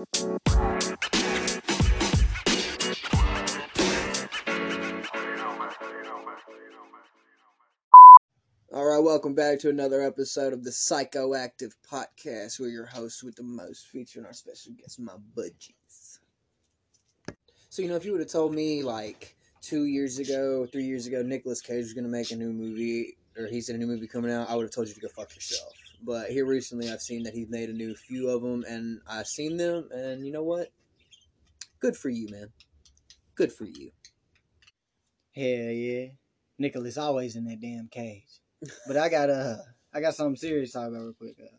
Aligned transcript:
All 0.00 0.06
right, 8.86 9.02
welcome 9.02 9.34
back 9.34 9.58
to 9.58 9.68
another 9.68 10.00
episode 10.00 10.54
of 10.54 10.64
the 10.64 10.70
Psychoactive 10.70 11.72
Podcast. 11.90 12.58
We're 12.58 12.68
your 12.68 12.86
hosts 12.86 13.22
with 13.22 13.36
the 13.36 13.42
most, 13.42 13.88
featuring 13.88 14.24
our 14.24 14.32
special 14.32 14.72
guest, 14.72 14.98
my 15.00 15.12
budgies. 15.36 16.18
So, 17.68 17.82
you 17.82 17.88
know, 17.88 17.96
if 17.96 18.06
you 18.06 18.12
would 18.12 18.22
have 18.22 18.30
told 18.30 18.54
me 18.54 18.82
like 18.82 19.36
two 19.60 19.84
years 19.84 20.18
ago, 20.18 20.64
three 20.72 20.84
years 20.84 21.06
ago, 21.08 21.20
Nicolas 21.20 21.60
Cage 21.60 21.82
was 21.82 21.92
going 21.92 22.04
to 22.04 22.10
make 22.10 22.30
a 22.30 22.36
new 22.36 22.54
movie, 22.54 23.18
or 23.36 23.48
he's 23.48 23.68
in 23.68 23.76
a 23.76 23.78
new 23.78 23.86
movie 23.86 24.06
coming 24.06 24.32
out, 24.32 24.48
I 24.48 24.56
would 24.56 24.62
have 24.62 24.72
told 24.72 24.88
you 24.88 24.94
to 24.94 25.00
go 25.00 25.08
fuck 25.08 25.34
yourself. 25.34 25.74
But 26.02 26.30
here 26.30 26.46
recently, 26.46 26.90
I've 26.90 27.02
seen 27.02 27.24
that 27.24 27.34
he's 27.34 27.48
made 27.50 27.68
a 27.68 27.74
new 27.74 27.94
few 27.94 28.30
of 28.30 28.42
them, 28.42 28.64
and 28.66 29.00
I've 29.08 29.26
seen 29.26 29.56
them, 29.56 29.88
and 29.92 30.24
you 30.26 30.32
know 30.32 30.42
what? 30.42 30.68
Good 31.80 31.96
for 31.96 32.08
you, 32.08 32.28
man. 32.30 32.48
Good 33.34 33.52
for 33.52 33.64
you. 33.64 33.90
Hell 35.34 35.44
yeah. 35.72 36.06
Nicholas 36.58 36.98
always 36.98 37.36
in 37.36 37.44
that 37.46 37.60
damn 37.60 37.88
cage. 37.88 38.26
But 38.86 38.96
I 38.96 39.08
got 39.08 39.30
uh 39.30 39.56
I 39.94 40.00
got 40.00 40.14
something 40.14 40.36
serious 40.36 40.72
to 40.72 40.78
talk 40.78 40.88
about 40.88 41.00
real 41.00 41.14
quick. 41.14 41.36
Uh, 41.40 41.56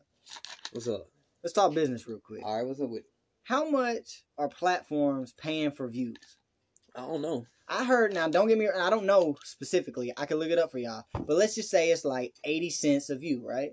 What's 0.71 0.87
up? 0.87 1.07
let's 1.43 1.53
talk 1.53 1.73
business 1.73 2.07
real 2.07 2.19
quick. 2.19 2.43
All 2.45 2.57
right, 2.57 2.67
what's 2.67 2.79
up 2.79 2.89
with? 2.89 3.03
How 3.43 3.67
much 3.67 4.23
are 4.37 4.47
platforms 4.47 5.33
paying 5.33 5.71
for 5.71 5.87
views? 5.87 6.37
I 6.95 7.01
don't 7.01 7.21
know. 7.21 7.45
I 7.67 7.83
heard 7.83 8.13
now 8.13 8.27
don't 8.27 8.47
get 8.47 8.57
me 8.57 8.67
I 8.69 8.89
don't 8.89 9.05
know 9.05 9.37
specifically. 9.43 10.13
I 10.15 10.25
can 10.25 10.37
look 10.37 10.51
it 10.51 10.59
up 10.59 10.71
for 10.71 10.77
y'all. 10.77 11.03
But 11.13 11.37
let's 11.37 11.55
just 11.55 11.71
say 11.71 11.89
it's 11.89 12.05
like 12.05 12.33
80 12.43 12.69
cents 12.69 13.09
a 13.09 13.17
view, 13.17 13.41
right? 13.43 13.71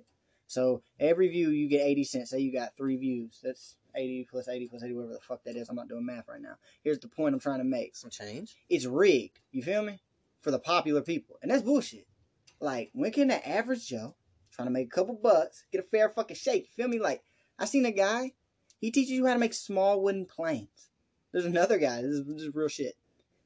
So 0.48 0.82
every 0.98 1.28
view 1.28 1.50
you 1.50 1.68
get 1.68 1.86
80 1.86 2.04
cents. 2.04 2.30
Say 2.30 2.40
you 2.40 2.52
got 2.52 2.76
3 2.76 2.96
views. 2.96 3.38
That's 3.42 3.76
80 3.94 4.26
plus 4.30 4.48
80 4.48 4.68
plus 4.68 4.82
80 4.82 4.94
whatever 4.94 5.12
the 5.12 5.20
fuck 5.20 5.44
that 5.44 5.56
is. 5.56 5.68
I'm 5.68 5.76
not 5.76 5.88
doing 5.88 6.06
math 6.06 6.28
right 6.28 6.40
now. 6.40 6.56
Here's 6.82 6.98
the 6.98 7.08
point 7.08 7.34
I'm 7.34 7.40
trying 7.40 7.58
to 7.58 7.64
make. 7.64 7.94
Some 7.94 8.10
change? 8.10 8.56
it's 8.68 8.86
rigged. 8.86 9.38
You 9.52 9.62
feel 9.62 9.82
me? 9.82 10.00
For 10.40 10.50
the 10.50 10.58
popular 10.58 11.02
people, 11.02 11.36
and 11.42 11.50
that's 11.50 11.62
bullshit. 11.62 12.06
Like, 12.60 12.90
when 12.92 13.10
can 13.10 13.28
the 13.28 13.46
average 13.46 13.88
Joe 13.88 14.14
trying 14.52 14.66
to 14.66 14.72
make 14.72 14.86
a 14.86 14.90
couple 14.90 15.14
bucks 15.14 15.64
get 15.72 15.80
a 15.80 15.88
fair 15.88 16.08
fucking 16.10 16.36
shake? 16.36 16.68
You 16.68 16.84
feel 16.84 16.88
me? 16.88 17.00
Like, 17.00 17.22
I 17.58 17.64
seen 17.64 17.84
a 17.84 17.90
guy. 17.90 18.32
He 18.80 18.92
teaches 18.92 19.10
you 19.10 19.26
how 19.26 19.32
to 19.32 19.38
make 19.40 19.52
small 19.52 20.00
wooden 20.00 20.26
planes. 20.26 20.90
There's 21.32 21.44
another 21.44 21.78
guy. 21.78 22.02
This 22.02 22.12
is, 22.12 22.26
this 22.26 22.42
is 22.42 22.54
real 22.54 22.68
shit. 22.68 22.96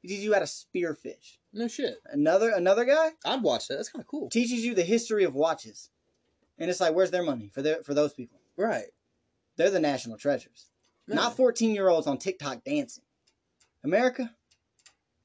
He 0.03 0.09
teaches 0.09 0.25
you 0.25 0.35
how 0.35 0.41
to 0.41 0.47
spear 0.47 0.95
fish. 0.95 1.39
No 1.53 1.67
shit. 1.67 1.97
Another 2.07 2.51
another 2.51 2.85
guy 2.85 3.13
I'd 3.25 3.43
watch 3.43 3.69
that. 3.69 3.77
That's 3.77 3.89
kind 3.89 4.03
of 4.03 4.07
cool. 4.07 4.29
teaches 4.29 4.65
you 4.65 4.75
the 4.75 4.83
history 4.83 5.25
of 5.25 5.35
watches. 5.35 5.91
And 6.59 6.71
it's 6.71 6.81
like, 6.81 6.95
where's 6.95 7.11
their 7.11 7.23
money 7.23 7.51
for 7.53 7.63
their 7.63 7.83
for 7.83 7.95
those 7.95 8.13
people? 8.13 8.41
Right. 8.57 8.87
They're 9.57 9.71
the 9.71 9.81
national 9.81 10.19
treasures. 10.19 10.69
Not 11.09 11.37
14 11.37 11.75
year 11.75 11.89
olds 11.89 12.07
on 12.07 12.19
TikTok 12.19 12.65
dancing. 12.65 13.05
America, 13.85 14.31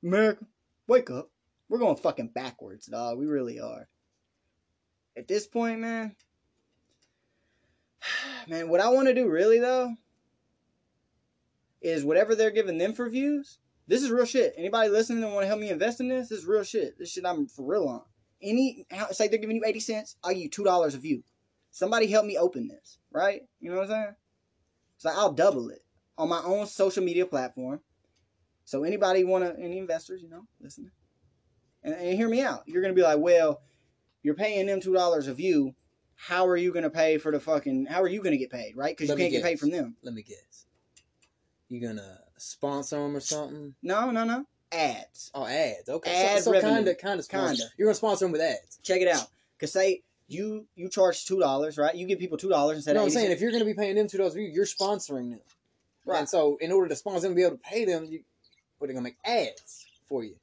America, 0.03 0.45
wake 0.87 1.09
up. 1.09 1.29
We're 1.69 1.79
going 1.79 1.97
fucking 1.97 2.29
backwards, 2.29 2.87
dog. 2.87 3.17
We 3.17 3.25
really 3.25 3.59
are. 3.59 3.87
At 5.15 5.27
this 5.27 5.47
point, 5.47 5.79
man, 5.79 6.15
man, 8.47 8.69
what 8.69 8.81
I 8.81 8.89
want 8.89 9.07
to 9.07 9.13
do 9.13 9.29
really 9.29 9.59
though 9.59 9.93
is 11.81 12.03
whatever 12.03 12.35
they're 12.35 12.51
giving 12.51 12.77
them 12.77 12.93
for 12.93 13.09
views. 13.09 13.59
This 13.87 14.03
is 14.03 14.11
real 14.11 14.25
shit. 14.25 14.53
Anybody 14.57 14.89
listening 14.89 15.23
and 15.23 15.33
want 15.33 15.43
to 15.43 15.47
help 15.47 15.61
me 15.61 15.69
invest 15.69 16.01
in 16.01 16.09
this? 16.09 16.29
This 16.29 16.39
is 16.39 16.45
real 16.45 16.63
shit. 16.63 16.97
This 16.97 17.11
shit 17.11 17.25
I'm 17.25 17.47
for 17.47 17.65
real 17.65 17.87
on. 17.87 18.01
Any, 18.41 18.85
how- 18.91 19.11
say 19.11 19.27
they're 19.27 19.39
giving 19.39 19.55
you 19.57 19.65
80 19.65 19.79
cents, 19.79 20.15
I'll 20.23 20.31
give 20.33 20.43
you 20.43 20.49
$2 20.49 20.93
a 20.95 20.97
view. 20.97 21.23
Somebody 21.71 22.07
help 22.07 22.25
me 22.25 22.37
open 22.37 22.67
this, 22.67 22.97
right? 23.11 23.41
You 23.59 23.69
know 23.71 23.77
what 23.77 23.83
I'm 23.83 23.89
saying? 23.89 24.15
So 24.97 25.09
I'll 25.11 25.33
double 25.33 25.69
it 25.69 25.83
on 26.17 26.29
my 26.29 26.41
own 26.43 26.65
social 26.65 27.03
media 27.03 27.25
platform. 27.25 27.81
So 28.65 28.83
anybody 28.83 29.23
want 29.23 29.43
to, 29.43 29.61
any 29.61 29.77
investors, 29.77 30.21
you 30.21 30.29
know, 30.29 30.45
listen 30.59 30.91
and, 31.83 31.93
and 31.95 32.17
hear 32.17 32.27
me 32.29 32.41
out. 32.41 32.63
You're 32.67 32.81
gonna 32.81 32.93
be 32.93 33.01
like, 33.03 33.19
well, 33.19 33.61
you're 34.23 34.35
paying 34.35 34.65
them 34.67 34.81
two 34.81 34.93
dollars 34.93 35.27
a 35.27 35.33
view. 35.33 35.73
How 36.15 36.45
are 36.47 36.57
you 36.57 36.73
gonna 36.73 36.89
pay 36.89 37.17
for 37.17 37.31
the 37.31 37.39
fucking? 37.39 37.85
How 37.85 38.01
are 38.01 38.07
you 38.07 38.21
gonna 38.21 38.37
get 38.37 38.49
paid, 38.51 38.75
right? 38.75 38.95
Because 38.95 39.09
you 39.09 39.15
can't 39.15 39.31
get 39.31 39.43
paid 39.43 39.59
from 39.59 39.69
them. 39.71 39.95
Let 40.03 40.13
me 40.13 40.23
guess. 40.23 40.65
You 41.69 41.81
gonna 41.81 42.19
sponsor 42.37 42.97
them 42.97 43.15
or 43.15 43.19
something? 43.19 43.75
No, 43.81 44.11
no, 44.11 44.23
no. 44.23 44.45
Ads. 44.71 45.31
Oh, 45.33 45.45
ads. 45.45 45.87
Okay. 45.87 46.11
Ad 46.35 46.43
so, 46.43 46.51
so 46.53 46.61
kind 46.61 46.87
of, 46.87 46.97
kind 46.97 47.19
of, 47.19 47.27
Kinda. 47.27 47.63
You're 47.77 47.87
gonna 47.87 47.95
sponsor 47.95 48.25
them 48.25 48.31
with 48.31 48.41
ads. 48.41 48.79
Check 48.83 49.01
it 49.01 49.07
out. 49.07 49.27
Cause 49.59 49.71
say 49.71 50.03
you 50.27 50.67
you 50.75 50.89
charge 50.89 51.25
two 51.25 51.39
dollars, 51.39 51.77
right? 51.77 51.95
You 51.95 52.05
give 52.05 52.19
people 52.19 52.37
two 52.37 52.49
dollars 52.49 52.77
instead 52.77 52.91
You 52.91 52.95
know 52.95 53.01
what 53.01 53.07
of 53.07 53.13
I'm 53.13 53.21
saying? 53.21 53.31
If 53.31 53.41
you're 53.41 53.51
gonna 53.51 53.65
be 53.65 53.73
paying 53.73 53.95
them 53.95 54.07
two 54.07 54.17
dollars 54.17 54.35
you're 54.35 54.65
sponsoring 54.65 55.31
them. 55.31 55.39
Right. 56.05 56.19
And 56.19 56.29
so, 56.29 56.57
in 56.61 56.71
order 56.71 56.89
to 56.89 56.95
sponsor 56.95 57.27
them, 57.27 57.35
be 57.35 57.43
able 57.43 57.57
to 57.57 57.61
pay 57.61 57.83
them, 57.85 58.05
you, 58.05 58.23
what 58.77 58.85
are 58.85 58.87
they 58.87 58.93
gonna 58.93 59.03
make 59.03 59.17
ads 59.25 59.85
for 60.07 60.23
you? 60.23 60.35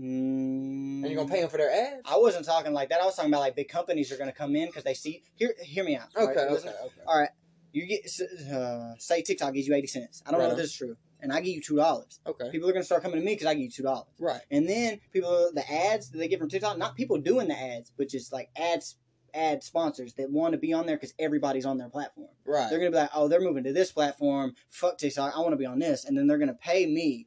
Mm, 0.00 1.02
And 1.02 1.06
you're 1.06 1.16
gonna 1.16 1.28
pay 1.28 1.40
them 1.40 1.50
for 1.50 1.56
their 1.56 1.70
ads? 1.70 2.02
I 2.04 2.16
wasn't 2.16 2.44
talking 2.44 2.72
like 2.72 2.88
that. 2.90 3.00
I 3.00 3.04
was 3.04 3.16
talking 3.16 3.30
about 3.32 3.40
like 3.40 3.56
big 3.56 3.68
companies 3.68 4.12
are 4.12 4.16
gonna 4.16 4.32
come 4.32 4.54
in 4.54 4.66
because 4.66 4.84
they 4.84 4.94
see. 4.94 5.22
Hear 5.34 5.54
hear 5.60 5.84
me 5.84 5.96
out. 5.96 6.08
Okay. 6.16 6.26
right? 6.26 6.36
Okay. 6.36 6.68
Okay. 6.68 7.00
All 7.06 7.18
right, 7.18 7.30
you 7.72 7.86
get 7.86 8.08
uh, 8.52 8.94
say 8.98 9.22
TikTok 9.22 9.54
gives 9.54 9.66
you 9.66 9.74
eighty 9.74 9.88
cents. 9.88 10.22
I 10.24 10.30
don't 10.30 10.40
know 10.40 10.46
Right 10.46 10.52
if 10.52 10.58
this 10.58 10.70
is 10.70 10.76
true, 10.76 10.96
and 11.20 11.32
I 11.32 11.40
give 11.40 11.54
you 11.54 11.62
two 11.62 11.76
dollars. 11.76 12.20
Okay. 12.26 12.50
People 12.50 12.68
are 12.68 12.72
gonna 12.72 12.84
start 12.84 13.02
coming 13.02 13.18
to 13.18 13.24
me 13.24 13.32
because 13.34 13.46
I 13.46 13.54
give 13.54 13.64
you 13.64 13.70
two 13.70 13.82
dollars. 13.82 14.08
Right. 14.18 14.40
And 14.50 14.68
then 14.68 15.00
people, 15.12 15.50
the 15.54 15.70
ads 15.70 16.10
that 16.10 16.18
they 16.18 16.28
get 16.28 16.38
from 16.38 16.48
TikTok, 16.48 16.78
not 16.78 16.96
people 16.96 17.18
doing 17.18 17.48
the 17.48 17.58
ads, 17.58 17.92
but 17.96 18.08
just 18.08 18.32
like 18.32 18.50
ads, 18.56 18.96
ad 19.34 19.62
sponsors 19.62 20.14
that 20.14 20.30
want 20.30 20.52
to 20.52 20.58
be 20.58 20.72
on 20.72 20.86
there 20.86 20.96
because 20.96 21.14
everybody's 21.18 21.66
on 21.66 21.78
their 21.78 21.88
platform. 21.88 22.28
Right. 22.46 22.68
They're 22.70 22.78
gonna 22.78 22.90
be 22.90 22.96
like, 22.96 23.10
oh, 23.14 23.28
they're 23.28 23.40
moving 23.40 23.64
to 23.64 23.72
this 23.72 23.92
platform. 23.92 24.54
Fuck 24.70 24.98
TikTok, 24.98 25.34
I 25.36 25.40
want 25.40 25.52
to 25.52 25.56
be 25.56 25.66
on 25.66 25.78
this, 25.78 26.04
and 26.04 26.16
then 26.16 26.26
they're 26.26 26.38
gonna 26.38 26.54
pay 26.54 26.86
me 26.86 27.26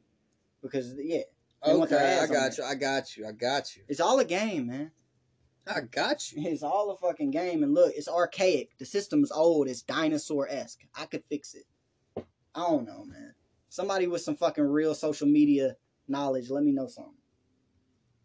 because 0.62 0.94
yeah, 0.98 1.22
Okay. 1.64 2.18
I 2.18 2.26
got 2.26 2.56
there. 2.56 2.58
you. 2.58 2.64
I 2.64 2.74
got 2.74 3.16
you. 3.16 3.26
I 3.26 3.32
got 3.32 3.76
you. 3.76 3.82
it's 3.88 4.00
all 4.00 4.18
a 4.18 4.24
game, 4.24 4.66
man. 4.66 4.90
I 5.66 5.80
got 5.82 6.32
you. 6.32 6.42
It's 6.50 6.64
all 6.64 6.90
a 6.90 6.96
fucking 6.96 7.30
game. 7.30 7.62
And 7.62 7.72
look, 7.72 7.92
it's 7.94 8.08
archaic. 8.08 8.76
The 8.78 8.84
system's 8.84 9.30
old. 9.30 9.68
It's 9.68 9.82
dinosaur 9.82 10.48
esque. 10.50 10.80
I 10.96 11.06
could 11.06 11.22
fix 11.28 11.54
it. 11.54 11.64
I 12.54 12.60
don't 12.62 12.84
know, 12.84 13.04
man. 13.04 13.34
Somebody 13.72 14.06
with 14.06 14.20
some 14.20 14.36
fucking 14.36 14.64
real 14.64 14.94
social 14.94 15.26
media 15.26 15.76
knowledge, 16.06 16.50
let 16.50 16.62
me 16.62 16.72
know 16.72 16.88
something. 16.88 17.14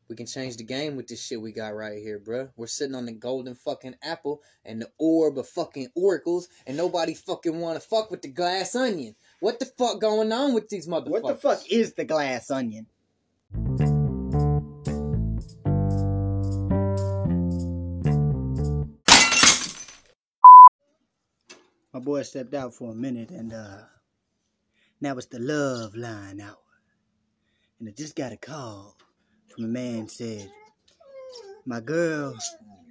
We 0.10 0.18
can 0.18 0.26
change 0.26 0.58
the 0.58 0.66
game 0.66 0.98
with 0.98 1.08
this 1.08 1.26
shit 1.26 1.42
we 1.42 1.54
got 1.54 1.74
right 1.74 2.04
here, 2.04 2.20
bruh. 2.20 2.50
We're 2.58 2.68
sitting 2.68 2.96
on 2.96 3.06
the 3.06 3.14
golden 3.14 3.56
fucking 3.56 3.96
apple 4.04 4.42
and 4.66 4.82
the 4.82 4.90
orb 4.98 5.38
of 5.38 5.48
fucking 5.48 5.88
oracles, 5.96 6.50
and 6.66 6.76
nobody 6.76 7.14
fucking 7.14 7.62
want 7.62 7.82
to 7.82 7.88
fuck 7.88 8.12
with 8.12 8.24
the 8.24 8.28
glass 8.28 8.76
onion. 8.76 9.16
What 9.40 9.62
the 9.62 9.68
fuck 9.68 10.02
going 10.02 10.34
on 10.34 10.54
with 10.54 10.68
these 10.68 10.86
motherfuckers? 10.86 11.22
What 11.22 11.28
the 11.28 11.36
fuck 11.36 11.62
is 11.72 11.94
the 11.94 12.04
glass 12.04 12.52
onion? 12.52 12.88
My 21.94 22.02
boy 22.02 22.24
stepped 22.24 22.54
out 22.54 22.74
for 22.74 22.92
a 22.92 22.96
minute 22.96 23.32
and 23.32 23.54
uh 23.54 23.78
now 25.00 25.16
it's 25.18 25.28
the 25.28 25.40
love 25.40 25.96
line 25.96 26.42
hour. 26.42 26.58
And 27.80 27.88
I 27.88 27.92
just 27.92 28.16
got 28.16 28.32
a 28.32 28.38
call 28.38 28.98
from 29.54 29.66
a 29.66 29.68
man 29.68 30.08
said, 30.08 30.52
My 31.66 31.80
girl 31.80 32.36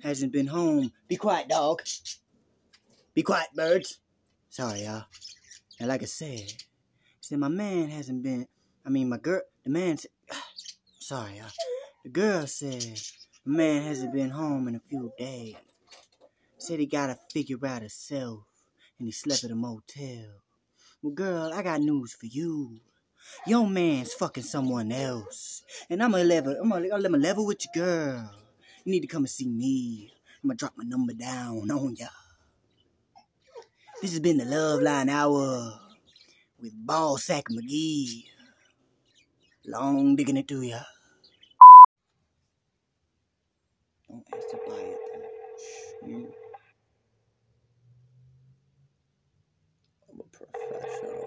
hasn't 0.02 0.32
been 0.32 0.46
home. 0.46 0.92
Be 1.08 1.16
quiet, 1.16 1.48
dog. 1.48 1.82
Be 3.14 3.22
quiet, 3.22 3.48
birds. 3.54 3.98
Sorry, 4.50 4.84
y'all. 4.84 5.04
And 5.80 5.88
like 5.88 6.02
I 6.02 6.06
said, 6.06 6.52
said 7.20 7.38
my 7.38 7.48
man 7.48 7.88
hasn't 7.88 8.22
been. 8.22 8.46
I 8.84 8.90
mean, 8.90 9.08
my 9.08 9.18
girl. 9.18 9.42
The 9.64 9.70
man 9.70 9.98
said. 9.98 10.10
Sorry, 11.00 11.38
y'all. 11.38 11.50
The 12.04 12.10
girl 12.10 12.46
said 12.46 13.00
my 13.44 13.56
man 13.56 13.82
hasn't 13.82 14.12
been 14.12 14.30
home 14.30 14.68
in 14.68 14.76
a 14.76 14.80
few 14.88 15.12
days. 15.18 15.56
Said 16.58 16.78
he 16.78 16.86
gotta 16.86 17.18
figure 17.32 17.58
out 17.66 17.82
himself, 17.82 18.44
and 18.98 19.08
he 19.08 19.12
slept 19.12 19.44
at 19.44 19.50
a 19.50 19.54
motel. 19.56 20.45
Girl, 21.14 21.52
I 21.54 21.62
got 21.62 21.80
news 21.80 22.14
for 22.14 22.26
you. 22.26 22.80
Your 23.46 23.66
man's 23.68 24.12
fucking 24.14 24.42
someone 24.44 24.92
else, 24.92 25.62
and 25.90 26.02
I'm 26.02 26.12
gonna 26.12 26.24
level. 26.24 26.56
I'm 26.60 26.68
gonna, 26.68 27.18
level 27.18 27.46
with 27.46 27.64
your 27.64 27.84
girl. 27.84 28.30
You 28.84 28.92
need 28.92 29.00
to 29.00 29.06
come 29.06 29.22
and 29.22 29.30
see 29.30 29.48
me. 29.48 30.12
I'm 30.42 30.48
gonna 30.48 30.56
drop 30.56 30.74
my 30.76 30.84
number 30.84 31.12
down 31.12 31.70
on 31.70 31.96
ya. 31.96 32.08
This 34.00 34.12
has 34.12 34.20
been 34.20 34.38
the 34.38 34.44
Love 34.44 34.82
Line 34.82 35.08
Hour 35.08 35.72
with 36.60 36.72
Ball 36.74 37.16
Sack 37.18 37.44
McGee. 37.50 38.24
Long 39.66 40.16
digging 40.16 40.36
it 40.36 40.48
to 40.48 40.62
ya. 40.62 40.80
Don't 44.08 44.24
ask 44.34 44.50
to 44.50 44.56
buy 44.66 44.74
it. 44.74 44.98
though. 46.02 46.08
Mm. 46.08 46.26
I'm 50.12 50.20
a 50.20 50.24
professional. 50.24 51.26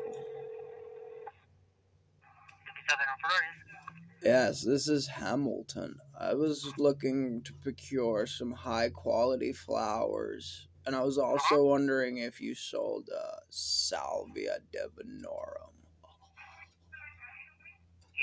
Yes, 4.23 4.61
this 4.61 4.87
is 4.87 5.07
Hamilton. 5.07 5.97
I 6.19 6.33
was 6.33 6.73
looking 6.77 7.41
to 7.43 7.53
procure 7.53 8.27
some 8.27 8.51
high 8.51 8.89
quality 8.89 9.53
flowers 9.53 10.67
And 10.85 10.95
I 10.95 11.03
was 11.03 11.17
also 11.17 11.65
wondering 11.65 12.17
if 12.17 12.41
you 12.41 12.55
sold 12.55 13.09
uh, 13.15 13.37
Salvia 13.49 14.57
divinorum. 14.73 15.75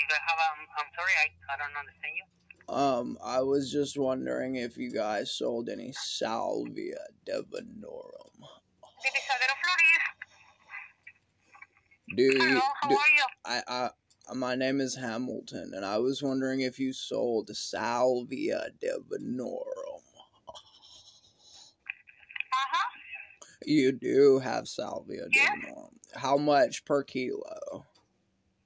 Have 0.09 0.39
um, 0.39 0.67
I'm 0.77 0.91
sorry, 0.95 1.13
I, 1.23 1.55
I 1.55 1.57
don't 1.57 1.77
understand 1.79 2.15
you. 2.17 2.75
Um, 2.75 3.19
I 3.25 3.41
was 3.43 3.71
just 3.71 3.97
wondering 3.97 4.57
if 4.57 4.77
you 4.77 4.91
guys 4.91 5.31
sold 5.31 5.69
any 5.69 5.93
Salvia 5.93 6.99
divinorum. 7.29 8.41
Do 12.17 12.23
you, 12.23 12.39
Hello, 12.39 12.61
how 12.81 12.89
do, 12.89 12.95
are 12.95 12.99
you? 12.99 13.25
I, 13.45 13.63
I, 13.69 13.91
my 14.35 14.55
name 14.55 14.81
is 14.81 14.97
Hamilton, 14.97 15.73
and 15.75 15.85
I 15.85 15.99
was 15.99 16.23
wondering 16.23 16.61
if 16.61 16.79
you 16.79 16.93
sold 16.93 17.55
Salvia 17.57 18.69
divinorum. 18.83 20.03
Uh-huh. 22.53 22.89
You 23.65 23.93
do 23.93 24.39
have 24.41 24.67
Salvia 24.69 25.27
Yeah. 25.31 25.55
divinorum. 25.55 25.99
How 26.17 26.37
much 26.37 26.85
per 26.85 27.03
kilo? 27.05 27.87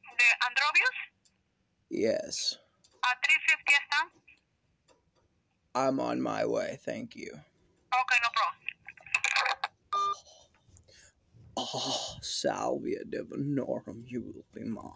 The 0.03 0.25
Androbius, 0.47 0.97
Yes, 1.91 2.57
uh, 3.03 3.15
350 3.25 3.73
stamp. 3.87 4.13
I'm 5.75 6.01
on 6.01 6.21
my 6.23 6.45
way. 6.47 6.79
Thank 6.85 7.17
you. 7.17 7.31
Okay, 7.33 8.19
no 8.23 8.29
problem. 8.35 8.57
Oh, 11.57 12.17
Salvia 12.23 13.05
divinorum, 13.05 14.05
you 14.07 14.23
will 14.23 14.45
be 14.55 14.65
mine. 14.65 14.93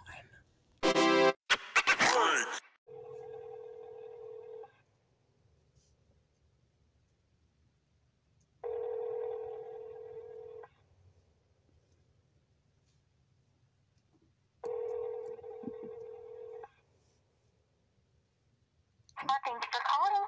Oh, 19.23 19.35
thank 19.45 19.63
you 19.65 19.71
for 19.73 19.81
calling. 19.91 20.27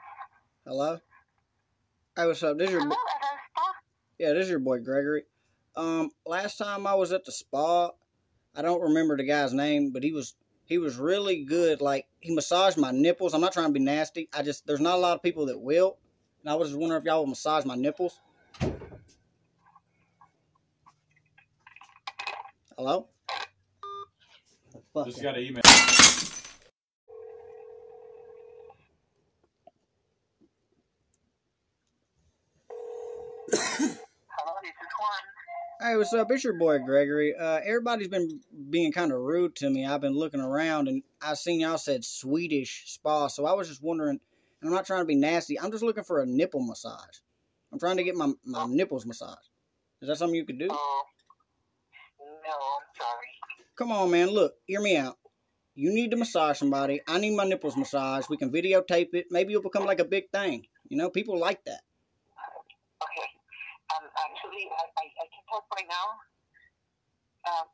Hello? 0.76 1.00
Hey, 2.14 2.26
what's 2.26 2.43
up? 2.43 2.58
This 2.58 2.70
your 2.70 2.81
Hello, 2.81 2.90
bo- 2.90 3.62
yeah, 4.19 4.34
this 4.34 4.44
is 4.44 4.50
your 4.50 4.58
boy 4.58 4.78
Gregory. 4.81 5.23
Um, 5.75 6.11
last 6.26 6.58
time 6.58 6.87
I 6.87 6.94
was 6.94 7.12
at 7.12 7.25
the 7.25 7.32
spa, 7.32 7.93
I 8.55 8.61
don't 8.61 8.82
remember 8.82 9.17
the 9.17 9.25
guy's 9.25 9.55
name, 9.55 9.90
but 9.90 10.02
he 10.02 10.12
was 10.12 10.34
he 10.67 10.76
was 10.76 10.99
really 10.99 11.44
good. 11.44 11.81
Like 11.81 12.05
he 12.20 12.34
massaged 12.34 12.76
my 12.76 12.90
nipples. 12.90 13.32
I'm 13.32 13.40
not 13.40 13.55
trying 13.55 13.69
to 13.69 13.73
be 13.73 13.81
nasty. 13.81 14.28
I 14.34 14.43
just 14.43 14.67
there's 14.67 14.81
not 14.82 14.96
a 14.96 15.00
lot 15.00 15.14
of 15.14 15.23
people 15.23 15.46
that 15.46 15.58
will, 15.58 15.96
and 16.43 16.50
I 16.52 16.56
was 16.56 16.69
just 16.69 16.78
wondering 16.78 17.00
if 17.00 17.06
y'all 17.06 17.20
would 17.20 17.31
massage 17.31 17.64
my 17.64 17.75
nipples. 17.75 18.20
Hello? 22.76 23.08
Fuck 24.93 25.06
Just 25.06 25.23
got 25.23 25.38
an 25.38 25.43
email. 25.43 25.62
Hello, 34.38 34.52
this 34.62 34.69
is 34.69 34.76
Juan. 34.82 34.87
Hey, 35.78 35.94
what's 35.96 36.14
up? 36.14 36.30
It's 36.30 36.42
your 36.42 36.54
boy 36.54 36.78
Gregory. 36.78 37.34
Uh, 37.36 37.60
everybody's 37.62 38.08
been 38.08 38.40
being 38.70 38.92
kind 38.92 39.12
of 39.12 39.20
rude 39.20 39.54
to 39.56 39.68
me. 39.68 39.84
I've 39.84 40.00
been 40.00 40.16
looking 40.16 40.40
around 40.40 40.88
and 40.88 41.02
I 41.20 41.34
seen 41.34 41.60
y'all 41.60 41.76
said 41.76 42.02
Swedish 42.02 42.84
spa, 42.86 43.26
so 43.26 43.44
I 43.44 43.52
was 43.52 43.68
just 43.68 43.82
wondering. 43.82 44.18
And 44.60 44.68
I'm 44.68 44.72
not 44.74 44.86
trying 44.86 45.02
to 45.02 45.06
be 45.06 45.14
nasty. 45.14 45.60
I'm 45.60 45.70
just 45.70 45.82
looking 45.82 46.04
for 46.04 46.22
a 46.22 46.26
nipple 46.26 46.64
massage. 46.64 47.18
I'm 47.70 47.78
trying 47.78 47.98
to 47.98 48.04
get 48.04 48.16
my 48.16 48.32
my 48.44 48.64
nipples 48.66 49.04
massaged. 49.04 49.50
Is 50.00 50.08
that 50.08 50.16
something 50.16 50.34
you 50.34 50.46
could 50.46 50.58
do? 50.58 50.68
Oh, 50.70 51.02
no, 52.20 52.52
I'm 52.52 52.86
sorry. 52.98 53.26
Come 53.76 53.92
on, 53.92 54.10
man. 54.10 54.30
Look, 54.30 54.54
hear 54.66 54.80
me 54.80 54.96
out. 54.96 55.18
You 55.74 55.92
need 55.92 56.10
to 56.12 56.16
massage 56.16 56.58
somebody. 56.58 57.02
I 57.06 57.18
need 57.18 57.36
my 57.36 57.44
nipples 57.44 57.76
massaged. 57.76 58.30
We 58.30 58.38
can 58.38 58.50
videotape 58.50 59.12
it. 59.12 59.26
Maybe 59.30 59.52
it'll 59.52 59.62
become 59.62 59.84
like 59.84 60.00
a 60.00 60.06
big 60.06 60.30
thing. 60.32 60.66
You 60.88 60.96
know, 60.96 61.10
people 61.10 61.38
like 61.38 61.62
that. 61.66 61.82
Okay. 63.02 63.28
Um, 63.92 64.08
actually, 64.18 64.66
I, 64.72 64.95
I, 65.52 65.54
I 65.54 65.60
can 65.60 65.60
talk 65.60 65.64
right 65.76 65.87
now. 65.88 67.52
Um, 67.52 67.66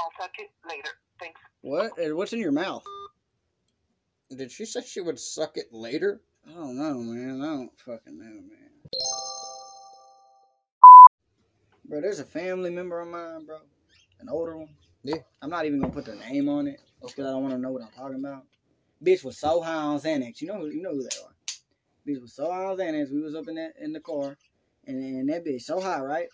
I'll 0.00 0.10
talk 0.18 0.30
it 0.38 0.50
later. 0.68 0.90
Thanks. 1.20 1.40
What? 1.62 1.92
What's 2.16 2.32
in 2.32 2.38
your 2.40 2.52
mouth? 2.52 2.84
Did 4.36 4.52
she 4.52 4.64
say 4.64 4.82
she 4.82 5.00
would 5.00 5.18
suck 5.18 5.56
it 5.56 5.66
later? 5.72 6.20
I 6.46 6.52
don't 6.52 6.76
know, 6.76 6.94
man. 6.98 7.40
I 7.42 7.46
don't 7.46 7.80
fucking 7.80 8.18
know, 8.18 8.24
man. 8.24 8.70
Bro, 11.86 12.02
there's 12.02 12.20
a 12.20 12.24
family 12.24 12.70
member 12.70 13.00
of 13.00 13.08
mine, 13.08 13.46
bro. 13.46 13.58
An 14.20 14.28
older 14.28 14.56
one. 14.58 14.68
Yeah. 15.04 15.16
I'm 15.40 15.50
not 15.50 15.64
even 15.64 15.80
gonna 15.80 15.92
put 15.92 16.04
their 16.04 16.16
name 16.16 16.48
on 16.48 16.66
it 16.66 16.80
because 17.00 17.26
I 17.26 17.30
don't 17.30 17.42
want 17.42 17.54
to 17.54 17.60
know 17.60 17.70
what 17.70 17.82
I'm 17.82 17.90
talking 17.92 18.18
about. 18.18 18.44
Bitch 19.04 19.24
was 19.24 19.38
so 19.38 19.62
high 19.62 19.74
on 19.74 19.98
Xanax. 19.98 20.40
You 20.40 20.48
know, 20.48 20.58
who- 20.58 20.70
you 20.70 20.82
know 20.82 20.90
who 20.90 21.02
they 21.02 21.16
are. 21.24 21.34
Bitch 22.06 22.20
was 22.20 22.34
so 22.34 22.50
high 22.50 22.64
on 22.64 22.76
Xanax. 22.76 23.10
We 23.12 23.22
was 23.22 23.34
up 23.34 23.48
in 23.48 23.54
that 23.54 23.74
in 23.80 23.92
the 23.92 24.00
car, 24.00 24.36
and, 24.86 25.02
and 25.02 25.28
that 25.30 25.44
bitch 25.46 25.62
so 25.62 25.80
high, 25.80 26.00
right? 26.00 26.28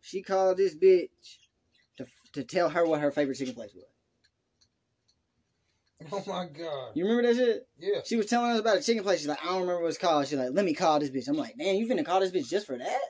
She 0.00 0.22
called 0.22 0.56
this 0.56 0.74
bitch 0.74 1.08
to 1.96 2.06
to 2.32 2.44
tell 2.44 2.68
her 2.70 2.86
what 2.86 3.00
her 3.00 3.10
favorite 3.10 3.36
chicken 3.36 3.54
place 3.54 3.74
was. 3.74 3.84
Oh 6.12 6.24
my 6.26 6.46
god. 6.46 6.92
You 6.94 7.04
remember 7.04 7.28
that 7.28 7.36
shit? 7.36 7.68
Yeah. 7.78 8.00
She 8.04 8.16
was 8.16 8.26
telling 8.26 8.52
us 8.52 8.60
about 8.60 8.78
a 8.78 8.82
chicken 8.82 9.02
place. 9.02 9.18
She's 9.18 9.28
like, 9.28 9.42
I 9.42 9.48
don't 9.48 9.60
remember 9.62 9.82
what 9.82 9.88
it's 9.88 9.98
called. 9.98 10.26
She's 10.26 10.38
like, 10.38 10.50
let 10.52 10.64
me 10.64 10.72
call 10.72 10.98
this 10.98 11.10
bitch. 11.10 11.28
I'm 11.28 11.36
like, 11.36 11.58
man, 11.58 11.76
you 11.76 11.86
finna 11.86 12.04
call 12.04 12.20
this 12.20 12.30
bitch 12.30 12.48
just 12.48 12.66
for 12.66 12.78
that? 12.78 13.00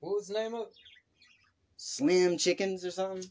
What 0.00 0.14
was 0.14 0.28
the 0.28 0.34
name 0.34 0.54
of? 0.54 0.68
Slim 1.76 2.38
chickens 2.38 2.84
or 2.84 2.90
something? 2.90 3.28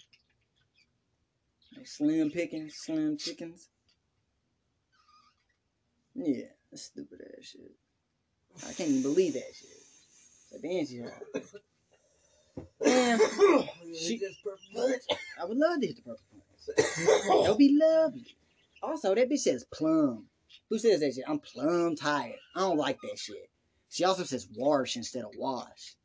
Like 1.76 1.88
slim 1.88 2.32
pickings, 2.32 2.76
slim 2.76 3.18
chickens. 3.18 3.70
Yeah, 6.16 6.46
that's 6.72 6.84
stupid 6.84 7.22
ass 7.22 7.46
shit. 7.46 7.72
I 8.68 8.74
can't 8.74 8.90
even 8.90 9.02
believe 9.02 9.34
that 9.34 9.54
shit. 9.54 9.70
So 10.50 10.58
damn, 10.62 10.86
she 10.86 11.04
She- 13.96 14.22
I 15.40 15.46
would 15.46 15.58
love 15.58 15.82
to 15.82 15.88
hit 15.88 15.96
the 15.96 16.02
purple 16.04 16.24
punch. 16.32 16.44
That 17.28 17.46
would 17.50 17.58
be 17.58 17.78
lovely. 17.82 18.38
Also, 18.84 19.16
that 19.16 19.30
bitch 19.30 19.40
says 19.40 19.66
plum. 19.72 20.26
Who 20.70 20.78
says 20.78 21.00
that 21.00 21.14
shit? 21.14 21.24
I'm 21.28 21.40
plum 21.40 21.96
tired. 21.96 22.36
I 22.56 22.60
don't 22.60 22.78
like 22.78 23.00
that 23.02 23.18
shit. 23.18 23.50
She 23.90 24.04
also 24.04 24.24
says 24.24 24.48
wash 24.56 24.96
instead 24.96 25.24
of 25.24 25.32
wash. 25.38 25.96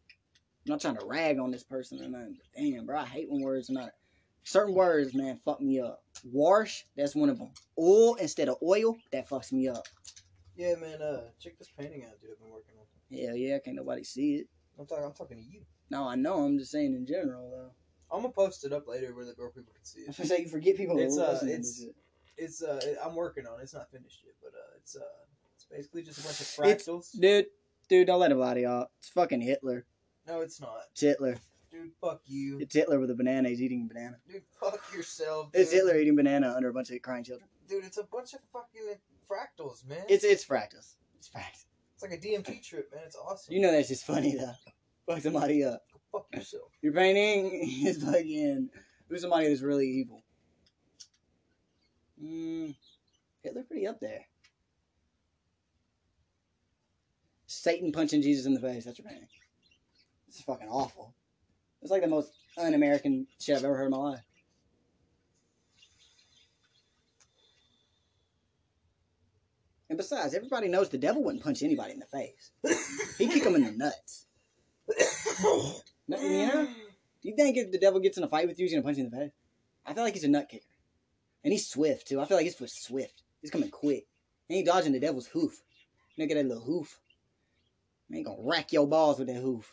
I'm 0.64 0.70
not 0.70 0.80
trying 0.80 0.96
to 0.96 1.04
rag 1.06 1.38
on 1.38 1.50
this 1.50 1.64
person 1.64 2.00
or 2.00 2.08
nothing, 2.08 2.36
but 2.38 2.60
damn, 2.60 2.86
bro, 2.86 2.98
I 3.00 3.04
hate 3.06 3.28
when 3.28 3.42
words 3.42 3.68
are 3.70 3.74
not. 3.74 3.90
Certain 4.44 4.74
words, 4.74 5.14
man, 5.14 5.38
fuck 5.44 5.60
me 5.60 5.80
up. 5.80 6.02
Wash, 6.24 6.84
that's 6.96 7.14
one 7.14 7.28
of 7.28 7.38
them. 7.38 7.50
Oil 7.78 8.14
instead 8.16 8.48
of 8.48 8.56
oil, 8.62 8.96
that 9.12 9.28
fucks 9.28 9.52
me 9.52 9.68
up. 9.68 9.86
Yeah, 10.56 10.74
man. 10.76 11.00
Uh, 11.02 11.22
check 11.40 11.58
this 11.58 11.68
painting 11.78 12.04
out, 12.04 12.20
dude. 12.20 12.30
I've 12.32 12.38
been 12.38 12.50
working 12.50 12.74
on. 12.78 12.86
Hell 13.26 13.36
yeah, 13.36 13.52
yeah. 13.54 13.58
can't 13.58 13.76
nobody 13.76 14.04
see 14.04 14.36
it. 14.36 14.46
I'm 14.78 14.86
talking. 14.86 15.04
I'm 15.04 15.12
talking 15.12 15.36
to 15.38 15.42
you. 15.42 15.62
No, 15.92 16.08
I 16.08 16.14
know. 16.16 16.44
I'm 16.44 16.58
just 16.58 16.72
saying 16.72 16.94
in 16.94 17.06
general, 17.06 17.50
though. 17.50 17.70
I'm 18.16 18.22
gonna 18.22 18.32
post 18.32 18.64
it 18.64 18.72
up 18.72 18.88
later 18.88 19.14
where 19.14 19.24
the 19.26 19.34
girl 19.34 19.50
people 19.50 19.72
can 19.74 19.84
see 19.84 20.00
it. 20.00 20.14
say 20.26 20.40
you 20.40 20.48
forget 20.48 20.76
people. 20.76 20.98
It's, 20.98 21.18
uh, 21.18 21.38
it's-. 21.42 21.84
It's 22.38 22.62
uh, 22.62 22.80
it- 22.82 22.98
I'm 23.04 23.14
working 23.14 23.46
on. 23.46 23.60
it. 23.60 23.64
It's 23.64 23.74
not 23.74 23.90
finished 23.90 24.22
yet, 24.24 24.34
but 24.42 24.52
uh, 24.58 24.76
it's 24.78 24.96
uh, 24.96 25.00
it's 25.54 25.64
basically 25.70 26.02
just 26.02 26.18
a 26.18 26.22
bunch 26.22 26.40
of 26.40 26.66
It's- 26.70 26.86
fractals. 26.86 27.20
dude, 27.20 27.46
dude, 27.88 28.06
don't 28.06 28.20
let 28.20 28.32
it 28.32 28.36
lie 28.36 28.54
to 28.54 28.60
y'all. 28.60 28.86
It's 28.98 29.08
fucking 29.10 29.40
Hitler. 29.42 29.84
No, 30.26 30.40
it's 30.40 30.60
not, 30.60 30.78
It's 30.92 31.00
Hitler. 31.02 31.36
dude. 31.70 31.90
Fuck 32.00 32.20
you, 32.26 32.58
It's 32.60 32.74
Hitler 32.74 32.98
with 33.00 33.10
a 33.10 33.14
banana. 33.14 33.48
He's 33.50 33.60
eating 33.60 33.88
a 33.90 33.94
banana. 33.94 34.16
dude. 34.30 34.42
Fuck 34.60 34.80
yourself. 34.94 35.50
It's. 35.52 35.72
Hitler 35.72 35.96
eating 35.98 36.16
banana 36.16 36.52
under 36.56 36.68
a 36.68 36.72
bunch 36.72 36.90
of 36.90 37.00
crying 37.02 37.24
children. 37.24 37.48
dude. 37.68 37.84
It's 37.84 37.98
a 37.98 38.04
bunch 38.04 38.32
of 38.34 38.40
fucking 38.52 38.96
fractals, 39.30 39.86
man. 39.86 40.04
It's 40.08 40.24
it's 40.24 40.44
fractals. 40.44 40.94
It's 41.18 41.28
fractals. 41.28 41.64
it's 41.94 42.02
like 42.02 42.12
a 42.12 42.18
DMT 42.18 42.62
trip, 42.62 42.90
man. 42.94 43.02
It's 43.06 43.16
awesome. 43.16 43.52
You 43.54 43.60
know 43.60 43.72
that's 43.72 43.88
just 43.88 44.04
funny 44.04 44.36
though. 44.36 44.52
Fuck 45.06 45.20
somebody 45.20 45.64
up. 45.64 45.82
Fuck 46.10 46.26
yourself. 46.32 46.70
Your 46.82 46.92
painting 46.92 47.84
is 47.86 48.02
fucking 48.02 48.70
who's 49.08 49.20
somebody 49.20 49.48
that's 49.48 49.62
really 49.62 49.88
evil. 49.88 50.22
Mm, 52.22 52.74
Hitler 53.42 53.64
pretty 53.64 53.86
up 53.86 54.00
there. 54.00 54.26
Satan 57.46 57.92
punching 57.92 58.22
Jesus 58.22 58.46
in 58.46 58.54
the 58.54 58.60
face. 58.60 58.84
That's 58.84 58.98
your 58.98 59.06
painting. 59.06 59.28
This 60.26 60.36
is 60.36 60.42
fucking 60.42 60.68
awful. 60.68 61.14
It's 61.82 61.90
like 61.90 62.00
the 62.00 62.08
most 62.08 62.32
un-American 62.56 63.26
shit 63.38 63.56
I've 63.56 63.64
ever 63.64 63.76
heard 63.76 63.86
in 63.86 63.90
my 63.90 63.96
life. 63.98 64.24
And 69.90 69.98
besides, 69.98 70.32
everybody 70.32 70.68
knows 70.68 70.88
the 70.88 70.96
devil 70.96 71.22
wouldn't 71.22 71.44
punch 71.44 71.62
anybody 71.62 71.92
in 71.92 71.98
the 71.98 72.06
face. 72.06 72.50
He'd 73.18 73.30
kick 73.30 73.44
them 73.44 73.56
in 73.56 73.64
the 73.64 73.72
nuts. 73.72 74.26
No, 76.08 76.20
You 76.20 76.46
know? 76.46 76.64
Do 76.64 77.28
you 77.28 77.36
think 77.36 77.56
if 77.56 77.70
the 77.70 77.78
devil 77.78 78.00
gets 78.00 78.18
in 78.18 78.24
a 78.24 78.28
fight 78.28 78.48
with 78.48 78.58
you, 78.58 78.64
he's 78.64 78.72
gonna 78.72 78.82
punch 78.82 78.98
you 78.98 79.04
in 79.04 79.10
the 79.10 79.16
face? 79.16 79.30
I 79.86 79.94
feel 79.94 80.02
like 80.02 80.14
he's 80.14 80.24
a 80.24 80.28
nut 80.28 80.48
kicker. 80.48 80.64
And 81.44 81.52
he's 81.52 81.68
swift 81.68 82.08
too. 82.08 82.20
I 82.20 82.24
feel 82.24 82.36
like 82.36 82.46
his 82.46 82.54
foot's 82.54 82.80
swift. 82.82 83.22
He's 83.40 83.50
coming 83.50 83.70
quick. 83.70 84.06
And 84.48 84.56
he 84.56 84.62
dodging 84.64 84.92
the 84.92 85.00
devil's 85.00 85.26
hoof. 85.26 85.62
Look 86.18 86.30
at 86.30 86.36
that 86.36 86.46
little 86.46 86.62
hoof. 86.64 87.00
Man, 88.08 88.18
he 88.18 88.24
gonna 88.24 88.42
rack 88.42 88.72
your 88.72 88.86
balls 88.86 89.18
with 89.18 89.28
that 89.28 89.40
hoof. 89.40 89.70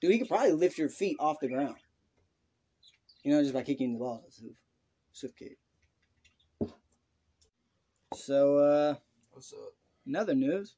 Dude, 0.00 0.12
he 0.12 0.18
could 0.18 0.28
probably 0.28 0.52
lift 0.52 0.78
your 0.78 0.88
feet 0.88 1.16
off 1.20 1.40
the 1.40 1.48
ground. 1.48 1.76
You 3.22 3.32
know, 3.32 3.42
just 3.42 3.52
by 3.54 3.62
kicking 3.62 3.92
the 3.92 3.98
ball. 3.98 4.24
Swift, 4.30 4.56
swift 5.12 5.38
kick. 5.38 5.58
So, 8.14 8.56
uh, 8.58 8.94
What's 9.30 9.52
up? 9.52 9.74
in 10.06 10.16
other 10.16 10.34
news, 10.34 10.74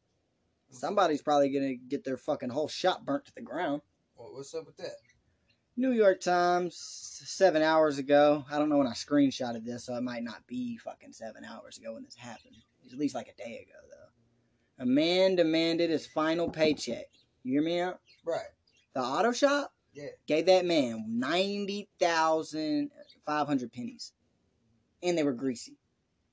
somebody's 0.73 1.23
probably 1.23 1.51
gonna 1.51 1.75
get 1.75 2.05
their 2.05 2.17
fucking 2.17 2.51
whole 2.51 2.69
shop 2.69 3.05
burnt 3.05 3.25
to 3.27 3.35
the 3.35 3.43
ground. 3.43 3.83
What, 4.15 4.35
what's 4.35 4.55
up 4.55 4.67
with 4.67 4.77
that? 4.79 4.97
New 5.77 5.93
York 5.93 6.21
Times, 6.21 6.77
seven 7.25 7.63
hours 7.63 7.99
ago. 7.99 8.45
I 8.51 8.59
don't 8.59 8.69
know 8.69 8.77
when 8.79 8.87
I 8.87 8.93
screenshotted 8.93 9.65
this, 9.65 9.85
so 9.85 9.95
it 9.97 10.03
might 10.03 10.23
not 10.23 10.47
be 10.47 10.77
fucking 10.77 11.13
seven 11.13 11.45
hours 11.45 11.79
ago 11.79 11.95
when 11.95 12.05
this 12.05 12.15
happened. 12.15 12.57
It's 12.85 12.93
at 12.93 12.99
least 12.99 13.15
like 13.15 13.29
a 13.29 13.35
day 13.43 13.67
ago, 13.67 13.79
though. 13.89 14.83
A 14.83 14.87
man 14.87 15.35
demanded 15.37 15.89
his 15.89 16.07
final 16.07 16.51
paycheck. 16.51 17.07
You 17.43 17.53
hear 17.55 17.63
me 17.63 17.81
out? 17.81 18.01
Right. 18.25 18.51
The 18.95 19.01
auto 19.01 19.33
shop 19.33 19.73
Yeah. 19.95 20.09
gave 20.27 20.45
that 20.47 20.67
man 20.67 21.05
90,500 21.09 23.73
pennies. 23.73 24.13
And 25.03 25.17
they 25.17 25.23
were 25.23 25.33
greasy. 25.33 25.79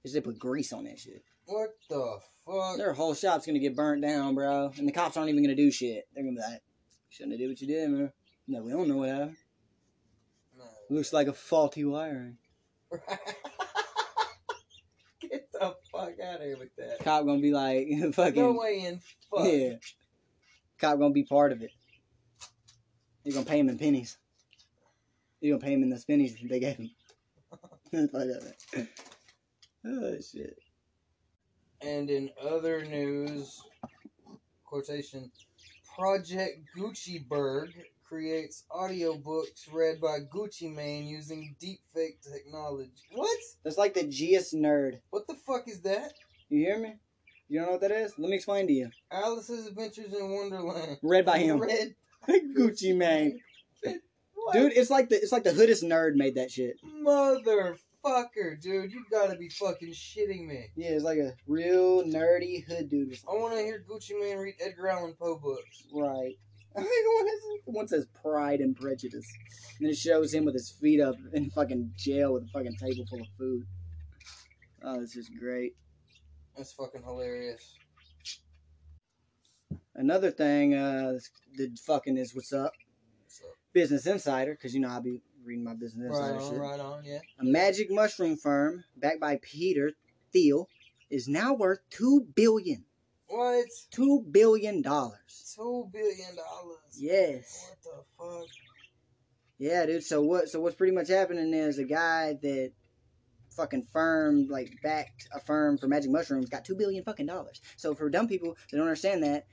Because 0.02 0.14
they 0.14 0.22
put 0.22 0.40
grease 0.40 0.74
on 0.74 0.84
that 0.86 1.00
shit. 1.00 1.24
What 1.46 1.70
the 1.90 2.20
fuck? 2.50 2.78
Their 2.78 2.94
whole 2.94 3.14
shop's 3.14 3.46
gonna 3.46 3.60
get 3.60 3.76
burnt 3.76 4.02
down, 4.02 4.36
bro. 4.36 4.72
And 4.78 4.88
the 4.88 4.92
cops 4.92 5.18
aren't 5.18 5.30
even 5.30 5.44
gonna 5.44 5.56
do 5.56 5.72
shit. 5.72 6.08
They're 6.14 6.24
gonna 6.24 6.36
be 6.36 6.42
like, 6.42 6.62
shouldn't 7.10 7.34
have 7.34 7.40
did 7.40 7.50
what 7.50 7.62
you 7.62 7.68
did, 7.68 7.90
man. 7.90 8.12
No, 8.48 8.64
we 8.64 8.72
don't 8.72 8.88
know 8.88 8.98
what 8.98 9.10
happened. 9.10 9.38
No. 10.58 10.64
Looks 10.90 11.14
like 11.14 11.28
a 11.28 11.34
faulty 11.34 11.86
wiring. 11.86 12.38
Get 15.22 15.52
the 15.52 15.76
fuck 15.92 16.20
out 16.24 16.36
of 16.36 16.42
here 16.42 16.58
with 16.58 16.76
that. 16.78 17.04
Cop 17.04 17.26
gonna 17.26 17.42
be 17.42 17.52
like, 17.52 17.88
fucking, 18.14 18.42
No 18.42 18.54
way 18.54 18.86
in 18.86 19.00
fuck. 19.30 19.46
yeah. 19.48 19.74
Cop 20.80 20.98
gonna 20.98 21.14
be 21.14 21.24
part 21.24 21.52
of 21.52 21.62
it. 21.62 21.72
You're 23.24 23.34
gonna 23.34 23.46
pay 23.46 23.60
him 23.60 23.70
in 23.70 23.78
pennies. 23.78 24.18
You're 25.42 25.58
gonna 25.58 25.66
pay 25.68 25.74
him 25.74 25.84
in 25.84 25.90
those 25.90 26.06
pennies 26.06 26.36
they 26.50 26.60
gave 26.60 26.78
him. 26.78 26.90
Oh 29.86 30.16
shit. 30.20 30.60
And 31.82 32.10
in 32.10 32.30
other 32.42 32.84
news, 32.84 33.62
quotation, 34.66 35.32
Project 35.98 36.60
Gucciberg 36.78 37.70
creates 38.08 38.66
audiobooks 38.72 39.72
read 39.72 40.02
by 40.02 40.20
Gucci 40.34 40.74
Mane 40.74 41.06
using 41.06 41.56
deepfake 41.62 42.22
technology. 42.22 42.92
What? 43.14 43.38
That's 43.64 43.78
like 43.78 43.94
the 43.94 44.04
Gius 44.04 44.54
nerd. 44.54 45.00
What 45.12 45.28
the 45.28 45.36
fuck 45.36 45.68
is 45.68 45.82
that? 45.82 46.14
You 46.50 46.66
hear 46.66 46.80
me? 46.80 46.96
You 47.48 47.60
don't 47.60 47.68
know 47.68 47.72
what 47.74 47.82
that 47.82 47.92
is? 47.92 48.14
Let 48.18 48.30
me 48.30 48.36
explain 48.36 48.68
to 48.68 48.74
you. 48.74 48.90
Alice's 49.12 49.68
Adventures 49.68 50.14
in 50.14 50.32
Wonderland. 50.32 50.98
Read 51.02 51.26
by 51.26 51.40
him. 51.40 51.60
Read 51.60 51.96
Gucci 52.58 52.96
Mane. 52.96 53.40
Dude, 54.54 54.74
it's 54.74 54.90
like 54.90 55.10
the 55.10 55.16
it's 55.16 55.32
like 55.32 55.44
the 55.44 55.52
hoodest 55.54 55.84
nerd 55.84 56.16
made 56.16 56.36
that 56.36 56.52
shit. 56.52 56.78
Motherfucker, 56.84 57.78
dude, 58.62 58.92
you 58.92 59.06
gotta 59.12 59.36
be 59.36 59.50
fucking 59.50 59.92
shitting 59.92 60.48
me. 60.48 60.68
Yeah, 60.76 60.92
it's 60.92 61.04
like 61.04 61.20
a 61.20 61.34
real 61.48 62.04
nerdy 62.04 62.66
hood 62.66 62.90
dude. 62.90 63.18
I 63.28 63.34
wanna 63.34 63.62
hear 63.62 63.84
Gucci 63.90 64.20
Mane 64.20 64.38
read 64.38 64.56
Edgar 64.60 64.90
Allan 64.90 65.14
Poe 65.20 65.38
books. 65.38 65.88
Right. 65.94 66.38
I 66.76 66.82
think 66.82 67.18
one, 67.18 67.28
has, 67.28 67.40
one 67.66 67.88
says 67.88 68.08
Pride 68.22 68.60
and 68.60 68.76
Prejudice. 68.76 69.28
And 69.78 69.86
then 69.86 69.92
it 69.92 69.98
shows 69.98 70.34
him 70.34 70.46
with 70.46 70.54
his 70.54 70.70
feet 70.70 71.02
up 71.02 71.16
in 71.34 71.50
fucking 71.50 71.94
jail 71.98 72.34
with 72.34 72.44
a 72.44 72.48
fucking 72.48 72.76
table 72.76 73.06
full 73.10 73.22
of 73.22 73.28
food. 73.38 73.66
Oh, 74.84 75.00
this 75.02 75.16
is 75.16 75.30
great. 75.30 75.76
That's 76.56 76.72
fucking 76.74 77.04
hilarious. 77.04 77.76
Another 79.96 80.32
thing, 80.32 80.76
uh, 80.76 81.18
the 81.58 81.76
fucking 81.86 82.18
is 82.18 82.34
what's 82.36 82.54
up. 82.54 82.72
What's 83.24 83.42
up? 83.42 83.56
Business 83.74 84.06
Insider, 84.06 84.54
because 84.54 84.74
you 84.74 84.80
know 84.80 84.90
I'll 84.90 85.02
be 85.02 85.22
reading 85.44 85.64
my 85.64 85.74
Business 85.74 86.12
Right 86.12 86.32
on, 86.32 86.50
shit. 86.52 86.60
right 86.60 86.80
on, 86.80 87.04
yeah. 87.04 87.20
A 87.40 87.44
magic 87.44 87.90
mushroom 87.92 88.38
firm 88.38 88.84
backed 88.98 89.20
by 89.20 89.40
Peter 89.42 89.92
Thiel 90.34 90.68
is 91.10 91.28
now 91.28 91.54
worth 91.54 91.80
two 91.90 92.28
billion. 92.36 92.86
What? 93.28 93.66
Two 93.92 94.26
billion 94.32 94.82
dollars. 94.82 95.54
Two 95.56 95.88
billion 95.92 96.36
dollars. 96.36 96.80
Yes. 96.98 97.70
What 97.70 97.84
the 97.84 98.40
fuck? 98.42 98.48
Yeah, 99.58 99.86
dude. 99.86 100.04
So 100.04 100.22
what? 100.22 100.50
So 100.50 100.60
what's 100.62 100.76
pretty 100.76 100.94
much 100.96 101.10
happening 101.10 101.54
is 101.54 101.78
a 101.80 101.84
guy 101.84 102.38
that 102.42 102.72
fucking 103.56 103.86
firm 103.92 104.48
like 104.48 104.72
backed 104.82 105.28
a 105.36 105.40
firm 105.42 105.78
for 105.78 105.88
magic 105.88 106.10
mushrooms 106.12 106.50
got 106.50 106.64
two 106.64 106.76
billion 106.76 107.04
fucking 107.04 107.26
dollars. 107.26 107.60
So 107.76 107.94
for 107.94 108.10
dumb 108.10 108.28
people 108.28 108.56
that 108.72 108.78
don't 108.78 108.86
understand 108.88 109.24
that, 109.24 109.46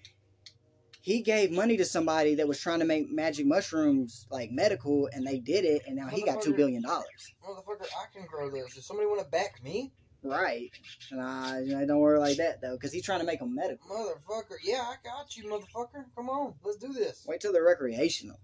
he 1.06 1.22
gave 1.22 1.52
money 1.52 1.76
to 1.76 1.84
somebody 1.84 2.34
that 2.34 2.48
was 2.48 2.58
trying 2.58 2.80
to 2.80 2.84
make 2.84 3.08
magic 3.12 3.46
mushrooms 3.46 4.26
like 4.28 4.50
medical, 4.50 5.08
and 5.12 5.24
they 5.24 5.38
did 5.38 5.64
it, 5.64 5.82
and 5.86 5.94
now 5.94 6.08
he 6.08 6.24
got 6.24 6.42
two 6.42 6.52
billion 6.52 6.82
dollars. 6.82 7.32
Motherfucker, 7.48 7.84
I 7.84 8.12
can 8.12 8.26
grow 8.26 8.50
those. 8.50 8.74
Does 8.74 8.86
somebody 8.88 9.06
want 9.06 9.20
to 9.20 9.26
back 9.26 9.62
me? 9.62 9.92
Right. 10.24 10.72
Nah, 11.12 11.58
you 11.58 11.76
know, 11.76 11.86
don't 11.86 12.00
worry 12.00 12.18
like 12.18 12.38
that 12.38 12.60
though, 12.60 12.72
because 12.72 12.92
he's 12.92 13.04
trying 13.04 13.20
to 13.20 13.24
make 13.24 13.38
them 13.38 13.54
medical. 13.54 13.88
Motherfucker, 13.88 14.56
yeah, 14.64 14.82
I 14.82 14.96
got 15.04 15.36
you, 15.36 15.44
motherfucker. 15.44 16.06
Come 16.16 16.28
on, 16.28 16.54
let's 16.64 16.78
do 16.78 16.92
this. 16.92 17.24
Wait 17.28 17.40
till 17.40 17.52
they're 17.52 17.62
recreational. 17.62 18.40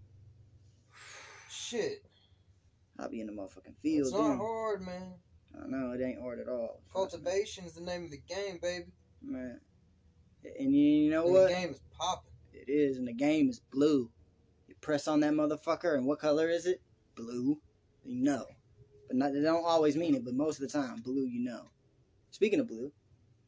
Shit. 1.50 2.04
I'll 2.96 3.10
be 3.10 3.20
in 3.20 3.26
the 3.26 3.32
motherfucking 3.32 3.74
field. 3.82 4.06
It's 4.06 4.12
not 4.12 4.28
then. 4.28 4.36
hard, 4.38 4.82
man. 4.82 5.14
I 5.60 5.66
know 5.66 5.90
it 5.90 6.00
ain't 6.00 6.20
hard 6.20 6.38
at 6.38 6.48
all. 6.48 6.80
Cultivation 6.94 7.64
is 7.64 7.72
the 7.72 7.80
name 7.80 8.04
of 8.04 8.12
the 8.12 8.22
game, 8.32 8.60
baby. 8.62 8.92
man. 9.20 9.58
And 10.60 10.72
you 10.72 11.10
know 11.10 11.24
And 11.24 11.32
what? 11.32 11.48
The 11.48 11.54
game 11.54 11.70
is 11.70 11.80
popping. 11.98 12.31
It 12.66 12.70
is, 12.70 12.96
and 12.96 13.08
the 13.08 13.12
game 13.12 13.50
is 13.50 13.58
blue. 13.58 14.08
You 14.68 14.74
press 14.80 15.08
on 15.08 15.18
that 15.20 15.32
motherfucker, 15.32 15.96
and 15.96 16.06
what 16.06 16.20
color 16.20 16.48
is 16.48 16.66
it? 16.66 16.80
Blue. 17.16 17.58
You 18.04 18.22
know. 18.22 18.46
But 19.08 19.16
not, 19.16 19.32
they 19.32 19.40
don't 19.40 19.64
always 19.64 19.96
mean 19.96 20.14
it, 20.14 20.24
but 20.24 20.34
most 20.34 20.60
of 20.60 20.70
the 20.70 20.78
time, 20.78 21.00
blue, 21.00 21.26
you 21.26 21.42
know. 21.42 21.70
Speaking 22.30 22.60
of 22.60 22.68
blue, 22.68 22.92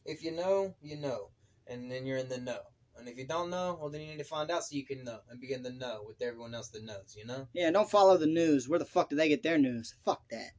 If 0.04 0.25
you 0.25 0.33
know, 0.33 0.75
you 0.83 0.97
know, 0.97 1.30
and 1.68 1.90
then 1.90 2.06
you're 2.06 2.18
in 2.18 2.28
the 2.28 2.38
know. 2.38 2.59
And 2.99 3.09
if 3.09 3.16
you 3.16 3.26
don't 3.26 3.50
know, 3.50 3.78
well, 3.80 3.88
then 3.88 4.00
you 4.00 4.09
need 4.09 4.18
to 4.18 4.25
find 4.25 4.50
out 4.50 4.64
so 4.64 4.76
you 4.76 4.85
can 4.85 5.04
know 5.04 5.21
and 5.30 5.40
be 5.40 5.52
in 5.52 5.62
the 5.62 5.71
know 5.71 6.02
with 6.06 6.21
everyone 6.21 6.54
else 6.54 6.68
that 6.71 6.85
knows. 6.85 7.14
You 7.16 7.26
know. 7.26 7.47
yeah, 7.52 7.71
don't 7.71 7.90
follow 7.90 8.16
the 8.16 8.26
news. 8.26 8.68
Where 8.68 8.78
the 8.78 8.85
fuck 8.85 9.11
do 9.11 9.16
they 9.16 9.28
get 9.28 9.42
their 9.42 9.59
news? 9.59 9.94
Fuck 10.04 10.28
that. 10.30 10.50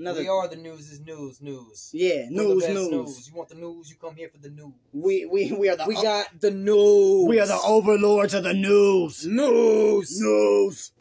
Another, 0.00 0.20
We 0.22 0.28
are 0.28 0.48
the 0.48 0.56
news 0.56 0.90
is 0.90 1.00
news 1.00 1.42
news. 1.42 1.90
yeah, 1.92 2.26
We're 2.30 2.38
the 2.38 2.44
news, 2.54 2.62
best 2.64 2.74
news. 2.90 3.28
You 3.28 3.34
want 3.36 3.48
the 3.50 3.54
news? 3.56 3.90
You 3.90 3.96
come 3.96 4.16
here 4.16 4.30
for 4.30 4.38
the 4.38 4.48
news. 4.48 4.72
We, 4.94 5.26
we, 5.26 5.52
we 5.52 5.68
are 5.68 5.76
the, 5.76 5.84
We 5.86 5.94
got 5.94 6.40
the 6.40 6.50
news. 6.50 7.28
we 7.28 7.38
are 7.38 7.46
the 7.46 7.60
overlords 7.66 8.32
of 8.32 8.44
the 8.44 8.54
news. 8.54 9.26
news. 9.26 10.18
News. 10.20 10.92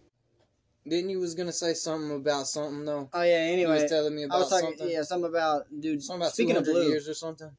Didn't 0.87 1.11
you 1.11 1.19
was 1.19 1.33
gonna 1.35 1.51
say 1.53 1.73
something 1.75 2.11
about 2.17 2.47
something 2.47 2.83
though? 2.83 3.09
Oh 3.13 3.21
yeah. 3.21 3.45
You 3.47 3.53
Anyway, 3.53 3.81
was 3.83 3.89
telling 3.89 4.15
me 4.15 4.23
I 4.23 4.25
about 4.25 4.39
was 4.39 4.49
talking. 4.49 4.69
something. 4.77 4.89
Yeah, 4.89 5.03
something 5.03 5.29
about 5.29 5.63
dude. 5.79 6.03
Something 6.03 6.21
about 6.23 6.33
speaking 6.33 6.57
of 6.57 6.65
200 6.65 6.79
blue, 6.81 6.89
years 6.89 7.07
or 7.07 7.13
something. 7.13 7.51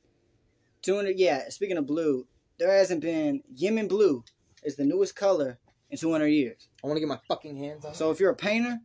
200 0.83 1.19
yeah 1.19 1.49
speaking 1.51 1.77
of 1.77 1.87
blue 1.87 2.27
there 2.59 2.73
hasn't 2.73 3.01
been 3.03 3.43
YInMn 3.55 3.87
blue 3.89 4.25
is 4.65 4.77
the 4.77 4.85
newest 4.85 5.15
color 5.15 5.59
in 5.91 5.99
200 5.99 6.27
years 6.29 6.69
I 6.83 6.87
want 6.87 6.97
to 6.97 7.01
get 7.01 7.09
my 7.09 7.19
fucking 7.29 7.55
hands 7.57 7.85
on. 7.85 7.93
so 7.95 8.11
if 8.11 8.19
you're 8.19 8.31
a 8.31 8.35
painter 8.37 8.79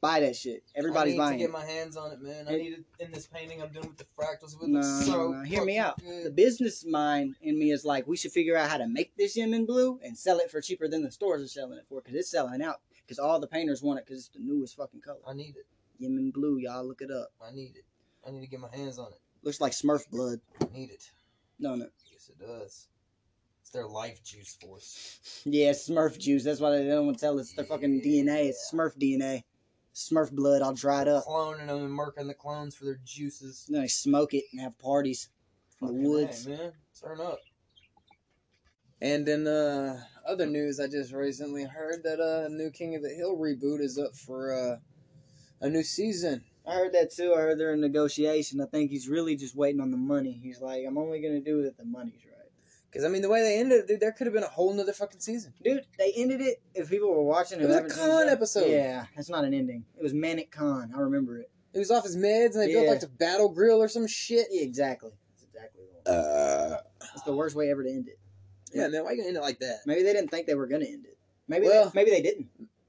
buy 0.00 0.20
that 0.20 0.36
shit 0.36 0.62
everybody's 0.74 1.16
buying 1.16 1.34
it. 1.34 1.34
I 1.34 1.38
need 1.38 1.38
buying 1.38 1.38
to 1.38 1.44
it 1.44 1.46
get 1.46 1.52
my 1.52 1.64
hands 1.64 1.96
on 1.96 2.12
it, 2.12 2.20
man. 2.20 2.46
I 2.48 2.56
need 2.56 2.72
it 2.74 2.84
in 3.04 3.12
this 3.12 3.26
painting 3.26 3.62
I'm 3.62 3.70
doing 3.72 3.88
with 3.88 3.96
the 3.96 4.06
fractals. 4.18 4.54
It 4.62 4.68
no, 4.68 4.82
so 4.82 5.32
no. 5.32 5.42
hear 5.42 5.64
me 5.64 5.78
out 5.78 5.98
good. 6.02 6.24
the 6.24 6.30
business 6.30 6.84
mind 6.84 7.36
in 7.42 7.58
me 7.58 7.70
is 7.70 7.84
like 7.84 8.06
we 8.06 8.16
should 8.16 8.32
figure 8.32 8.56
out 8.56 8.70
how 8.70 8.78
to 8.78 8.86
make 8.86 9.16
this 9.16 9.36
YInMn 9.36 9.66
blue 9.66 9.98
and 10.02 10.16
sell 10.16 10.38
it 10.38 10.50
for 10.50 10.60
cheaper 10.60 10.88
than 10.88 11.02
the 11.02 11.10
stores 11.10 11.42
are 11.42 11.48
selling 11.48 11.78
it 11.78 11.86
for 11.88 12.00
because 12.00 12.14
it's 12.18 12.30
selling 12.30 12.62
out 12.62 12.80
because 13.04 13.18
all 13.18 13.40
the 13.40 13.46
painters 13.46 13.82
want 13.82 13.98
it 13.98 14.06
because 14.06 14.26
it's 14.26 14.36
the 14.36 14.40
newest 14.42 14.76
fucking 14.76 15.00
color 15.00 15.18
I 15.26 15.32
need 15.34 15.56
it. 15.56 15.66
YInMn 16.02 16.32
blue 16.32 16.58
y'all 16.58 16.86
look 16.86 17.00
it 17.00 17.10
up 17.10 17.28
I 17.46 17.52
need 17.52 17.76
it. 17.76 17.84
I 18.26 18.30
need 18.30 18.40
to 18.40 18.48
get 18.48 18.60
my 18.60 18.74
hands 18.74 18.98
on 18.98 19.12
it. 19.12 19.20
looks 19.42 19.60
like 19.60 19.72
smurf 19.72 20.08
blood 20.10 20.40
I 20.60 20.66
need 20.72 20.90
it. 20.90 21.10
no 21.58 21.74
no 21.74 21.86
Yes, 22.12 22.28
it 22.28 22.38
does. 22.38 22.88
It's 23.62 23.70
their 23.70 23.86
life 23.86 24.22
juice 24.22 24.56
force. 24.60 25.42
yeah 25.44 25.70
smurf 25.70 26.18
juice 26.18 26.44
that's 26.44 26.60
why 26.60 26.70
they 26.70 26.86
don't 26.86 27.06
want 27.06 27.18
to 27.18 27.24
tell 27.24 27.38
us 27.38 27.46
it's 27.46 27.54
their 27.54 27.64
fucking 27.64 28.00
dna 28.02 28.46
it's 28.46 28.70
smurf 28.72 28.96
dna 28.98 29.42
smurf 29.96 30.30
blood 30.30 30.60
all 30.60 30.74
dried 30.74 31.08
up 31.08 31.24
Cloning 31.24 31.68
them 31.68 31.84
and 31.84 31.98
murking 31.98 32.26
the 32.28 32.34
clones 32.34 32.74
for 32.74 32.84
their 32.84 33.00
juices. 33.04 33.66
Then 33.68 33.80
they 33.80 33.88
smoke 33.88 34.34
it 34.34 34.44
and 34.52 34.60
have 34.60 34.78
parties 34.78 35.30
in 35.80 35.88
the 35.88 36.08
woods. 36.08 36.46
A, 36.46 36.50
man. 36.50 36.72
Turn 37.02 37.20
up. 37.20 37.40
And 39.00 39.28
in 39.28 39.46
uh, 39.46 40.00
other 40.26 40.46
news, 40.46 40.80
I 40.80 40.86
just 40.86 41.12
recently 41.12 41.64
heard 41.64 42.02
that 42.04 42.20
uh, 42.20 42.48
new 42.48 42.70
King 42.70 42.94
of 42.94 43.02
the 43.02 43.10
Hill 43.10 43.36
reboot 43.36 43.80
is 43.80 43.98
up 43.98 44.14
for 44.14 44.52
uh, 44.52 44.76
a 45.60 45.68
new 45.68 45.82
season. 45.82 46.44
I 46.66 46.74
heard 46.74 46.92
that 46.92 47.10
too. 47.10 47.32
I 47.34 47.40
heard 47.40 47.58
they're 47.58 47.74
in 47.74 47.80
negotiation. 47.80 48.60
I 48.60 48.66
think 48.66 48.90
he's 48.90 49.08
really 49.08 49.36
just 49.36 49.54
waiting 49.54 49.80
on 49.80 49.90
the 49.90 49.96
money. 49.96 50.38
He's 50.42 50.60
like, 50.60 50.84
I'm 50.86 50.98
only 50.98 51.20
gonna 51.20 51.40
do 51.40 51.60
it 51.60 51.66
if 51.66 51.76
the 51.76 51.84
money's. 51.84 52.25
Because, 52.90 53.04
I 53.04 53.08
mean, 53.08 53.20
the 53.22 53.28
way 53.28 53.42
they 53.42 53.58
ended 53.58 53.80
it, 53.80 53.86
dude, 53.88 54.00
there 54.00 54.12
could 54.12 54.26
have 54.26 54.34
been 54.34 54.42
a 54.44 54.48
whole 54.48 54.72
nother 54.72 54.92
fucking 54.92 55.20
season. 55.20 55.52
Dude, 55.62 55.84
they 55.98 56.12
ended 56.16 56.40
it. 56.40 56.62
If 56.74 56.88
people 56.88 57.10
were 57.14 57.22
watching, 57.22 57.58
It 57.58 57.62
who 57.62 57.68
was 57.68 57.76
a 57.76 57.80
haven't 57.82 57.94
Khan 57.96 58.28
episode. 58.28 58.70
Yeah, 58.70 59.04
that's 59.14 59.28
not 59.28 59.44
an 59.44 59.52
ending. 59.52 59.84
It 59.98 60.02
was 60.02 60.14
Manic 60.14 60.50
Khan. 60.50 60.92
I 60.96 61.00
remember 61.00 61.38
it. 61.38 61.50
He 61.72 61.78
was 61.78 61.90
off 61.90 62.04
his 62.04 62.16
meds 62.16 62.54
and 62.54 62.62
they 62.62 62.72
built 62.72 62.86
like 62.88 63.00
the 63.00 63.08
battle 63.08 63.50
grill 63.50 63.82
or 63.82 63.88
some 63.88 64.06
shit. 64.06 64.46
Yeah, 64.50 64.62
exactly. 64.62 65.10
That's 65.32 65.42
exactly 65.42 65.82
the. 66.04 66.10
Uh, 66.10 66.78
It's 67.14 67.22
the 67.24 67.34
worst 67.36 67.54
way 67.54 67.70
ever 67.70 67.82
to 67.82 67.90
end 67.90 68.08
it. 68.08 68.18
yeah, 68.72 68.88
man, 68.88 69.04
why 69.04 69.10
you 69.10 69.18
gonna 69.18 69.28
end 69.28 69.36
it 69.36 69.42
like 69.42 69.58
that? 69.58 69.80
Maybe 69.84 70.02
they 70.02 70.14
didn't 70.14 70.30
think 70.30 70.46
they 70.46 70.54
were 70.54 70.66
gonna 70.66 70.86
end 70.86 71.04
it. 71.04 71.18
Maybe 71.48 71.66
Well- 71.66 71.90
they, 71.90 71.90
maybe 71.94 72.10
they 72.12 72.22
didn't. 72.22 72.48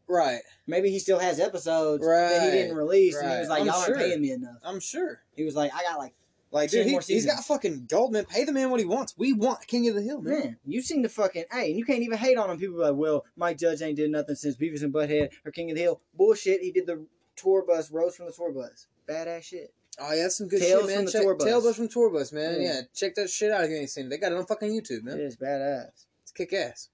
Right. 0.09 0.39
Maybe 0.67 0.89
he 0.89 0.99
still 0.99 1.19
has 1.19 1.37
episodes 1.37 2.01
that 2.05 2.41
he 2.43 2.49
didn't 2.57 2.77
release, 2.77 3.17
and 3.17 3.29
he 3.29 3.39
was 3.39 3.49
like, 3.49 3.59
I'm 3.61 3.65
"Y'all 3.67 3.83
sure. 3.83 3.95
aren't 3.95 4.07
paying 4.07 4.21
me 4.21 4.31
enough." 4.31 4.55
I'm 4.63 4.79
sure. 4.79 5.21
He 5.35 5.43
was 5.43 5.53
like, 5.53 5.73
"I 5.75 5.83
got 5.83 5.97
like, 5.97 6.13
Like, 6.51 6.71
dude, 6.71 6.87
he, 6.87 6.97
he's 7.07 7.25
got 7.25 7.43
fucking 7.43 7.87
gold, 7.89 8.13
man. 8.13 8.25
Pay 8.25 8.45
the 8.45 8.53
man 8.53 8.69
what 8.69 8.79
he 8.79 8.85
wants. 8.85 9.13
We 9.17 9.33
want 9.33 9.67
King 9.67 9.89
of 9.89 9.95
the 9.95 10.01
Hill, 10.01 10.21
man. 10.21 10.39
man, 10.39 10.57
you 10.65 10.81
seen 10.81 11.01
the 11.01 11.09
fucking 11.09 11.45
hey, 11.51 11.69
and 11.69 11.77
you 11.77 11.83
can't 11.83 12.01
even 12.01 12.17
hate 12.17 12.37
on 12.37 12.49
him. 12.49 12.57
People 12.57 12.81
are 12.81 12.91
like, 12.91 12.95
well, 12.95 13.25
Mike 13.35 13.57
Judge 13.57 13.81
ain't 13.81 13.97
did 13.97 14.11
nothing 14.11 14.35
since 14.35 14.55
Beavis 14.55 14.81
and 14.81 14.93
Butthead 14.93 15.29
or 15.45 15.51
King 15.51 15.71
of 15.71 15.75
the 15.75 15.83
Hill. 15.83 16.01
Bullshit. 16.13 16.61
He 16.61 16.71
did 16.71 16.87
the 16.87 17.05
tour 17.35 17.65
bus, 17.67 17.91
Rose 17.91 18.15
from 18.15 18.27
the 18.27 18.31
tour 18.31 18.51
bus. 18.51 18.87
Badass 19.09 19.43
shit. 19.43 19.73
Oh 19.99 20.13
yeah, 20.13 20.23
that's 20.23 20.37
some 20.37 20.47
good 20.47 20.61
Tales 20.61 20.81
shit, 20.81 20.87
man. 20.89 20.95
from 20.97 21.05
the 21.05 21.11
check, 21.11 21.21
Tour 21.21 21.35
Bus. 21.35 21.47
Tales 21.47 21.75
from 21.75 21.87
Tour 21.87 22.09
Bus, 22.11 22.31
man. 22.31 22.61
Yeah. 22.61 22.67
Yeah. 22.67 22.81
check 22.93 23.15
that 23.15 23.29
shit 23.29 23.51
out 23.51 23.63
if 23.63 23.71
you 23.71 23.77
ain't 23.77 23.89
seen 23.89 24.05
it. 24.05 24.09
They 24.09 24.17
got 24.17 24.31
it 24.31 24.37
on 24.37 24.45
fucking 24.45 24.69
YouTube, 24.69 25.03
man. 25.03 25.19
It 25.19 25.23
is 25.23 25.37
badass. 25.37 26.05
It's 26.21 26.31
kick 26.31 26.53
ass. 26.53 26.89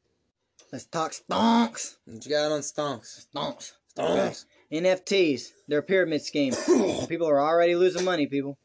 Let's 0.71 0.85
talk 0.85 1.11
stonks. 1.11 1.97
What 2.05 2.25
you 2.25 2.31
got 2.31 2.51
on 2.51 2.61
Stonks? 2.61 3.27
Stonks. 3.27 3.73
Stonks. 3.95 4.45
NFTs. 4.71 5.51
They're 5.67 5.79
a 5.79 5.83
pyramid 5.83 6.23
scheme. 6.23 6.53
people 7.07 7.27
are 7.27 7.39
already 7.39 7.75
losing 7.75 8.03
money, 8.03 8.25
people. 8.25 8.57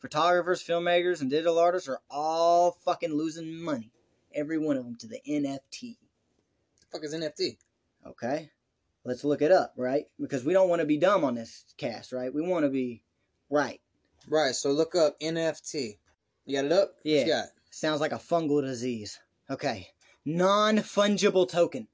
Photographers, 0.00 0.62
filmmakers, 0.62 1.20
and 1.20 1.28
digital 1.30 1.58
artists 1.58 1.88
are 1.88 2.00
all 2.10 2.72
fucking 2.84 3.12
losing 3.12 3.62
money. 3.62 3.90
Every 4.34 4.58
one 4.58 4.76
of 4.76 4.84
them 4.84 4.96
to 4.96 5.06
the 5.06 5.20
NFT. 5.28 5.60
The 5.80 6.86
fuck 6.90 7.04
is 7.04 7.14
NFT? 7.14 7.58
Okay? 8.06 8.50
Let's 9.04 9.24
look 9.24 9.42
it 9.42 9.52
up, 9.52 9.74
right? 9.76 10.06
Because 10.20 10.44
we 10.44 10.52
don't 10.52 10.68
want 10.68 10.80
to 10.80 10.86
be 10.86 10.96
dumb 10.98 11.24
on 11.24 11.34
this 11.34 11.64
cast, 11.76 12.12
right? 12.12 12.32
We 12.32 12.42
want 12.42 12.64
to 12.64 12.70
be 12.70 13.02
right. 13.50 13.80
Right. 14.28 14.54
So 14.54 14.70
look 14.72 14.94
up 14.94 15.18
NFT. 15.20 15.98
You 16.46 16.56
got 16.56 16.64
it 16.66 16.72
up? 16.72 16.88
What 16.96 17.00
Yeah. 17.04 17.20
you 17.20 17.26
got? 17.26 17.48
Sounds 17.70 18.00
like 18.00 18.12
a 18.12 18.16
fungal 18.16 18.62
disease. 18.62 19.18
Okay. 19.48 19.88
Non 20.24 20.76
fungible 20.78 21.48
token. 21.48 21.88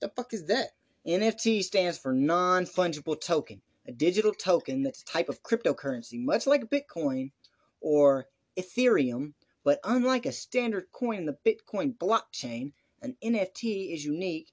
The 0.00 0.08
fuck 0.10 0.32
is 0.34 0.46
that? 0.46 0.70
NFT 1.06 1.62
stands 1.62 1.98
for 1.98 2.12
non 2.12 2.66
fungible 2.66 3.20
token, 3.20 3.62
a 3.86 3.92
digital 3.92 4.32
token 4.32 4.82
that's 4.82 5.02
a 5.02 5.04
type 5.04 5.28
of 5.28 5.42
cryptocurrency, 5.42 6.22
much 6.22 6.46
like 6.46 6.70
Bitcoin 6.70 7.32
or 7.80 8.26
Ethereum, 8.56 9.34
but 9.64 9.80
unlike 9.84 10.26
a 10.26 10.32
standard 10.32 10.86
coin 10.92 11.18
in 11.18 11.26
the 11.26 11.38
Bitcoin 11.44 11.96
blockchain, 11.96 12.72
an 13.02 13.16
NFT 13.22 13.92
is 13.94 14.04
unique 14.04 14.52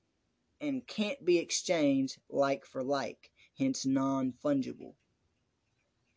and 0.59 0.85
can't 0.85 1.23
be 1.25 1.37
exchanged 1.37 2.17
like 2.29 2.65
for 2.65 2.83
like, 2.83 3.31
hence 3.57 3.85
non 3.85 4.33
fungible. 4.43 4.93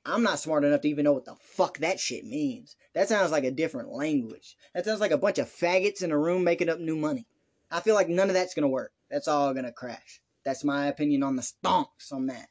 I'm 0.06 0.22
not 0.22 0.38
smart 0.38 0.64
enough 0.64 0.82
to 0.82 0.88
even 0.88 1.04
know 1.04 1.12
what 1.12 1.24
the 1.24 1.34
fuck 1.36 1.78
that 1.78 1.98
shit 1.98 2.26
means. 2.26 2.76
That 2.94 3.08
sounds 3.08 3.30
like 3.30 3.44
a 3.44 3.50
different 3.50 3.88
language. 3.88 4.56
That 4.74 4.84
sounds 4.84 5.00
like 5.00 5.12
a 5.12 5.18
bunch 5.18 5.38
of 5.38 5.48
faggots 5.48 6.02
in 6.02 6.12
a 6.12 6.18
room 6.18 6.44
making 6.44 6.68
up 6.68 6.78
new 6.78 6.96
money. 6.96 7.26
I 7.70 7.80
feel 7.80 7.94
like 7.94 8.08
none 8.08 8.28
of 8.28 8.34
that's 8.34 8.54
gonna 8.54 8.68
work. 8.68 8.92
That's 9.10 9.28
all 9.28 9.54
gonna 9.54 9.72
crash. 9.72 10.20
That's 10.44 10.62
my 10.62 10.88
opinion 10.88 11.22
on 11.22 11.36
the 11.36 11.42
stonks 11.42 12.12
on 12.12 12.26
that. 12.26 12.48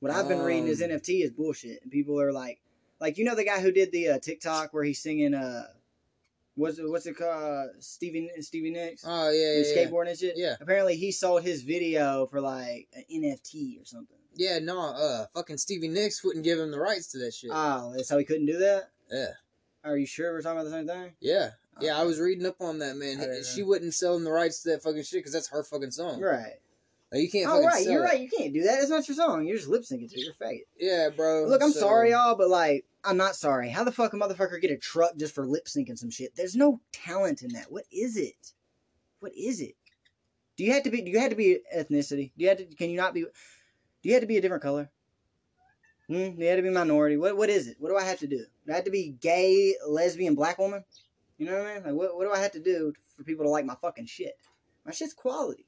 What 0.00 0.10
I've 0.12 0.28
been 0.28 0.40
reading 0.40 0.66
is 0.66 0.82
Um, 0.82 0.90
NFT 0.90 1.22
is 1.22 1.30
bullshit, 1.30 1.82
and 1.82 1.90
people 1.92 2.18
are 2.20 2.32
like, 2.32 2.60
like 3.00 3.18
you 3.18 3.24
know 3.24 3.34
the 3.34 3.44
guy 3.44 3.60
who 3.60 3.70
did 3.70 3.92
the 3.92 4.08
uh, 4.08 4.18
TikTok 4.18 4.72
where 4.72 4.82
he's 4.84 4.98
singing 5.00 5.34
uh, 5.34 5.66
what's 6.54 6.78
it, 6.78 6.88
what's 6.88 7.06
it 7.06 7.16
called 7.16 7.70
Stevie 7.80 8.30
Stevie 8.40 8.70
Nicks, 8.70 9.04
Oh 9.06 9.30
yeah, 9.30 9.58
yeah, 9.58 9.62
yeah. 9.66 9.86
skateboarding 9.86 10.10
and 10.10 10.18
shit. 10.18 10.34
Yeah. 10.36 10.56
Apparently 10.60 10.96
he 10.96 11.12
sold 11.12 11.42
his 11.42 11.62
video 11.62 12.26
for 12.26 12.40
like 12.40 12.88
an 12.94 13.04
NFT 13.12 13.80
or 13.80 13.84
something. 13.84 14.16
Yeah, 14.34 14.58
no, 14.60 14.80
uh, 14.80 15.26
fucking 15.34 15.58
Stevie 15.58 15.88
Nicks 15.88 16.24
wouldn't 16.24 16.44
give 16.44 16.58
him 16.58 16.70
the 16.70 16.78
rights 16.80 17.08
to 17.12 17.18
that 17.18 17.34
shit. 17.34 17.50
Oh, 17.52 17.92
that's 17.94 18.08
how 18.08 18.16
he 18.16 18.24
couldn't 18.24 18.46
do 18.46 18.58
that. 18.58 18.90
yeah, 19.10 19.26
Are 19.84 19.98
you 19.98 20.06
sure 20.06 20.32
we're 20.32 20.40
talking 20.40 20.60
about 20.60 20.64
the 20.64 20.76
same 20.76 20.86
thing? 20.86 21.12
yeah, 21.20 21.50
yeah. 21.80 21.98
I 21.98 22.04
was 22.04 22.20
reading 22.20 22.46
up 22.46 22.60
on 22.60 22.78
that, 22.78 22.96
man. 22.96 23.20
She 23.44 23.60
know. 23.60 23.66
wouldn't 23.68 23.92
sell 23.92 24.16
him 24.16 24.24
the 24.24 24.30
rights 24.30 24.62
to 24.62 24.70
that 24.70 24.82
fucking 24.82 25.02
shit 25.02 25.18
because 25.18 25.32
that's 25.32 25.48
her 25.48 25.62
fucking 25.62 25.90
song. 25.90 26.20
Right. 26.20 26.54
Like, 27.12 27.22
you 27.22 27.30
can't. 27.30 27.50
Oh, 27.50 27.64
right. 27.64 27.84
You're 27.84 28.02
it. 28.02 28.06
right. 28.06 28.20
You 28.20 28.28
can't 28.28 28.52
do 28.52 28.62
that. 28.62 28.80
It's 28.80 28.90
not 28.90 29.06
your 29.08 29.16
song. 29.16 29.44
You're 29.46 29.56
just 29.56 29.68
lip 29.68 29.82
syncing 29.82 30.08
to 30.10 30.20
it. 30.20 30.24
You're 30.24 30.34
faggot. 30.34 30.60
Yeah, 30.78 31.08
bro. 31.14 31.44
Look, 31.46 31.62
I'm 31.62 31.72
so- 31.72 31.80
sorry, 31.80 32.10
y'all, 32.10 32.36
but 32.36 32.48
like, 32.48 32.84
I'm 33.02 33.16
not 33.16 33.34
sorry. 33.34 33.70
How 33.70 33.82
the 33.82 33.92
fuck 33.92 34.12
a 34.12 34.16
motherfucker 34.16 34.60
get 34.60 34.70
a 34.70 34.76
truck 34.76 35.16
just 35.16 35.34
for 35.34 35.46
lip 35.46 35.66
syncing 35.66 35.98
some 35.98 36.10
shit? 36.10 36.36
There's 36.36 36.54
no 36.54 36.80
talent 36.92 37.42
in 37.42 37.52
that. 37.54 37.72
What 37.72 37.84
is 37.90 38.16
it? 38.16 38.52
What 39.18 39.32
is 39.36 39.60
it? 39.60 39.74
Do 40.56 40.64
you 40.64 40.72
have 40.72 40.84
to 40.84 40.90
be? 40.90 41.02
Do 41.02 41.10
you 41.10 41.18
have 41.18 41.30
to 41.30 41.36
be 41.36 41.58
ethnicity? 41.74 42.30
Do 42.36 42.44
you 42.44 42.48
have 42.48 42.58
to? 42.58 42.64
Can 42.66 42.90
you 42.90 42.96
not 42.96 43.14
be? 43.14 43.22
Do 43.22 43.28
you 44.08 44.12
have 44.12 44.22
to 44.22 44.26
be 44.26 44.36
a 44.36 44.40
different 44.40 44.62
color? 44.62 44.90
Hmm? 46.06 46.36
Do 46.36 46.36
you 46.38 46.46
have 46.48 46.58
to 46.58 46.62
be 46.62 46.70
minority? 46.70 47.16
What? 47.16 47.36
What 47.36 47.50
is 47.50 47.66
it? 47.66 47.76
What 47.80 47.88
do 47.88 47.96
I 47.96 48.04
have 48.04 48.18
to 48.20 48.26
do? 48.26 48.44
Do 48.66 48.72
I 48.72 48.76
have 48.76 48.84
to 48.84 48.90
be 48.90 49.16
gay, 49.20 49.74
lesbian, 49.88 50.34
black 50.34 50.58
woman? 50.58 50.84
You 51.38 51.46
know 51.46 51.58
what 51.58 51.66
I 51.66 51.74
mean? 51.74 51.84
Like, 51.84 51.94
what? 51.94 52.16
What 52.16 52.24
do 52.24 52.32
I 52.32 52.38
have 52.38 52.52
to 52.52 52.60
do 52.60 52.92
for 53.16 53.24
people 53.24 53.44
to 53.46 53.50
like 53.50 53.64
my 53.64 53.76
fucking 53.80 54.06
shit? 54.06 54.34
My 54.84 54.92
shit's 54.92 55.14
quality. 55.14 55.66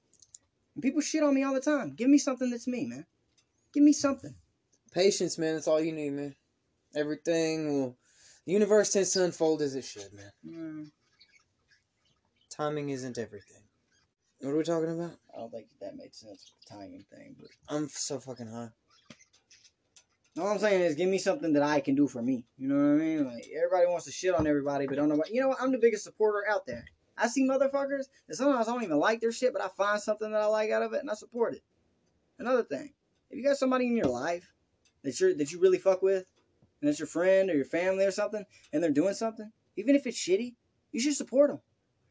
And 0.75 0.83
people 0.83 1.01
shit 1.01 1.23
on 1.23 1.35
me 1.35 1.43
all 1.43 1.55
the 1.55 1.61
time. 1.61 1.95
Give 1.95 2.09
me 2.09 2.19
something 2.19 2.51
that's 2.51 2.67
me, 2.67 2.87
man. 2.87 3.07
Give 3.73 3.83
me 3.83 3.93
something. 3.93 4.35
Patience, 4.93 5.39
man. 5.39 5.55
That's 5.55 5.69
all 5.69 5.81
you 5.81 5.93
need, 5.93 6.11
man. 6.11 6.35
Everything 6.95 7.73
will. 7.73 7.97
The 8.47 8.53
universe 8.53 8.93
tends 8.93 9.13
to 9.13 9.25
unfold 9.25 9.63
as 9.63 9.75
it 9.75 9.85
should, 9.85 10.13
man. 10.13 10.33
Mm. 10.47 10.91
Timing 12.51 12.91
isn't 12.91 13.17
everything. 13.19 13.63
What 14.41 14.51
are 14.51 14.57
we 14.57 14.65
talking 14.65 14.91
about? 14.91 15.13
I 15.33 15.39
don't 15.39 15.53
think 15.53 15.69
that 15.81 15.97
made 15.97 16.15
sense 16.15 16.53
with 16.53 16.67
the 16.67 16.75
timing 16.75 17.05
thing, 17.15 17.37
but 17.39 17.49
I'm 17.69 17.89
so 17.89 18.19
fucking 18.19 18.49
high. 18.49 18.71
all 20.39 20.49
I'm 20.49 20.59
saying 20.59 20.83
is 20.83 20.97
give 20.97 21.09
me 21.09 21.19
something 21.19 21.53
that 21.53 21.63
I 21.63 21.79
can 21.79 21.95
do 21.95 22.09
for 22.09 22.21
me. 22.21 22.45
You 22.59 22.69
know 22.69 22.75
what 22.75 23.01
I 23.01 23.05
mean? 23.05 23.25
Like 23.25 23.47
everybody 23.57 23.87
wants 23.87 24.07
to 24.07 24.13
shit 24.13 24.35
on 24.35 24.49
everybody, 24.49 24.89
but 24.89 24.97
don't 24.97 25.09
know 25.09 25.15
what 25.15 25.31
you 25.31 25.41
know 25.41 25.49
what? 25.49 25.61
I'm 25.61 25.71
the 25.71 25.79
biggest 25.79 26.03
supporter 26.03 26.43
out 26.51 26.67
there. 26.67 26.85
I 27.17 27.29
see 27.29 27.49
motherfuckers 27.49 28.05
that 28.29 28.37
sometimes 28.37 28.69
I 28.69 28.73
don't 28.73 28.83
even 28.83 28.99
like 28.99 29.21
their 29.21 29.33
shit, 29.33 29.53
but 29.53 29.63
I 29.63 29.69
find 29.69 30.01
something 30.01 30.31
that 30.31 30.41
I 30.41 30.47
like 30.47 30.71
out 30.71 30.83
of 30.83 30.93
it 30.93 31.01
and 31.01 31.11
I 31.11 31.15
support 31.15 31.55
it. 31.55 31.63
Another 32.39 32.63
thing, 32.63 32.93
if 33.31 33.39
you 33.39 33.45
got 33.45 33.57
somebody 33.57 33.87
in 33.87 33.97
your 33.97 34.07
life 34.07 34.53
that 35.03 35.19
you 35.21 35.35
that 35.37 35.53
you 35.53 35.61
really 35.61 35.79
fuck 35.79 36.03
with, 36.03 36.25
and 36.81 36.89
it's 36.89 36.99
your 36.99 37.07
friend 37.07 37.51
or 37.51 37.55
your 37.55 37.65
family 37.65 38.05
or 38.05 38.11
something, 38.11 38.45
and 38.73 38.83
they're 38.83 38.91
doing 38.91 39.15
something, 39.15 39.51
even 39.77 39.95
if 39.95 40.07
it's 40.07 40.19
shitty, 40.19 40.55
you 40.91 41.01
should 41.01 41.15
support 41.15 41.51
them. 41.51 41.61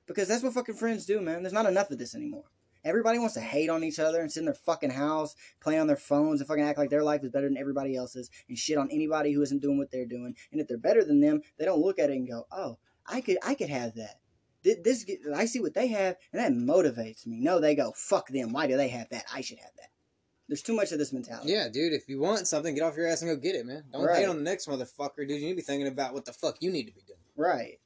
Because 0.08 0.28
that's 0.28 0.44
what 0.44 0.54
fucking 0.54 0.76
friends 0.76 1.06
do, 1.06 1.22
man. 1.22 1.44
There's 1.44 1.54
not 1.54 1.66
enough 1.66 1.92
of 1.92 1.98
this 1.98 2.16
anymore. 2.16 2.46
Everybody 2.84 3.20
wants 3.20 3.36
to 3.36 3.42
hate 3.42 3.70
on 3.70 3.84
each 3.84 4.00
other 4.00 4.22
and 4.22 4.32
sit 4.32 4.40
in 4.40 4.46
their 4.46 4.54
fucking 4.56 4.90
house, 4.90 5.36
play 5.60 5.78
on 5.78 5.86
their 5.88 5.98
phones, 5.98 6.42
and 6.42 6.48
fucking 6.48 6.64
act 6.64 6.80
like 6.80 6.90
their 6.90 7.04
life 7.04 7.24
is 7.24 7.30
better 7.30 7.48
than 7.48 7.58
everybody 7.58 7.96
else's, 7.96 8.32
and 8.50 8.58
shit 8.58 8.78
on 8.78 8.90
anybody 8.92 9.34
who 9.34 9.42
isn't 9.42 9.62
doing 9.62 9.78
what 9.78 9.92
they're 9.92 10.06
doing. 10.06 10.36
And 10.52 10.60
if 10.60 10.68
they're 10.68 10.78
better 10.78 11.04
than 11.04 11.20
them, 11.20 11.42
they 11.58 11.66
don't 11.66 11.82
look 11.82 12.00
at 12.00 12.10
it 12.10 12.14
and 12.14 12.28
go, 12.28 12.48
"Oh, 12.52 12.80
I 13.06 13.22
could, 13.22 13.38
I 13.44 13.54
could 13.54 13.70
have 13.70 13.96
that." 13.96 14.21
Th- 14.64 14.78
This, 14.84 15.06
I 15.36 15.46
see 15.46 15.60
what 15.60 15.74
they 15.74 15.88
have, 15.88 16.18
and 16.34 16.40
that 16.42 16.52
motivates 16.52 17.26
me. 17.26 17.40
No, 17.40 17.60
they 17.60 17.76
go, 17.76 17.92
"Fuck 17.96 18.30
them. 18.30 18.54
Why 18.54 18.68
do 18.68 18.78
they 18.78 18.90
have 18.90 19.10
that? 19.10 19.26
I 19.34 19.42
should 19.42 19.58
have 19.60 19.72
that." 19.78 19.90
There's 20.48 20.62
too 20.62 20.74
much 20.76 20.92
of 20.92 21.00
this 21.00 21.14
mentality. 21.14 21.52
Yeah, 21.52 21.70
dude. 21.70 21.94
If 21.94 22.10
you 22.10 22.20
want 22.20 22.48
something, 22.48 22.76
get 22.76 22.84
off 22.84 22.98
your 22.98 23.08
ass 23.08 23.22
and 23.22 23.32
go 23.32 23.38
get 23.38 23.56
it, 23.56 23.66
man. 23.66 23.86
Don't 23.92 24.04
Right. 24.04 24.18
hate 24.20 24.26
on 24.28 24.36
the 24.38 24.44
next 24.44 24.68
motherfucker, 24.68 25.18
dude. 25.28 25.30
You 25.40 25.46
need 25.46 25.50
to 25.52 25.56
be 25.56 25.62
thinking 25.62 25.88
about 25.88 26.14
what 26.14 26.26
the 26.26 26.34
fuck 26.34 26.58
you 26.62 26.72
need 26.72 26.88
to 26.88 26.94
be 26.94 27.02
doing. 27.08 27.20
Right. 27.38 27.80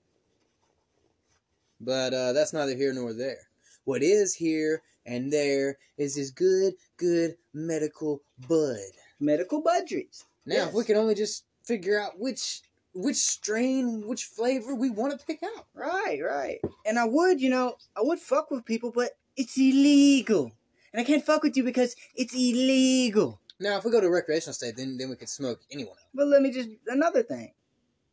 But 1.80 2.14
uh, 2.14 2.34
that's 2.34 2.54
neither 2.54 2.76
here 2.76 2.94
nor 2.94 3.14
there. 3.14 3.50
What 3.84 4.02
is 4.02 4.34
here 4.34 4.82
and 5.06 5.32
there 5.32 5.78
is 5.98 6.16
this 6.16 6.32
good, 6.32 6.74
good 6.98 7.38
medical 7.54 8.24
bud. 8.48 8.78
Medical 9.20 9.62
budgets. 9.62 10.26
Now, 10.46 10.56
Yes. 10.56 10.68
if 10.70 10.74
we 10.74 10.84
could 10.86 10.96
only 10.98 11.16
just 11.16 11.46
figure 11.64 12.00
out 12.00 12.20
which 12.20 12.62
which 12.96 13.18
strain, 13.18 14.08
which 14.08 14.24
flavor 14.24 14.74
we 14.74 14.90
want 14.90 15.20
to 15.20 15.26
pick 15.26 15.44
out. 15.44 15.68
Right, 15.76 16.20
right. 16.24 16.60
And 16.86 16.98
I 16.98 17.06
would, 17.06 17.42
you 17.42 17.50
know, 17.50 17.76
I 17.96 18.02
would 18.02 18.20
fuck 18.20 18.50
with 18.50 18.66
people, 18.66 18.92
but 18.92 19.12
it's 19.36 19.58
illegal. 19.58 20.52
And 20.94 21.02
I 21.02 21.04
can't 21.04 21.26
fuck 21.26 21.44
with 21.44 21.58
you 21.58 21.64
because 21.64 21.96
it's 22.16 22.34
illegal. 22.34 23.42
Now, 23.60 23.78
if 23.78 23.84
we 23.84 23.92
go 23.92 24.00
to 24.00 24.08
a 24.08 24.12
recreational 24.12 24.54
state, 24.54 24.78
then 24.78 24.98
then 24.98 25.10
we 25.10 25.18
could 25.18 25.30
smoke 25.30 25.60
anyone. 25.72 25.92
else. 25.92 26.06
But 26.14 26.28
let 26.28 26.42
me 26.42 26.52
just 26.52 26.70
another 26.88 27.22
thing. 27.22 27.54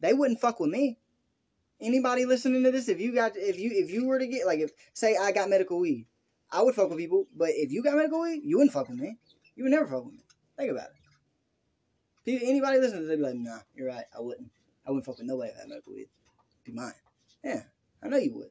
They 0.01 0.12
wouldn't 0.12 0.40
fuck 0.40 0.59
with 0.59 0.71
me. 0.71 0.99
Anybody 1.81 2.27
listening 2.27 2.62
to 2.64 2.71
this, 2.71 2.88
if 2.88 3.01
you 3.01 3.14
got 3.14 3.33
if 3.37 3.59
you 3.59 3.71
if 3.73 3.90
you 3.90 4.07
were 4.07 4.18
to 4.18 4.27
get 4.27 4.47
like 4.47 4.59
if 4.59 4.71
say 4.95 5.16
I 5.16 5.33
got 5.33 5.49
medical 5.49 5.79
weed, 5.79 6.07
I 6.51 6.62
would 6.62 6.75
fuck 6.75 6.90
with 6.90 6.99
people, 6.99 7.27
but 7.37 7.51
if 7.51 7.71
you 7.71 7.83
got 7.83 7.95
medical 7.95 8.21
weed, 8.21 8.42
you 8.45 8.59
wouldn't 8.59 8.73
fuck 8.73 8.88
with 8.88 8.99
me. 8.99 9.16
You 9.55 9.64
would 9.64 9.73
never 9.73 9.87
fuck 9.87 10.05
with 10.05 10.14
me. 10.14 10.25
Think 10.57 10.73
about 10.73 10.88
it. 12.25 12.42
Anybody 12.42 12.79
listening 12.79 13.03
to 13.03 13.07
this, 13.07 13.09
they'd 13.09 13.16
be 13.16 13.23
like, 13.23 13.35
nah, 13.35 13.59
you're 13.75 13.88
right, 13.88 14.05
I 14.16 14.21
wouldn't. 14.21 14.51
I 14.87 14.90
wouldn't 14.90 15.07
fuck 15.07 15.18
with 15.18 15.27
nobody 15.27 15.53
I 15.55 15.61
had 15.61 15.68
medical 15.68 15.95
weed. 15.95 16.09
Be 16.64 16.73
mine. 16.73 16.92
Yeah, 17.45 17.62
I 18.03 18.09
know 18.09 18.16
you 18.16 18.35
would. 18.37 18.51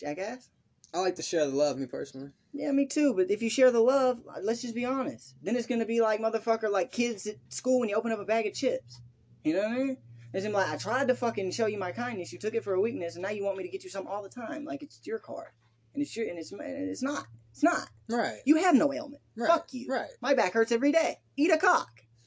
Jackass. 0.00 0.48
I 0.92 0.98
like 0.98 1.16
to 1.16 1.22
share 1.22 1.46
the 1.46 1.56
love, 1.56 1.78
me 1.78 1.86
personally. 1.86 2.30
Yeah, 2.52 2.72
me 2.72 2.86
too. 2.86 3.14
But 3.14 3.30
if 3.30 3.42
you 3.42 3.50
share 3.50 3.70
the 3.70 3.80
love, 3.80 4.20
let's 4.42 4.62
just 4.62 4.74
be 4.74 4.84
honest. 4.84 5.34
Then 5.42 5.56
it's 5.56 5.66
gonna 5.66 5.86
be 5.86 6.00
like 6.00 6.20
motherfucker, 6.20 6.70
like 6.70 6.90
kids 6.90 7.26
at 7.26 7.36
school 7.48 7.80
when 7.80 7.88
you 7.88 7.94
open 7.94 8.12
up 8.12 8.18
a 8.18 8.24
bag 8.24 8.46
of 8.46 8.54
chips. 8.54 9.00
You 9.44 9.54
know 9.54 9.62
what 9.62 9.70
I 9.70 9.78
mean? 9.78 9.96
It's 10.32 10.46
like 10.46 10.68
I 10.68 10.76
tried 10.76 11.08
to 11.08 11.14
fucking 11.14 11.50
show 11.52 11.66
you 11.66 11.78
my 11.78 11.92
kindness. 11.92 12.32
You 12.32 12.38
took 12.38 12.54
it 12.54 12.64
for 12.64 12.74
a 12.74 12.80
weakness, 12.80 13.16
and 13.16 13.22
now 13.22 13.30
you 13.30 13.44
want 13.44 13.56
me 13.56 13.64
to 13.64 13.70
get 13.70 13.84
you 13.84 13.90
something 13.90 14.10
all 14.12 14.22
the 14.22 14.28
time. 14.28 14.64
Like 14.64 14.82
it's 14.82 15.00
your 15.04 15.18
card, 15.18 15.48
and 15.94 16.02
it's 16.02 16.16
your, 16.16 16.28
and 16.28 16.38
it's 16.38 16.52
and 16.52 16.88
it's 16.88 17.02
not. 17.02 17.26
It's 17.52 17.62
not. 17.62 17.88
Right. 18.08 18.38
You 18.44 18.56
have 18.56 18.76
no 18.76 18.92
ailment. 18.92 19.22
Right. 19.36 19.48
Fuck 19.48 19.72
you. 19.72 19.88
Right. 19.90 20.10
My 20.20 20.34
back 20.34 20.52
hurts 20.52 20.72
every 20.72 20.92
day. 20.92 21.18
Eat 21.36 21.50
a 21.50 21.58
cock. 21.58 21.90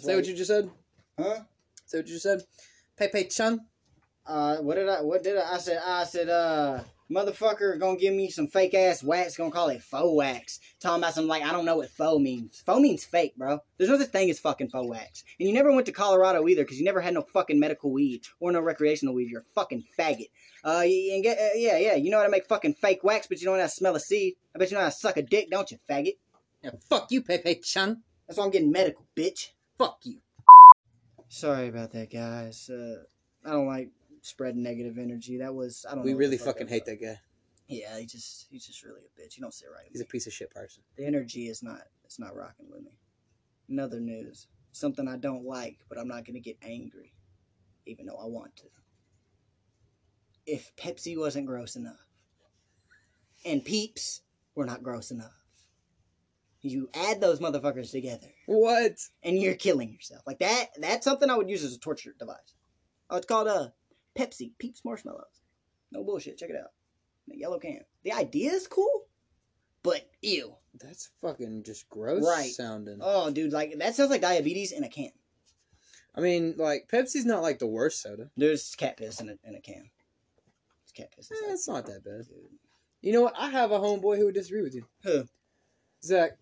Say 0.00 0.16
what 0.16 0.26
you 0.26 0.34
just 0.34 0.48
said. 0.48 0.70
Huh? 1.18 1.40
Say 1.86 1.98
what 1.98 2.06
you 2.06 2.14
just 2.14 2.22
said. 2.22 2.42
Pepe 2.96 3.24
Chun. 3.24 3.60
Uh, 4.26 4.56
what 4.58 4.74
did 4.74 4.88
I? 4.88 5.02
What 5.02 5.22
did 5.22 5.36
I? 5.36 5.54
I 5.54 5.58
said. 5.58 5.80
I 5.84 6.04
said. 6.04 6.28
Uh, 6.28 6.80
Motherfucker 7.10 7.80
gonna 7.80 7.98
give 7.98 8.12
me 8.12 8.28
some 8.28 8.48
fake 8.48 8.74
ass 8.74 9.02
wax, 9.02 9.34
gonna 9.34 9.50
call 9.50 9.70
it 9.70 9.82
faux 9.82 10.14
wax. 10.14 10.60
Talking 10.78 11.02
about 11.02 11.14
some 11.14 11.26
like 11.26 11.42
I 11.42 11.52
don't 11.52 11.64
know 11.64 11.78
what 11.78 11.88
faux 11.88 12.20
means. 12.20 12.62
Faux 12.66 12.82
means 12.82 13.02
fake, 13.02 13.34
bro. 13.34 13.60
There's 13.78 13.88
no 13.88 13.98
such 13.98 14.10
thing 14.10 14.28
as 14.28 14.38
fucking 14.38 14.68
faux 14.68 14.86
wax. 14.86 15.24
And 15.40 15.48
you 15.48 15.54
never 15.54 15.72
went 15.72 15.86
to 15.86 15.92
Colorado 15.92 16.46
either, 16.46 16.64
because 16.64 16.78
you 16.78 16.84
never 16.84 17.00
had 17.00 17.14
no 17.14 17.22
fucking 17.22 17.58
medical 17.58 17.90
weed 17.90 18.26
or 18.40 18.52
no 18.52 18.60
recreational 18.60 19.14
weed. 19.14 19.30
You're 19.30 19.40
a 19.40 19.54
fucking 19.54 19.84
faggot. 19.98 20.28
Uh, 20.62 20.82
and 20.82 21.22
get, 21.22 21.38
uh, 21.38 21.54
yeah, 21.54 21.78
yeah, 21.78 21.94
you 21.94 22.10
know 22.10 22.18
how 22.18 22.24
to 22.24 22.30
make 22.30 22.46
fucking 22.46 22.74
fake 22.74 23.02
wax, 23.02 23.26
but 23.26 23.40
you 23.40 23.46
don't 23.46 23.54
know 23.54 23.62
how 23.62 23.68
to 23.68 23.72
smell 23.72 23.96
a 23.96 24.00
seed. 24.00 24.34
I 24.54 24.58
bet 24.58 24.70
you 24.70 24.76
know 24.76 24.82
how 24.82 24.90
to 24.90 24.94
suck 24.94 25.16
a 25.16 25.22
dick, 25.22 25.50
don't 25.50 25.70
you, 25.70 25.78
faggot? 25.88 26.18
Yeah, 26.62 26.72
fuck 26.90 27.10
you, 27.10 27.22
Pepe 27.22 27.54
Chun. 27.64 28.02
That's 28.26 28.38
why 28.38 28.44
I'm 28.44 28.50
getting 28.50 28.70
medical, 28.70 29.06
bitch. 29.16 29.52
Fuck 29.78 30.00
you. 30.02 30.18
Sorry 31.28 31.68
about 31.68 31.92
that, 31.92 32.10
guys. 32.10 32.68
Uh, 32.68 33.02
I 33.44 33.50
don't 33.52 33.66
like 33.66 33.90
spreading 34.22 34.62
negative 34.62 34.98
energy. 34.98 35.38
That 35.38 35.54
was 35.54 35.86
I 35.88 35.94
don't. 35.94 36.04
We 36.04 36.10
know 36.10 36.16
what 36.16 36.20
really 36.20 36.38
fuck 36.38 36.46
fucking 36.48 36.68
hate 36.68 36.84
that 36.86 37.00
guy. 37.00 37.18
Yeah, 37.68 37.98
he 37.98 38.06
just 38.06 38.46
he's 38.50 38.66
just 38.66 38.82
really 38.82 39.00
a 39.02 39.20
bitch. 39.20 39.36
You 39.36 39.42
don't 39.42 39.54
sit 39.54 39.68
right. 39.72 39.84
with 39.84 39.92
He's 39.92 40.00
a 40.00 40.04
me. 40.04 40.08
piece 40.10 40.26
of 40.26 40.32
shit 40.32 40.50
person. 40.50 40.82
the 40.96 41.06
energy 41.06 41.48
is 41.48 41.62
not 41.62 41.82
it's 42.04 42.18
not 42.18 42.34
rocking 42.34 42.66
with 42.70 42.82
me. 42.82 42.98
Another 43.68 44.00
news, 44.00 44.46
something 44.72 45.06
I 45.06 45.18
don't 45.18 45.44
like, 45.44 45.78
but 45.88 45.98
I'm 45.98 46.08
not 46.08 46.24
gonna 46.24 46.40
get 46.40 46.56
angry, 46.62 47.12
even 47.86 48.06
though 48.06 48.16
I 48.16 48.24
want 48.26 48.56
to. 48.56 48.64
If 50.46 50.74
Pepsi 50.76 51.16
wasn't 51.18 51.46
gross 51.46 51.76
enough, 51.76 52.06
and 53.44 53.62
Peeps 53.62 54.22
were 54.54 54.64
not 54.64 54.82
gross 54.82 55.10
enough, 55.10 55.44
you 56.62 56.90
add 56.94 57.20
those 57.20 57.40
motherfuckers 57.40 57.90
together, 57.90 58.26
What? 58.46 58.98
and 59.22 59.38
you're 59.38 59.54
killing 59.54 59.92
yourself. 59.92 60.22
Like 60.26 60.40
that. 60.40 60.66
That's 60.78 61.04
something 61.04 61.30
I 61.30 61.36
would 61.36 61.48
use 61.50 61.62
as 61.64 61.74
a 61.74 61.78
torture 61.78 62.14
device. 62.18 62.54
Oh, 63.10 63.16
it's 63.16 63.26
called 63.26 63.48
uh 63.48 63.68
Pepsi 64.18 64.52
Peeps 64.58 64.84
Marshmallows. 64.84 65.40
No 65.92 66.02
bullshit. 66.04 66.36
Check 66.38 66.50
it 66.50 66.56
out. 66.56 66.70
The 67.28 67.38
yellow 67.38 67.58
can. 67.58 67.80
The 68.04 68.12
idea 68.12 68.52
is 68.52 68.66
cool, 68.66 69.06
but 69.82 70.08
ew. 70.22 70.54
That's 70.80 71.10
fucking 71.20 71.62
just 71.64 71.88
gross 71.88 72.24
Right. 72.24 72.50
sounding. 72.50 72.98
Oh, 73.00 73.30
dude, 73.30 73.52
like 73.52 73.78
that 73.78 73.94
sounds 73.94 74.10
like 74.10 74.20
diabetes 74.20 74.72
in 74.72 74.84
a 74.84 74.88
can. 74.88 75.10
I 76.14 76.20
mean, 76.20 76.54
like 76.56 76.88
Pepsi's 76.92 77.24
not 77.26 77.42
like 77.42 77.58
the 77.60 77.66
worst 77.66 78.02
soda. 78.02 78.30
There's 78.36 78.74
cat 78.74 78.96
piss 78.96 79.20
in 79.20 79.28
a, 79.28 79.38
in 79.48 79.54
a 79.54 79.60
can. 79.60 79.88
It's 80.82 80.92
cat 80.92 81.10
piss. 81.14 81.30
Eh, 81.30 81.34
it's 81.52 81.68
not 81.68 81.86
that 81.86 82.04
bad. 82.04 82.26
Dude. 82.28 82.48
You 83.00 83.12
know 83.12 83.22
what? 83.22 83.34
I 83.38 83.48
have 83.50 83.70
a 83.70 83.78
homeboy 83.78 84.16
who 84.18 84.24
would 84.26 84.34
disagree 84.34 84.62
with 84.62 84.74
you. 84.74 84.84
Who? 85.04 85.24
Zach. 86.04 86.32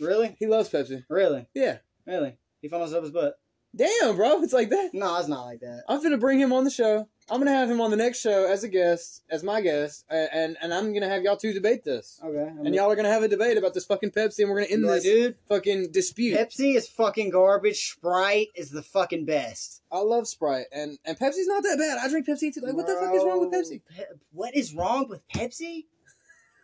Really? 0.00 0.36
He 0.38 0.46
loves 0.46 0.68
Pepsi. 0.70 1.04
Really? 1.08 1.48
Yeah. 1.54 1.78
Really? 2.06 2.38
He 2.62 2.68
found 2.68 2.92
up 2.92 3.02
his 3.02 3.12
butt. 3.12 3.38
Damn, 3.76 4.16
bro. 4.16 4.42
It's 4.42 4.52
like 4.52 4.70
that. 4.70 4.90
No, 4.94 5.18
it's 5.18 5.28
not 5.28 5.44
like 5.44 5.60
that. 5.60 5.84
I'm 5.88 6.02
gonna 6.02 6.16
bring 6.18 6.40
him 6.40 6.52
on 6.52 6.64
the 6.64 6.70
show. 6.70 7.06
I'm 7.30 7.38
gonna 7.38 7.52
have 7.52 7.70
him 7.70 7.82
on 7.82 7.90
the 7.90 7.96
next 7.98 8.20
show 8.20 8.46
as 8.46 8.64
a 8.64 8.68
guest, 8.68 9.22
as 9.28 9.42
my 9.44 9.60
guest, 9.60 10.06
and 10.08 10.56
and, 10.62 10.72
I'm 10.72 10.94
gonna 10.94 11.08
have 11.08 11.22
y'all 11.22 11.36
two 11.36 11.52
debate 11.52 11.84
this. 11.84 12.18
Okay. 12.24 12.38
I 12.42 12.66
And 12.66 12.74
y'all 12.74 12.90
are 12.90 12.96
gonna 12.96 13.10
have 13.12 13.22
a 13.22 13.28
debate 13.28 13.58
about 13.58 13.74
this 13.74 13.84
fucking 13.84 14.12
Pepsi, 14.12 14.38
and 14.40 14.48
we're 14.48 14.60
gonna 14.62 14.72
end 14.72 14.84
like, 14.84 15.02
this 15.02 15.04
dude. 15.04 15.36
fucking 15.48 15.92
dispute. 15.92 16.38
Pepsi 16.38 16.74
is 16.76 16.88
fucking 16.88 17.28
garbage. 17.28 17.90
Sprite 17.92 18.48
is 18.54 18.70
the 18.70 18.82
fucking 18.82 19.26
best. 19.26 19.82
I 19.92 19.98
love 19.98 20.26
Sprite, 20.26 20.66
and 20.72 20.98
and 21.04 21.18
Pepsi's 21.18 21.46
not 21.46 21.62
that 21.64 21.76
bad. 21.76 21.98
I 21.98 22.08
drink 22.08 22.26
Pepsi 22.26 22.54
too. 22.54 22.62
Like, 22.62 22.74
what 22.74 22.86
the 22.86 22.94
fuck 22.94 23.14
is 23.14 23.22
wrong 23.24 23.40
with 23.40 23.50
Pepsi? 23.52 23.82
Pe- 23.94 24.04
what 24.32 24.56
is 24.56 24.74
wrong 24.74 25.08
with 25.10 25.20
Pepsi? 25.28 25.84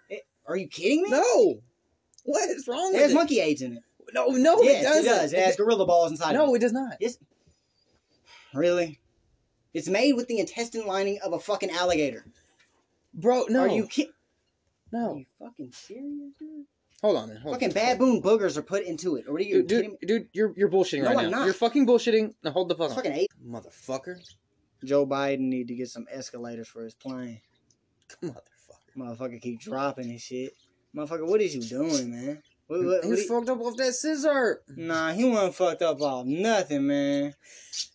It- 0.09 0.27
are 0.47 0.57
you 0.57 0.69
kidding 0.69 1.03
me? 1.03 1.11
No. 1.11 1.61
What 2.33 2.49
is 2.51 2.67
wrong 2.67 2.93
with 2.93 3.01
It 3.01 3.05
has 3.05 3.15
monkey 3.15 3.41
AIDS 3.41 3.63
in 3.63 3.75
it. 3.77 3.83
No, 4.13 4.27
no, 4.29 4.63
yes, 4.63 4.81
it 4.83 4.85
doesn't. 4.85 5.05
it 5.05 5.09
does. 5.09 5.33
It 5.33 5.39
has 5.41 5.57
gorilla 5.57 5.87
balls 5.87 6.11
inside. 6.11 6.31
of 6.31 6.37
no, 6.37 6.55
it. 6.55 6.59
it 6.59 6.61
does 6.61 6.73
not. 6.73 6.97
It's, 7.01 7.19
really? 8.55 9.01
It's 9.73 9.89
made 9.89 10.13
with 10.15 10.29
the 10.29 10.39
intestine 10.39 10.87
lining 10.87 11.19
of 11.25 11.33
a 11.33 11.39
fucking 11.39 11.71
alligator. 11.71 12.25
Bro, 13.13 13.47
no. 13.49 13.61
Are 13.61 13.69
you 13.69 13.87
kidding? 13.87 14.13
No. 14.93 15.15
Are 15.15 15.19
you 15.19 15.25
fucking 15.41 15.73
serious, 15.73 16.33
dude? 16.39 16.65
Hold 17.03 17.17
on, 17.17 17.29
man. 17.29 17.37
Hold 17.39 17.55
Fucking 17.57 17.69
on. 17.71 17.75
baboon 17.75 18.23
boogers 18.23 18.57
are 18.57 18.63
put 18.63 18.85
into 18.85 19.17
it. 19.17 19.27
Or 19.29 19.33
what 19.33 19.41
are 19.43 19.45
you 19.45 19.63
Dude, 19.63 19.69
kidding 19.69 19.91
me? 19.91 19.97
dude, 20.01 20.09
dude, 20.09 20.29
you're 20.33 20.55
you're 20.57 20.71
bullshitting 20.71 21.03
No, 21.03 21.09
right 21.11 21.19
I'm 21.25 21.31
now. 21.31 21.39
not. 21.41 21.45
You're 21.45 21.53
fucking 21.55 21.87
bullshitting. 21.87 22.33
Now 22.43 22.51
hold 22.53 22.71
the 22.71 22.75
fuck 22.77 22.87
It's 22.91 22.97
on, 22.99 23.05
fucking 23.05 23.13
eight. 23.19 23.31
motherfucker. 23.47 24.17
Joe 24.85 25.05
Biden 25.07 25.41
need 25.41 25.69
to 25.69 25.75
get 25.75 25.89
some 25.89 26.07
escalators 26.11 26.69
for 26.69 26.83
his 26.83 26.95
plane. 26.95 27.41
Motherfucker. 28.23 28.39
Motherfucker 28.97 29.41
keep 29.43 29.61
dropping 29.61 30.09
his 30.09 30.23
shit. 30.23 30.55
Motherfucker, 30.95 31.27
what 31.27 31.41
is 31.41 31.55
you 31.55 31.63
doing, 31.63 32.11
man? 32.11 32.43
What, 32.67 32.85
what, 32.85 33.05
he 33.05 33.11
was 33.11 33.23
he- 33.23 33.29
fucked 33.29 33.49
up 33.49 33.61
off 33.61 33.77
that 33.77 33.95
scissor. 33.95 34.63
Nah, 34.77 35.13
he 35.13 35.25
wasn't 35.25 35.55
fucked 35.55 35.83
up 35.83 36.01
off 36.01 36.25
nothing, 36.27 36.87
man. 36.87 37.35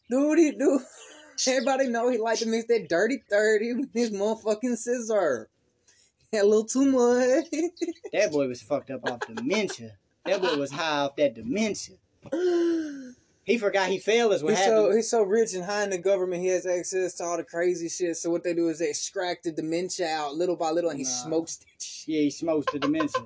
Dude, 0.09 0.37
he 0.39 0.51
do. 0.51 0.81
Everybody 1.47 1.87
know 1.87 2.09
he 2.09 2.17
like 2.17 2.39
to 2.39 2.45
mix 2.47 2.67
that 2.67 2.89
dirty 2.89 3.23
thirty 3.29 3.73
with 3.73 3.93
his 3.93 4.11
motherfucking 4.11 4.75
scissor. 4.75 5.49
Had 6.33 6.43
a 6.43 6.45
little 6.45 6.65
too 6.65 6.85
much. 6.91 7.45
That 8.13 8.31
boy 8.31 8.47
was 8.47 8.61
fucked 8.61 8.91
up 8.91 9.09
off 9.09 9.21
dementia. 9.21 9.91
That 10.25 10.41
boy 10.41 10.57
was 10.57 10.71
high 10.71 10.99
off 10.99 11.15
that 11.15 11.35
dementia. 11.35 11.95
He 13.49 13.57
forgot 13.57 13.89
he 13.89 13.97
failed 13.99 14.33
is 14.33 14.43
what 14.43 14.51
he's 14.51 14.59
happened. 14.59 14.91
so 14.91 14.95
he's 14.95 15.09
so 15.09 15.23
rich 15.23 15.53
and 15.55 15.63
high 15.65 15.83
in 15.83 15.89
the 15.89 15.97
government, 15.97 16.41
he 16.43 16.49
has 16.49 16.65
access 16.67 17.15
to 17.15 17.23
all 17.23 17.35
the 17.37 17.43
crazy 17.43 17.89
shit. 17.89 18.15
So 18.17 18.29
what 18.29 18.43
they 18.43 18.53
do 18.53 18.69
is 18.69 18.77
they 18.79 18.89
extract 18.89 19.43
the 19.45 19.51
dementia 19.51 20.07
out 20.07 20.35
little 20.35 20.55
by 20.55 20.69
little, 20.69 20.89
and 20.91 20.99
he 20.99 21.03
Nah. 21.05 21.09
smokes 21.09 21.57
that 21.57 21.65
shit. 21.83 22.07
Yeah, 22.07 22.21
he 22.21 22.29
smokes 22.29 22.71
the 22.71 22.77
dementia. 22.79 23.23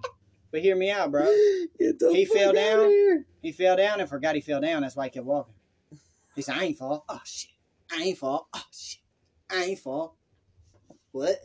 But 0.52 0.62
hear 0.62 0.76
me 0.76 0.90
out, 0.92 1.12
bro. 1.12 1.26
Get 1.80 2.00
the 2.00 2.14
He 2.14 2.24
fuck 2.26 2.38
fell 2.38 2.50
outta 2.52 2.60
down? 2.60 2.90
here. 2.90 3.26
He 3.42 3.52
fell 3.52 3.76
down 3.76 4.00
and 4.00 4.08
forgot 4.10 4.36
he 4.36 4.42
fell 4.42 4.62
down. 4.62 4.84
That's 4.84 4.96
why 4.96 5.06
he 5.06 5.10
kept 5.10 5.26
walking. 5.26 5.56
He 6.36 6.42
said, 6.42 6.56
I 6.56 6.64
ain't 6.66 6.78
fall. 6.78 7.04
Oh, 7.10 7.20
shit. 7.26 7.50
I 7.92 8.04
ain't 8.04 8.18
fall. 8.18 8.48
Oh, 8.54 8.62
shit. 8.72 9.02
I 9.52 9.64
ain't 9.66 9.80
fall. 9.80 10.18
What? 11.12 11.38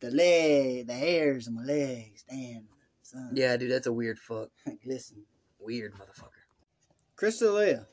The 0.00 0.10
leg, 0.10 0.86
the 0.86 0.94
hairs 0.94 1.46
on 1.48 1.54
my 1.56 1.62
legs. 1.64 2.24
Damn. 2.28 2.68
Son. 3.02 3.32
Yeah, 3.34 3.56
dude, 3.56 3.70
that's 3.70 3.86
a 3.86 3.92
weird 3.92 4.18
fuck. 4.18 4.48
Listen. 4.86 5.24
Weird 5.58 5.92
motherfucker. 5.94 6.30
Chris 7.16 7.38
D'Elia, 7.38 7.86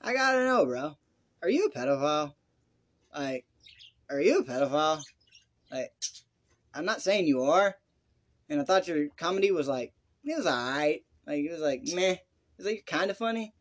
I 0.00 0.14
gotta 0.14 0.42
know, 0.42 0.64
bro. 0.64 0.96
Are 1.42 1.50
you 1.50 1.66
a 1.66 1.78
pedophile? 1.78 2.32
Like, 3.14 3.44
are 4.08 4.22
you 4.22 4.38
a 4.38 4.42
pedophile? 4.42 5.02
Like, 5.70 5.92
I'm 6.72 6.86
not 6.86 7.02
saying 7.02 7.26
you 7.26 7.42
are. 7.42 7.76
And 8.48 8.58
I 8.58 8.64
thought 8.64 8.88
your 8.88 9.08
comedy 9.18 9.50
was 9.50 9.68
like, 9.68 9.92
it 10.24 10.34
was 10.34 10.46
alright. 10.46 11.04
Like, 11.26 11.44
it 11.44 11.52
was 11.52 11.60
like, 11.60 11.82
meh. 11.94 12.12
It 12.12 12.20
was 12.56 12.66
like 12.66 12.84
kind 12.86 13.10
of 13.10 13.18
funny. 13.18 13.52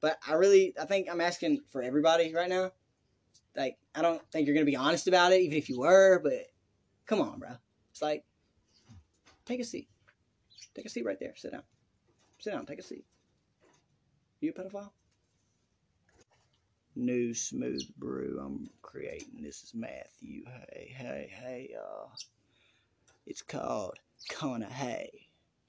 But 0.00 0.16
I 0.24 0.34
really, 0.34 0.74
I 0.80 0.84
think 0.84 1.08
I'm 1.10 1.20
asking 1.20 1.58
for 1.70 1.82
everybody 1.82 2.32
right 2.32 2.48
now. 2.48 2.70
Like, 3.56 3.78
I 3.96 4.02
don't 4.02 4.22
think 4.30 4.46
you're 4.46 4.54
gonna 4.54 4.64
be 4.64 4.76
honest 4.76 5.08
about 5.08 5.32
it, 5.32 5.40
even 5.40 5.58
if 5.58 5.68
you 5.68 5.80
were, 5.80 6.20
but 6.22 6.34
come 7.04 7.20
on, 7.20 7.40
bro. 7.40 7.50
It's 7.90 8.00
like, 8.00 8.22
take 9.44 9.58
a 9.58 9.64
seat. 9.64 9.88
Take 10.76 10.86
a 10.86 10.88
seat 10.88 11.04
right 11.04 11.18
there. 11.18 11.34
Sit 11.34 11.50
down. 11.50 11.64
Sit 12.38 12.52
down. 12.52 12.64
Take 12.64 12.78
a 12.78 12.84
seat. 12.84 13.04
You 14.40 14.50
a 14.50 14.52
pedophile? 14.52 14.90
New 16.94 17.34
smooth 17.34 17.82
brew 17.96 18.40
I'm 18.40 18.70
creating. 18.82 19.42
This 19.42 19.64
is 19.64 19.74
Matthew. 19.74 20.44
Hey, 20.46 20.94
hey, 20.96 21.28
hey, 21.32 21.70
y'all. 21.72 22.12
It's 23.26 23.42
called 23.42 23.98
Connor 24.30 24.66
Hay. 24.66 25.10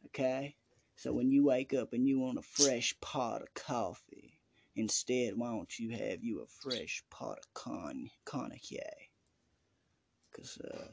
Okay? 0.05 0.55
So 0.95 1.11
when 1.11 1.31
you 1.31 1.45
wake 1.45 1.73
up 1.73 1.93
and 1.93 2.07
you 2.07 2.19
want 2.19 2.37
a 2.37 2.43
fresh 2.43 2.95
pot 3.01 3.41
of 3.41 3.51
coffee, 3.55 4.39
instead, 4.75 5.35
why 5.35 5.49
don't 5.49 5.79
you 5.79 5.89
have 5.89 6.23
you 6.23 6.41
a 6.41 6.45
fresh 6.45 7.03
pot 7.09 7.39
of 7.39 7.53
con 7.55 8.11
cognac? 8.23 8.61
Cause 10.35 10.59
uh, 10.63 10.85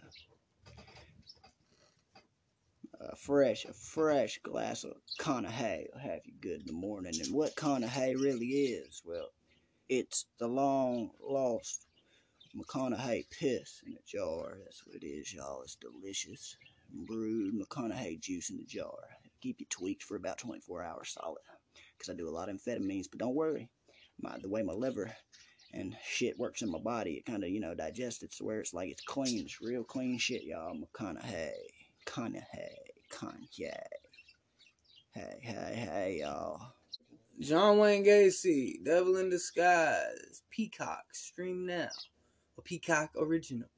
a 3.00 3.16
fresh, 3.16 3.64
a 3.64 3.72
fresh 3.72 4.38
glass 4.42 4.84
of 4.84 4.92
Connor 5.18 5.50
Hay 5.50 5.86
will 5.92 6.00
have 6.00 6.20
you 6.24 6.34
good 6.40 6.60
in 6.60 6.66
the 6.66 6.72
morning. 6.72 7.12
And 7.22 7.34
what 7.34 7.56
Connor 7.56 7.86
Hay 7.86 8.14
really 8.14 8.46
is, 8.46 9.02
well, 9.04 9.28
it's 9.88 10.26
the 10.38 10.48
long 10.48 11.10
lost 11.20 11.86
McConaughey 12.56 13.28
piss 13.30 13.82
in 13.86 13.92
a 13.92 14.02
jar. 14.06 14.58
That's 14.64 14.86
what 14.86 14.96
it 14.96 15.06
is, 15.06 15.32
y'all. 15.32 15.62
It's 15.62 15.76
delicious. 15.76 16.56
Brewed 16.90 17.54
McConaughey 17.54 18.20
juice 18.20 18.50
in 18.50 18.56
the 18.56 18.64
jar. 18.64 18.96
Keep 19.42 19.60
you 19.60 19.66
tweaked 19.68 20.02
for 20.02 20.16
about 20.16 20.38
24 20.38 20.82
hours 20.82 21.10
solid. 21.10 21.42
Because 21.96 22.12
I 22.12 22.16
do 22.16 22.28
a 22.28 22.30
lot 22.30 22.48
of 22.48 22.56
amphetamines, 22.56 23.06
but 23.10 23.18
don't 23.18 23.34
worry. 23.34 23.68
My, 24.20 24.38
the 24.40 24.48
way 24.48 24.62
my 24.62 24.72
liver 24.72 25.14
and 25.74 25.94
shit 26.02 26.38
works 26.38 26.62
in 26.62 26.70
my 26.70 26.78
body, 26.78 27.14
it 27.14 27.26
kind 27.26 27.44
of, 27.44 27.50
you 27.50 27.60
know, 27.60 27.74
digests 27.74 28.22
it 28.22 28.32
to 28.32 28.44
where 28.44 28.60
it's 28.60 28.72
like 28.72 28.88
it's 28.88 29.02
clean. 29.02 29.44
It's 29.44 29.60
real 29.60 29.84
clean 29.84 30.18
shit, 30.18 30.44
y'all. 30.44 30.74
McConaughey. 30.74 31.52
McConaughey. 32.06 32.85
Kanye. 33.10 33.76
Hey, 35.12 35.38
hey, 35.40 35.74
hey, 35.74 36.18
y'all. 36.20 36.60
John 37.38 37.78
Wayne 37.78 38.04
Gacy, 38.04 38.82
Devil 38.84 39.18
in 39.18 39.28
Disguise, 39.28 40.42
Peacock, 40.50 41.04
stream 41.12 41.66
now. 41.66 41.88
A 42.58 42.62
Peacock 42.62 43.10
original. 43.18 43.68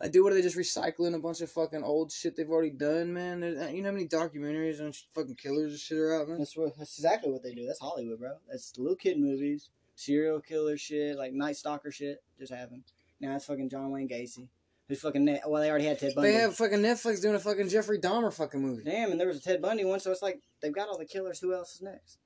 Like, 0.00 0.12
dude, 0.12 0.22
what 0.22 0.32
are 0.32 0.36
they 0.36 0.42
just 0.42 0.56
recycling 0.56 1.14
a 1.14 1.18
bunch 1.18 1.40
of 1.40 1.50
fucking 1.50 1.82
old 1.82 2.12
shit 2.12 2.36
they've 2.36 2.48
already 2.48 2.70
done, 2.70 3.12
man? 3.12 3.40
There's, 3.40 3.58
uh, 3.58 3.68
you 3.72 3.82
know 3.82 3.88
how 3.88 3.94
many 3.94 4.06
documentaries 4.06 4.80
on 4.80 4.92
fucking 5.14 5.34
killers 5.34 5.72
and 5.72 5.80
shit 5.80 5.98
are 5.98 6.20
out, 6.20 6.28
man? 6.28 6.38
That's 6.38 6.56
what. 6.56 6.78
That's 6.78 6.96
exactly 6.96 7.32
what 7.32 7.42
they 7.42 7.52
do. 7.52 7.66
That's 7.66 7.80
Hollywood, 7.80 8.20
bro. 8.20 8.34
That's 8.48 8.78
little 8.78 8.94
kid 8.94 9.18
movies, 9.18 9.70
serial 9.96 10.40
killer 10.40 10.76
shit, 10.76 11.16
like 11.16 11.32
Night 11.32 11.56
Stalker 11.56 11.90
shit, 11.90 12.22
just 12.38 12.52
happened. 12.52 12.84
Now 13.20 13.34
it's 13.34 13.46
fucking 13.46 13.68
John 13.68 13.90
Wayne 13.90 14.08
Gacy. 14.08 14.46
There's 14.88 15.00
fucking 15.00 15.24
net. 15.26 15.42
Well, 15.46 15.60
they 15.60 15.68
already 15.68 15.84
had 15.84 15.98
Ted 15.98 16.14
Bundy. 16.14 16.32
They 16.32 16.38
have 16.38 16.56
fucking 16.56 16.78
Netflix 16.78 17.20
doing 17.20 17.34
a 17.34 17.38
fucking 17.38 17.68
Jeffrey 17.68 17.98
Dahmer 17.98 18.32
fucking 18.32 18.60
movie. 18.60 18.84
Damn, 18.84 19.10
and 19.12 19.20
there 19.20 19.28
was 19.28 19.36
a 19.36 19.42
Ted 19.42 19.60
Bundy 19.60 19.84
one, 19.84 20.00
so 20.00 20.10
it's 20.10 20.22
like 20.22 20.40
they've 20.62 20.72
got 20.72 20.88
all 20.88 20.96
the 20.96 21.04
killers. 21.04 21.38
Who 21.40 21.54
else 21.54 21.74
is 21.74 21.82
next? 21.82 22.18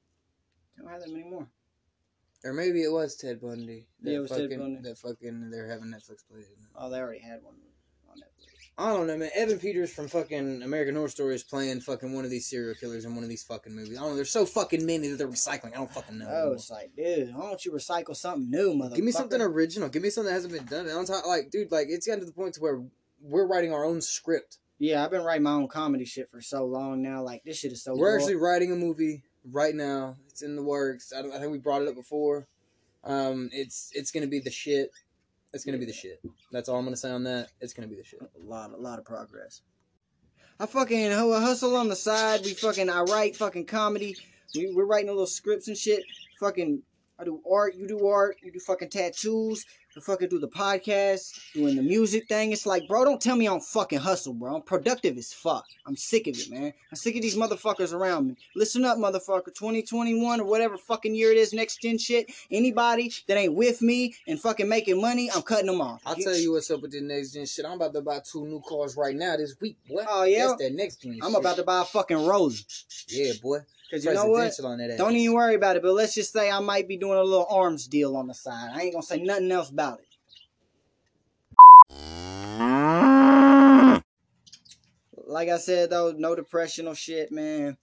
They 0.76 0.84
don't 0.84 0.92
have 0.92 1.02
them 1.02 1.14
anymore. 1.14 1.48
Or 2.44 2.52
maybe 2.52 2.82
it 2.82 2.92
was 2.92 3.16
Ted 3.16 3.40
Bundy. 3.40 3.88
Yeah, 4.00 4.16
it 4.16 4.18
was 4.20 4.30
Ted 4.30 4.42
fucking, 4.42 4.58
Bundy. 4.58 4.80
That 4.82 4.98
fucking 4.98 5.50
they're 5.50 5.68
having 5.68 5.88
Netflix 5.88 6.24
play. 6.28 6.40
it. 6.40 6.48
Oh, 6.76 6.88
they 6.88 6.98
already 6.98 7.20
had 7.20 7.42
one. 7.42 7.54
I 8.78 8.88
don't 8.88 9.06
know, 9.06 9.18
man. 9.18 9.28
Evan 9.34 9.58
Peters 9.58 9.92
from 9.92 10.08
fucking 10.08 10.62
American 10.62 10.94
Horror 10.94 11.08
Story 11.08 11.34
is 11.34 11.44
playing 11.44 11.80
fucking 11.80 12.14
one 12.14 12.24
of 12.24 12.30
these 12.30 12.48
serial 12.48 12.74
killers 12.74 13.04
in 13.04 13.14
one 13.14 13.22
of 13.22 13.28
these 13.28 13.42
fucking 13.42 13.74
movies. 13.74 13.98
I 13.98 14.00
don't 14.00 14.10
know. 14.10 14.16
There's 14.16 14.30
so 14.30 14.46
fucking 14.46 14.84
many 14.86 15.08
that 15.08 15.18
they're 15.18 15.28
recycling. 15.28 15.72
I 15.72 15.76
don't 15.76 15.92
fucking 15.92 16.18
know. 16.18 16.26
Oh, 16.26 16.34
anymore. 16.34 16.54
it's 16.54 16.70
like, 16.70 16.90
dude, 16.96 17.34
why 17.34 17.48
don't 17.48 17.64
you 17.64 17.72
recycle 17.72 18.16
something 18.16 18.50
new, 18.50 18.72
motherfucker? 18.72 18.96
Give 18.96 19.04
me 19.04 19.12
something 19.12 19.40
original. 19.40 19.90
Give 19.90 20.02
me 20.02 20.08
something 20.08 20.28
that 20.28 20.34
hasn't 20.34 20.54
been 20.54 20.64
done. 20.64 20.86
And 20.86 20.96
on 20.96 21.04
top, 21.04 21.26
like, 21.26 21.50
dude, 21.50 21.70
like 21.70 21.88
it's 21.90 22.06
gotten 22.06 22.20
to 22.20 22.26
the 22.26 22.32
point 22.32 22.54
to 22.54 22.60
where 22.60 22.82
we're 23.20 23.46
writing 23.46 23.74
our 23.74 23.84
own 23.84 24.00
script. 24.00 24.58
Yeah, 24.78 25.04
I've 25.04 25.10
been 25.10 25.22
writing 25.22 25.44
my 25.44 25.52
own 25.52 25.68
comedy 25.68 26.06
shit 26.06 26.30
for 26.30 26.40
so 26.40 26.64
long 26.64 27.02
now. 27.02 27.22
Like 27.22 27.44
this 27.44 27.58
shit 27.58 27.72
is 27.72 27.84
so. 27.84 27.94
We're 27.94 28.16
raw. 28.16 28.20
actually 28.20 28.36
writing 28.36 28.72
a 28.72 28.76
movie 28.76 29.22
right 29.50 29.74
now. 29.74 30.16
It's 30.28 30.42
in 30.42 30.56
the 30.56 30.62
works. 30.62 31.12
I, 31.16 31.22
don't, 31.22 31.32
I 31.32 31.38
think 31.38 31.52
we 31.52 31.58
brought 31.58 31.82
it 31.82 31.88
up 31.88 31.94
before. 31.94 32.48
Um, 33.04 33.50
it's 33.52 33.90
it's 33.92 34.10
gonna 34.10 34.26
be 34.26 34.40
the 34.40 34.50
shit. 34.50 34.90
It's 35.52 35.64
gonna 35.64 35.78
be 35.78 35.84
the 35.84 35.92
shit. 35.92 36.20
That's 36.50 36.68
all 36.68 36.78
I'm 36.78 36.84
gonna 36.84 36.96
say 36.96 37.10
on 37.10 37.24
that. 37.24 37.48
It's 37.60 37.74
gonna 37.74 37.88
be 37.88 37.96
the 37.96 38.04
shit. 38.04 38.20
a 38.20 38.44
lot, 38.44 38.72
a 38.72 38.76
lot 38.76 38.98
of 38.98 39.04
progress. 39.04 39.62
I 40.58 40.66
fucking 40.66 41.10
hustle 41.10 41.76
on 41.76 41.88
the 41.88 41.96
side. 41.96 42.42
We 42.44 42.54
fucking, 42.54 42.88
I 42.88 43.02
write 43.02 43.36
fucking 43.36 43.66
comedy. 43.66 44.16
We, 44.54 44.72
we're 44.74 44.86
writing 44.86 45.08
a 45.08 45.12
little 45.12 45.26
scripts 45.26 45.68
and 45.68 45.76
shit. 45.76 46.04
Fucking, 46.40 46.82
I 47.18 47.24
do 47.24 47.40
art. 47.50 47.74
You 47.74 47.88
do 47.88 48.06
art. 48.06 48.36
You 48.42 48.52
do 48.52 48.60
fucking 48.60 48.90
tattoos. 48.90 49.64
I 49.94 50.00
fucking 50.00 50.30
do 50.30 50.38
the 50.38 50.48
podcast. 50.48 51.38
Doing 51.52 51.76
the 51.76 51.82
music 51.82 52.26
thing. 52.26 52.52
It's 52.52 52.64
like, 52.64 52.88
bro, 52.88 53.04
don't 53.04 53.20
tell 53.20 53.36
me 53.36 53.46
I 53.46 53.50
don't 53.50 53.62
fucking 53.62 53.98
hustle, 53.98 54.32
bro. 54.32 54.56
I'm 54.56 54.62
productive 54.62 55.18
as 55.18 55.34
fuck. 55.34 55.66
I'm 55.84 55.96
sick 55.96 56.26
of 56.28 56.38
it, 56.38 56.50
man. 56.50 56.72
I'm 56.90 56.96
sick 56.96 57.14
of 57.14 57.20
these 57.20 57.36
motherfuckers 57.36 57.92
around 57.92 58.28
me. 58.28 58.36
Listen 58.56 58.86
up, 58.86 58.96
motherfucker. 58.96 59.54
2021 59.54 60.40
or 60.40 60.44
whatever 60.44 60.78
fucking 60.78 61.14
year 61.14 61.30
it 61.30 61.36
is, 61.36 61.52
next 61.52 61.82
gen 61.82 61.98
shit. 61.98 62.32
Anybody 62.50 63.12
that 63.28 63.36
ain't 63.36 63.54
with 63.54 63.82
me 63.82 64.14
and 64.26 64.40
fucking 64.40 64.68
making 64.68 64.98
money, 64.98 65.30
I'm 65.34 65.42
cutting 65.42 65.66
them 65.66 65.82
off. 65.82 66.00
I'll 66.06 66.14
tell 66.14 66.36
you 66.36 66.52
what's 66.52 66.70
up 66.70 66.80
with 66.80 66.92
the 66.92 67.02
next 67.02 67.32
gen 67.32 67.44
shit. 67.44 67.66
I'm 67.66 67.72
about 67.72 67.92
to 67.92 68.00
buy 68.00 68.20
two 68.20 68.46
new 68.46 68.62
cars 68.66 68.96
right 68.96 69.14
now 69.14 69.36
this 69.36 69.56
week, 69.60 69.76
boy. 69.86 70.04
Oh, 70.08 70.24
yeah? 70.24 70.46
That's 70.46 70.62
that 70.62 70.72
next 70.72 71.02
gen. 71.02 71.18
I'm 71.22 71.32
shit. 71.32 71.40
about 71.40 71.56
to 71.56 71.64
buy 71.64 71.82
a 71.82 71.84
fucking 71.84 72.26
Rosie. 72.26 72.64
Yeah, 73.08 73.32
boy. 73.42 73.58
Cause 73.92 74.06
you 74.06 74.14
know 74.14 74.24
what? 74.24 74.38
Presidential 74.38 74.72
on 74.72 74.78
that. 74.78 74.96
Don't 74.96 75.14
even 75.16 75.34
worry 75.34 75.54
about 75.54 75.76
it. 75.76 75.82
But 75.82 75.92
let's 75.92 76.14
just 76.14 76.32
say 76.32 76.50
I 76.50 76.60
might 76.60 76.88
be 76.88 76.96
doing 76.96 77.18
a 77.18 77.22
little 77.22 77.46
arms 77.50 77.86
deal 77.86 78.16
on 78.16 78.26
the 78.26 78.32
side. 78.32 78.70
I 78.72 78.80
ain't 78.80 78.94
gonna 78.94 79.02
say 79.02 79.22
nothing 79.22 79.52
else 79.52 79.68
about 79.68 80.00
it. 80.00 80.06
Like 85.26 85.50
I 85.50 85.58
said 85.58 85.90
though, 85.90 86.14
no 86.16 86.34
depressional 86.34 86.94
shit, 86.94 87.30
man. 87.30 87.76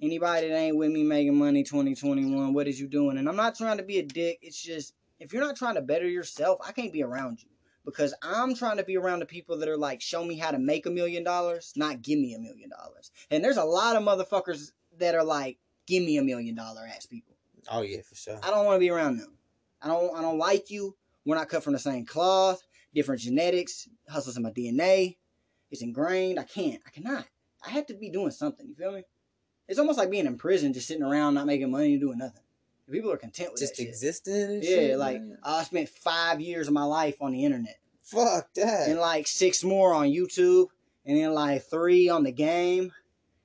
Anybody 0.00 0.48
that 0.48 0.56
ain't 0.56 0.78
with 0.78 0.90
me 0.90 1.02
making 1.02 1.36
money 1.36 1.62
2021, 1.62 2.54
what 2.54 2.66
is 2.66 2.80
you 2.80 2.88
doing? 2.88 3.18
And 3.18 3.28
I'm 3.28 3.36
not 3.36 3.54
trying 3.54 3.76
to 3.76 3.82
be 3.82 3.98
a 3.98 4.02
dick. 4.02 4.38
It's 4.40 4.62
just 4.62 4.94
if 5.20 5.34
you're 5.34 5.44
not 5.44 5.56
trying 5.56 5.74
to 5.74 5.82
better 5.82 6.08
yourself, 6.08 6.58
I 6.66 6.72
can't 6.72 6.92
be 6.92 7.02
around 7.02 7.42
you. 7.42 7.50
Because 7.84 8.14
I'm 8.22 8.54
trying 8.54 8.78
to 8.78 8.84
be 8.84 8.96
around 8.96 9.18
the 9.18 9.26
people 9.26 9.58
that 9.58 9.68
are 9.68 9.76
like, 9.76 10.00
show 10.00 10.24
me 10.24 10.38
how 10.38 10.52
to 10.52 10.58
make 10.58 10.86
a 10.86 10.90
million 10.90 11.22
dollars, 11.22 11.74
not 11.76 12.00
give 12.00 12.18
me 12.18 12.32
a 12.32 12.38
million 12.38 12.70
dollars. 12.70 13.10
And 13.30 13.44
there's 13.44 13.58
a 13.58 13.64
lot 13.64 13.94
of 13.94 14.02
motherfuckers 14.02 14.72
that 14.98 15.14
are 15.14 15.24
like, 15.24 15.58
give 15.86 16.02
me 16.02 16.18
a 16.18 16.22
million 16.22 16.54
dollar 16.54 16.82
ass 16.86 17.06
people. 17.06 17.34
Oh 17.70 17.82
yeah, 17.82 18.00
for 18.02 18.14
sure. 18.14 18.38
I 18.42 18.50
don't 18.50 18.66
want 18.66 18.76
to 18.76 18.80
be 18.80 18.90
around 18.90 19.18
them. 19.18 19.36
I 19.82 19.88
don't 19.88 20.16
I 20.16 20.22
don't 20.22 20.38
like 20.38 20.70
you. 20.70 20.96
We're 21.24 21.36
not 21.36 21.48
cut 21.48 21.62
from 21.64 21.72
the 21.72 21.78
same 21.78 22.04
cloth, 22.04 22.62
different 22.94 23.20
genetics, 23.20 23.88
hustles 24.08 24.36
in 24.36 24.42
my 24.42 24.50
DNA. 24.50 25.16
It's 25.70 25.82
ingrained. 25.82 26.38
I 26.38 26.44
can't. 26.44 26.80
I 26.86 26.90
cannot. 26.90 27.26
I 27.66 27.70
have 27.70 27.86
to 27.86 27.94
be 27.94 28.10
doing 28.10 28.30
something. 28.30 28.66
You 28.68 28.74
feel 28.74 28.92
me? 28.92 29.02
It's 29.66 29.78
almost 29.78 29.98
like 29.98 30.10
being 30.10 30.26
in 30.26 30.36
prison, 30.36 30.74
just 30.74 30.86
sitting 30.86 31.02
around, 31.02 31.34
not 31.34 31.46
making 31.46 31.70
money, 31.70 31.92
and 31.92 32.00
doing 32.00 32.18
nothing. 32.18 32.42
People 32.90 33.10
are 33.10 33.16
content 33.16 33.52
with 33.52 33.60
Just 33.60 33.80
existing. 33.80 34.34
And 34.34 34.62
Yeah, 34.62 34.68
shit, 34.68 34.98
like 34.98 35.20
man. 35.20 35.38
I 35.42 35.62
spent 35.64 35.88
five 35.88 36.40
years 36.40 36.68
of 36.68 36.74
my 36.74 36.84
life 36.84 37.16
on 37.22 37.32
the 37.32 37.44
internet, 37.44 37.78
fuck 38.02 38.52
that. 38.54 38.88
and 38.88 39.00
like 39.00 39.26
six 39.26 39.64
more 39.64 39.94
on 39.94 40.08
YouTube, 40.08 40.66
and 41.06 41.16
then 41.16 41.32
like 41.32 41.62
three 41.64 42.10
on 42.10 42.24
the 42.24 42.32
game. 42.32 42.92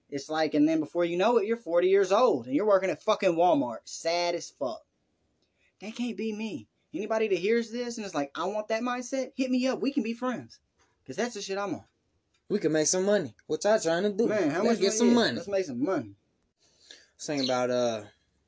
It's 0.09 0.29
like, 0.29 0.53
and 0.55 0.67
then 0.67 0.79
before 0.79 1.05
you 1.05 1.17
know 1.17 1.37
it, 1.37 1.45
you're 1.45 1.57
40 1.57 1.87
years 1.87 2.11
old 2.11 2.47
and 2.47 2.55
you're 2.55 2.65
working 2.65 2.89
at 2.89 3.03
fucking 3.03 3.35
Walmart. 3.35 3.79
Sad 3.85 4.35
as 4.35 4.49
fuck. 4.49 4.81
That 5.81 5.95
can't 5.95 6.17
be 6.17 6.33
me. 6.33 6.67
Anybody 6.93 7.27
that 7.27 7.37
hears 7.37 7.69
this 7.71 7.97
and 7.97 8.05
is 8.05 8.15
like, 8.15 8.31
I 8.35 8.45
want 8.45 8.67
that 8.69 8.81
mindset, 8.81 9.31
hit 9.35 9.51
me 9.51 9.67
up. 9.67 9.79
We 9.81 9.93
can 9.93 10.01
be 10.03 10.13
friends. 10.13 10.59
Because 11.03 11.15
that's 11.15 11.35
the 11.35 11.41
shit 11.41 11.57
I'm 11.57 11.75
on. 11.75 11.83
we 12.49 12.57
can 12.59 12.71
make 12.71 12.87
some 12.87 13.05
money. 13.05 13.35
What 13.47 13.63
y'all 13.63 13.79
trying 13.79 14.03
to 14.03 14.11
do? 14.11 14.27
Man, 14.27 14.49
how 14.49 14.63
Let's 14.63 14.79
much 14.79 14.81
get 14.81 14.93
some 14.93 15.13
money? 15.13 15.35
Let's 15.35 15.47
make 15.47 15.65
some 15.65 15.83
money. 15.83 16.15
Saying 17.17 17.43
about 17.45 17.69
uh 17.69 18.01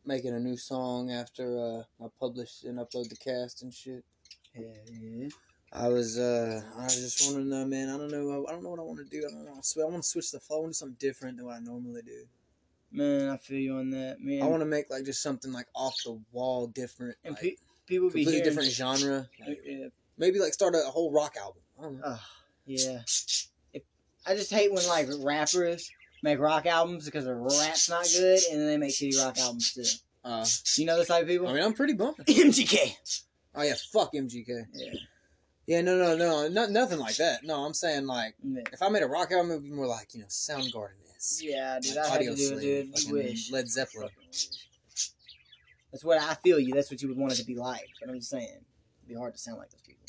making 0.06 0.34
a 0.34 0.40
new 0.40 0.58
song 0.58 1.12
after 1.12 1.58
uh 1.60 2.04
I 2.04 2.08
publish 2.20 2.64
and 2.64 2.80
upload 2.80 3.10
the 3.10 3.16
cast 3.18 3.62
and 3.62 3.74
shit. 3.74 4.04
Yeah, 4.56 4.68
yeah. 4.92 5.28
I 5.74 5.88
was 5.88 6.20
uh 6.20 6.62
I 6.78 6.88
just 6.88 7.22
want 7.26 7.38
to 7.44 7.50
know, 7.50 7.66
man. 7.66 7.90
I 7.90 7.98
don't 7.98 8.12
know. 8.12 8.46
I 8.48 8.52
don't 8.52 8.64
know 8.64 8.70
what 8.72 8.80
I 8.80 8.84
want 8.84 9.00
to 9.00 9.06
do. 9.06 9.26
I 9.26 9.32
don't 9.32 9.46
want 9.46 9.64
to 9.64 9.68
switch. 9.68 9.84
I 9.84 9.90
want 9.90 10.04
to 10.04 10.10
switch 10.10 10.32
the 10.32 10.40
flow. 10.40 10.58
I 10.58 10.60
want 10.62 10.74
to 10.74 10.78
do 10.78 10.80
something 10.80 10.98
different 11.00 11.38
than 11.38 11.46
what 11.46 11.56
I 11.56 11.60
normally 11.60 12.02
do. 12.02 12.26
Man, 12.92 13.30
I 13.30 13.38
feel 13.38 13.58
you 13.60 13.76
on 13.76 13.90
that. 13.92 14.20
Man, 14.20 14.42
I 14.42 14.48
want 14.48 14.62
to 14.62 14.66
make 14.66 14.90
like 14.90 15.06
just 15.06 15.24
something 15.24 15.54
like 15.54 15.68
off 15.74 15.96
the 16.04 16.20
wall, 16.34 16.68
different, 16.68 17.16
and 17.24 17.34
like, 17.36 17.42
pe- 17.42 17.56
people 17.88 18.10
be 18.10 18.24
completely 18.26 18.42
different 18.42 18.70
genre. 18.70 19.28
Like, 19.48 19.60
Yeah, 19.66 19.88
maybe 20.18 20.40
like 20.40 20.54
start 20.54 20.76
a 20.76 20.80
whole 20.90 21.12
rock 21.12 21.36
album. 21.40 21.62
I 21.80 21.84
don't 21.84 21.98
know. 22.00 22.04
Ugh, 22.06 22.20
yeah. 22.66 23.00
If, 23.74 23.84
I 24.26 24.36
just 24.36 24.52
hate 24.52 24.74
when 24.74 24.86
like 24.90 25.08
rappers 25.20 25.90
make 26.22 26.38
rock 26.40 26.66
albums 26.66 27.06
because 27.06 27.24
their 27.24 27.38
rap's 27.38 27.90
not 27.90 28.06
good, 28.14 28.40
and 28.52 28.60
then 28.60 28.68
they 28.68 28.78
make 28.78 28.92
shitty 28.92 29.18
rock 29.24 29.38
albums 29.40 29.72
too. 29.74 29.84
Uh, 30.26 30.46
You 30.76 30.86
know 30.86 30.98
those 30.98 31.08
type 31.08 31.24
of 31.24 31.30
people? 31.30 31.48
I 31.48 31.54
mean, 31.54 31.64
I'm 31.64 31.74
pretty 31.74 31.94
bumping. 31.94 32.26
MGK. 32.28 32.94
Oh 33.56 33.64
yeah, 33.64 33.74
fuck 33.94 34.14
MGK. 34.14 34.66
Yeah. 34.74 34.94
Yeah, 35.72 35.80
no, 35.80 35.98
no, 35.98 36.18
no, 36.18 36.50
no, 36.50 36.66
nothing 36.66 37.00
like 37.00 37.16
that. 37.16 37.46
No, 37.46 37.64
I'm 37.64 37.74
saying 37.74 38.06
like 38.06 38.36
Yeah. 38.44 38.64
if 38.74 38.82
I 38.82 38.90
made 38.90 39.04
a 39.04 39.08
rock 39.08 39.32
album, 39.32 39.52
it 39.52 39.54
would 39.54 39.64
be 39.64 39.70
more 39.72 39.88
like 39.88 40.14
you 40.14 40.20
know 40.20 40.26
Soundgarden 40.28 41.00
is. 41.18 41.42
Yeah, 41.42 41.80
dude, 41.82 41.96
Like 41.96 42.12
I 42.12 42.16
Audio 42.16 42.36
to 42.36 42.38
do 42.38 42.58
it, 42.58 42.60
dude. 42.60 42.92
Fucking 42.92 43.12
wish. 43.14 43.52
Led 43.54 43.70
Zeppelin. 43.70 44.10
That's 45.94 46.04
what 46.04 46.22
I 46.22 46.34
feel 46.34 46.60
you. 46.60 46.74
That's 46.74 46.92
what 46.92 47.02
you 47.02 47.08
would 47.08 47.18
want 47.18 47.32
it 47.32 47.38
to 47.38 47.46
be 47.46 47.56
like. 47.56 47.88
But 48.02 48.10
I'm 48.10 48.18
just 48.18 48.30
saying, 48.30 48.50
it'd 48.50 49.08
be 49.08 49.16
hard 49.16 49.34
to 49.34 49.40
sound 49.40 49.60
like 49.60 49.70
those 49.70 49.80
people. 49.80 50.04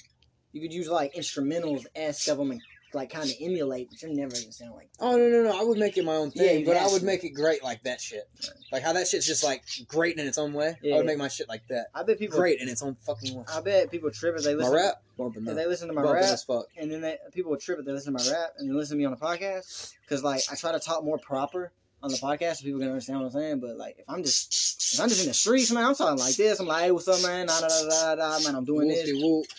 You 0.51 0.61
could 0.63 0.73
use 0.73 0.89
like 0.89 1.15
instrumentals 1.15 1.87
esque 1.95 2.27
of 2.27 2.39
them 2.39 2.51
and 2.51 2.61
like 2.95 3.11
kind 3.11 3.25
of 3.29 3.35
emulate, 3.41 3.91
but 3.91 4.01
you're 4.03 4.13
never 4.13 4.31
gonna 4.33 4.53
sound 4.53 4.75
like. 4.75 4.89
Oh 5.01 5.17
no, 5.17 5.29
no, 5.29 5.43
no! 5.45 5.59
I 5.61 5.63
would 5.65 5.79
make 5.79 5.97
it 5.99 6.05
my 6.05 6.15
own 6.17 6.31
thing, 6.31 6.61
you 6.61 6.67
but 6.67 6.77
I 6.77 6.87
would 6.87 7.01
to. 7.01 7.05
make 7.07 7.25
it 7.25 7.31
great 7.31 7.63
like 7.63 7.83
that 7.85 8.01
shit. 8.01 8.29
Like 8.71 8.83
how 8.83 8.93
that 8.93 9.07
shit's 9.09 9.27
just 9.27 9.43
like 9.45 9.63
great 9.89 10.19
in 10.19 10.27
its 10.27 10.39
own 10.39 10.53
way. 10.53 10.69
I 10.69 10.77
Yeah. 10.83 10.97
would 10.97 11.07
make 11.07 11.19
my 11.19 11.29
shit 11.29 11.49
like 11.49 11.67
that. 11.69 11.87
I 11.95 12.03
bet 12.03 12.19
people. 12.19 12.39
Great 12.39 12.61
in 12.61 12.69
its 12.69 12.83
own 12.83 12.97
fucking 13.07 13.35
way. 13.37 13.45
I 13.53 13.61
bet 13.61 13.91
people 13.91 14.11
trip 14.11 14.37
if 14.37 14.45
they 14.45 14.55
listen. 14.55 14.73
My 14.73 14.79
rap 14.79 15.03
bumping 15.17 15.47
If 15.47 15.55
they 15.55 15.67
listen 15.67 15.89
to 15.89 15.95
my 15.95 16.03
bumping 16.03 16.23
rap, 16.23 16.33
as 16.33 16.45
fuck. 16.45 16.67
and 16.77 16.91
then 16.91 17.01
they, 17.01 17.19
people 17.33 17.51
would 17.51 17.61
trip 17.61 17.79
if 17.79 17.85
they 17.87 17.93
listen 17.93 18.17
to 18.17 18.25
my 18.25 18.31
rap 18.37 18.51
and 18.59 18.69
they 18.69 18.75
listen 18.75 18.97
to 18.97 18.99
me 18.99 19.05
on 19.05 19.13
the 19.13 19.19
podcast 19.19 19.93
because 20.03 20.23
like 20.25 20.43
I 20.51 20.55
try 20.57 20.73
to 20.73 20.79
talk 20.81 21.05
more 21.05 21.19
proper 21.19 21.73
on 22.03 22.11
the 22.11 22.17
podcast 22.17 22.57
so 22.57 22.65
people 22.65 22.81
can 22.81 22.89
understand 22.89 23.21
what 23.21 23.27
I'm 23.27 23.33
saying. 23.33 23.61
But 23.61 23.77
like 23.77 23.99
if 23.99 24.05
I'm 24.09 24.23
just 24.23 24.95
if 24.95 25.01
I'm 25.01 25.09
just 25.09 25.23
in 25.23 25.29
the 25.29 25.35
streets, 25.35 25.71
man, 25.71 25.85
I'm 25.85 25.95
talking 25.95 26.19
like 26.19 26.37
this. 26.37 26.61
I'm 26.61 26.67
like, 26.67 26.85
hey, 26.85 26.91
what's 26.91 27.09
up, 27.09 27.23
man? 27.23 27.47
Da, 27.47 27.61
da, 27.61 27.69
da, 27.69 28.15
da, 28.15 28.39
da, 28.39 28.45
man, 28.45 28.55
I'm 28.55 28.65
doing 28.65 28.89
this. 28.89 29.11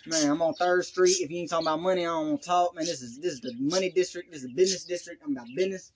Man, 0.06 0.29
I'm 0.32 0.41
on 0.41 0.53
Third 0.53 0.86
Street. 0.86 1.17
If 1.21 1.32
you 1.32 1.39
ain't 1.39 1.49
talking 1.49 1.67
about 1.67 1.82
money, 1.82 2.01
I 2.01 2.10
don't 2.10 2.29
want 2.29 2.41
to 2.41 2.47
talk. 2.47 2.75
Man, 2.75 2.86
this 2.86 3.01
is 3.01 3.19
this 3.19 3.34
is 3.34 3.41
the 3.41 3.53
money 3.60 3.89
district. 3.89 4.32
This 4.32 4.43
is 4.43 4.49
the 4.49 4.53
business 4.53 4.84
district. 4.84 5.23
I'm 5.25 5.32
about 5.32 5.47
business. 5.56 5.91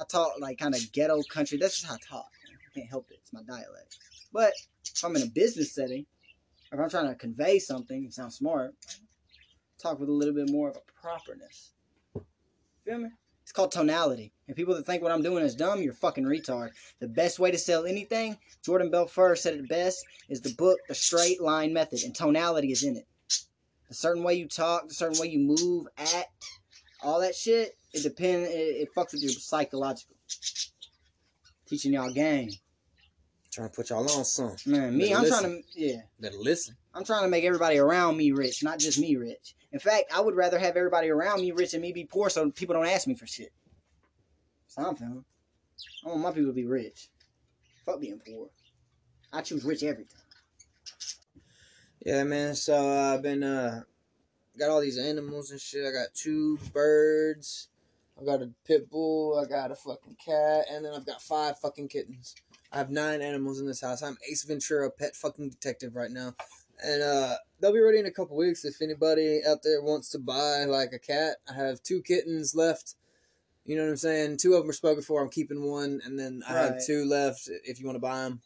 I 0.00 0.04
talk 0.04 0.34
like 0.40 0.58
kind 0.58 0.74
of 0.74 0.92
ghetto 0.92 1.22
country. 1.24 1.58
That's 1.58 1.80
just 1.80 1.86
how 1.86 1.94
I 1.94 1.98
talk. 1.98 2.30
man. 2.48 2.58
I 2.70 2.78
can't 2.78 2.88
help 2.90 3.08
it. 3.10 3.18
It's 3.22 3.32
my 3.32 3.42
dialect. 3.42 3.98
But 4.32 4.52
if 4.84 5.04
I'm 5.04 5.16
in 5.16 5.22
a 5.22 5.26
business 5.26 5.74
setting, 5.74 6.06
if 6.70 6.78
I'm 6.78 6.88
trying 6.88 7.08
to 7.08 7.14
convey 7.14 7.58
something 7.58 8.04
and 8.04 8.14
sound 8.14 8.32
smart, 8.32 8.74
talk 9.78 9.98
with 9.98 10.08
a 10.08 10.12
little 10.12 10.34
bit 10.34 10.50
more 10.50 10.70
of 10.70 10.76
a 10.76 11.00
properness. 11.00 11.72
Feel 12.84 12.98
me? 12.98 13.08
It's 13.42 13.52
called 13.52 13.72
tonality. 13.72 14.32
And 14.46 14.56
people 14.56 14.74
that 14.74 14.86
think 14.86 15.02
what 15.02 15.12
I'm 15.12 15.22
doing 15.22 15.44
is 15.44 15.54
dumb, 15.54 15.82
you're 15.82 15.92
fucking 15.94 16.24
retard. 16.24 16.70
The 17.00 17.08
best 17.08 17.38
way 17.38 17.50
to 17.50 17.58
sell 17.58 17.84
anything, 17.84 18.38
Jordan 18.64 18.90
Belfort 18.90 19.38
said 19.38 19.54
it 19.54 19.68
best, 19.68 20.04
is 20.28 20.40
the 20.40 20.54
book 20.54 20.78
The 20.88 20.94
Straight 20.94 21.40
Line 21.40 21.72
Method, 21.72 22.02
and 22.04 22.14
tonality 22.14 22.72
is 22.72 22.82
in 22.84 22.96
it. 22.96 23.06
The 23.88 23.94
certain 23.94 24.22
way 24.22 24.34
you 24.34 24.48
talk, 24.48 24.88
the 24.88 24.94
certain 24.94 25.20
way 25.20 25.26
you 25.28 25.38
move, 25.38 25.86
act, 25.98 26.30
all 27.02 27.20
that 27.20 27.34
shit, 27.34 27.76
it 27.92 28.02
depends, 28.02 28.48
it, 28.48 28.54
it 28.54 28.88
fucks 28.96 29.12
with 29.12 29.22
your 29.22 29.32
psychological. 29.32 30.16
Teaching 31.66 31.92
y'all 31.94 32.12
game. 32.12 32.50
Trying 33.52 33.68
to 33.68 33.74
put 33.74 33.90
y'all 33.90 34.10
on 34.10 34.24
some. 34.24 34.56
Man, 34.64 34.96
me, 34.96 35.10
Better 35.10 35.16
I'm 35.16 35.22
listen. 35.24 35.40
trying 35.40 35.62
to, 35.62 35.68
yeah. 35.74 36.00
Better 36.18 36.36
listen. 36.38 36.74
I'm 36.94 37.04
trying 37.04 37.22
to 37.24 37.28
make 37.28 37.44
everybody 37.44 37.78
around 37.78 38.16
me 38.16 38.32
rich, 38.32 38.62
not 38.62 38.78
just 38.78 38.98
me 38.98 39.16
rich. 39.16 39.54
In 39.72 39.78
fact, 39.78 40.12
I 40.14 40.20
would 40.20 40.34
rather 40.34 40.58
have 40.58 40.76
everybody 40.76 41.10
around 41.10 41.42
me 41.42 41.52
rich 41.52 41.74
and 41.74 41.82
me 41.82 41.92
be 41.92 42.04
poor 42.04 42.30
so 42.30 42.50
people 42.50 42.74
don't 42.74 42.86
ask 42.86 43.06
me 43.06 43.14
for 43.14 43.26
shit. 43.26 43.52
So 44.68 44.82
I'm 44.82 44.96
feeling. 44.96 45.24
I 46.04 46.08
want 46.08 46.20
my 46.20 46.30
people 46.32 46.48
to 46.50 46.54
be 46.54 46.64
rich. 46.64 47.08
Fuck 47.84 48.00
being 48.00 48.20
poor. 48.26 48.48
I 49.32 49.42
choose 49.42 49.64
rich 49.64 49.82
every 49.82 50.04
time. 50.04 50.22
Yeah, 52.04 52.24
man. 52.24 52.54
So 52.54 52.74
uh, 52.74 53.14
I've 53.14 53.22
been 53.22 53.42
uh 53.42 53.82
got 54.58 54.70
all 54.70 54.80
these 54.80 54.98
animals 54.98 55.50
and 55.50 55.60
shit. 55.60 55.86
I 55.86 55.92
got 55.92 56.14
two 56.14 56.58
birds. 56.72 57.68
I 58.20 58.24
got 58.24 58.42
a 58.42 58.50
pit 58.66 58.88
bull. 58.90 59.38
I 59.38 59.48
got 59.48 59.70
a 59.70 59.74
fucking 59.74 60.16
cat, 60.24 60.66
and 60.70 60.84
then 60.84 60.94
I've 60.94 61.06
got 61.06 61.20
five 61.22 61.58
fucking 61.58 61.88
kittens. 61.88 62.34
I 62.72 62.78
have 62.78 62.90
nine 62.90 63.20
animals 63.20 63.60
in 63.60 63.66
this 63.66 63.82
house. 63.82 64.02
I'm 64.02 64.16
Ace 64.30 64.44
Ventura, 64.44 64.90
pet 64.90 65.14
fucking 65.14 65.50
detective 65.50 65.94
right 65.94 66.10
now, 66.10 66.34
and 66.82 67.02
uh, 67.02 67.34
they'll 67.60 67.72
be 67.72 67.80
ready 67.80 67.98
in 67.98 68.06
a 68.06 68.10
couple 68.10 68.34
weeks. 68.36 68.64
If 68.64 68.80
anybody 68.80 69.42
out 69.46 69.62
there 69.62 69.82
wants 69.82 70.08
to 70.10 70.18
buy 70.18 70.64
like 70.64 70.92
a 70.94 70.98
cat, 70.98 71.36
I 71.48 71.52
have 71.52 71.82
two 71.82 72.00
kittens 72.00 72.54
left. 72.54 72.94
You 73.66 73.76
know 73.76 73.82
what 73.84 73.90
I'm 73.90 73.96
saying? 73.98 74.38
Two 74.38 74.54
of 74.54 74.62
them 74.62 74.70
are 74.70 74.74
spoken 74.74 75.02
for. 75.02 75.22
I'm 75.22 75.28
keeping 75.28 75.62
one, 75.62 76.00
and 76.04 76.18
then 76.18 76.42
I 76.48 76.54
Right. 76.54 76.62
have 76.64 76.86
two 76.86 77.04
left. 77.04 77.48
If 77.64 77.78
you 77.78 77.84
want 77.86 77.96
to 77.96 78.00
buy 78.00 78.22
them, 78.24 78.40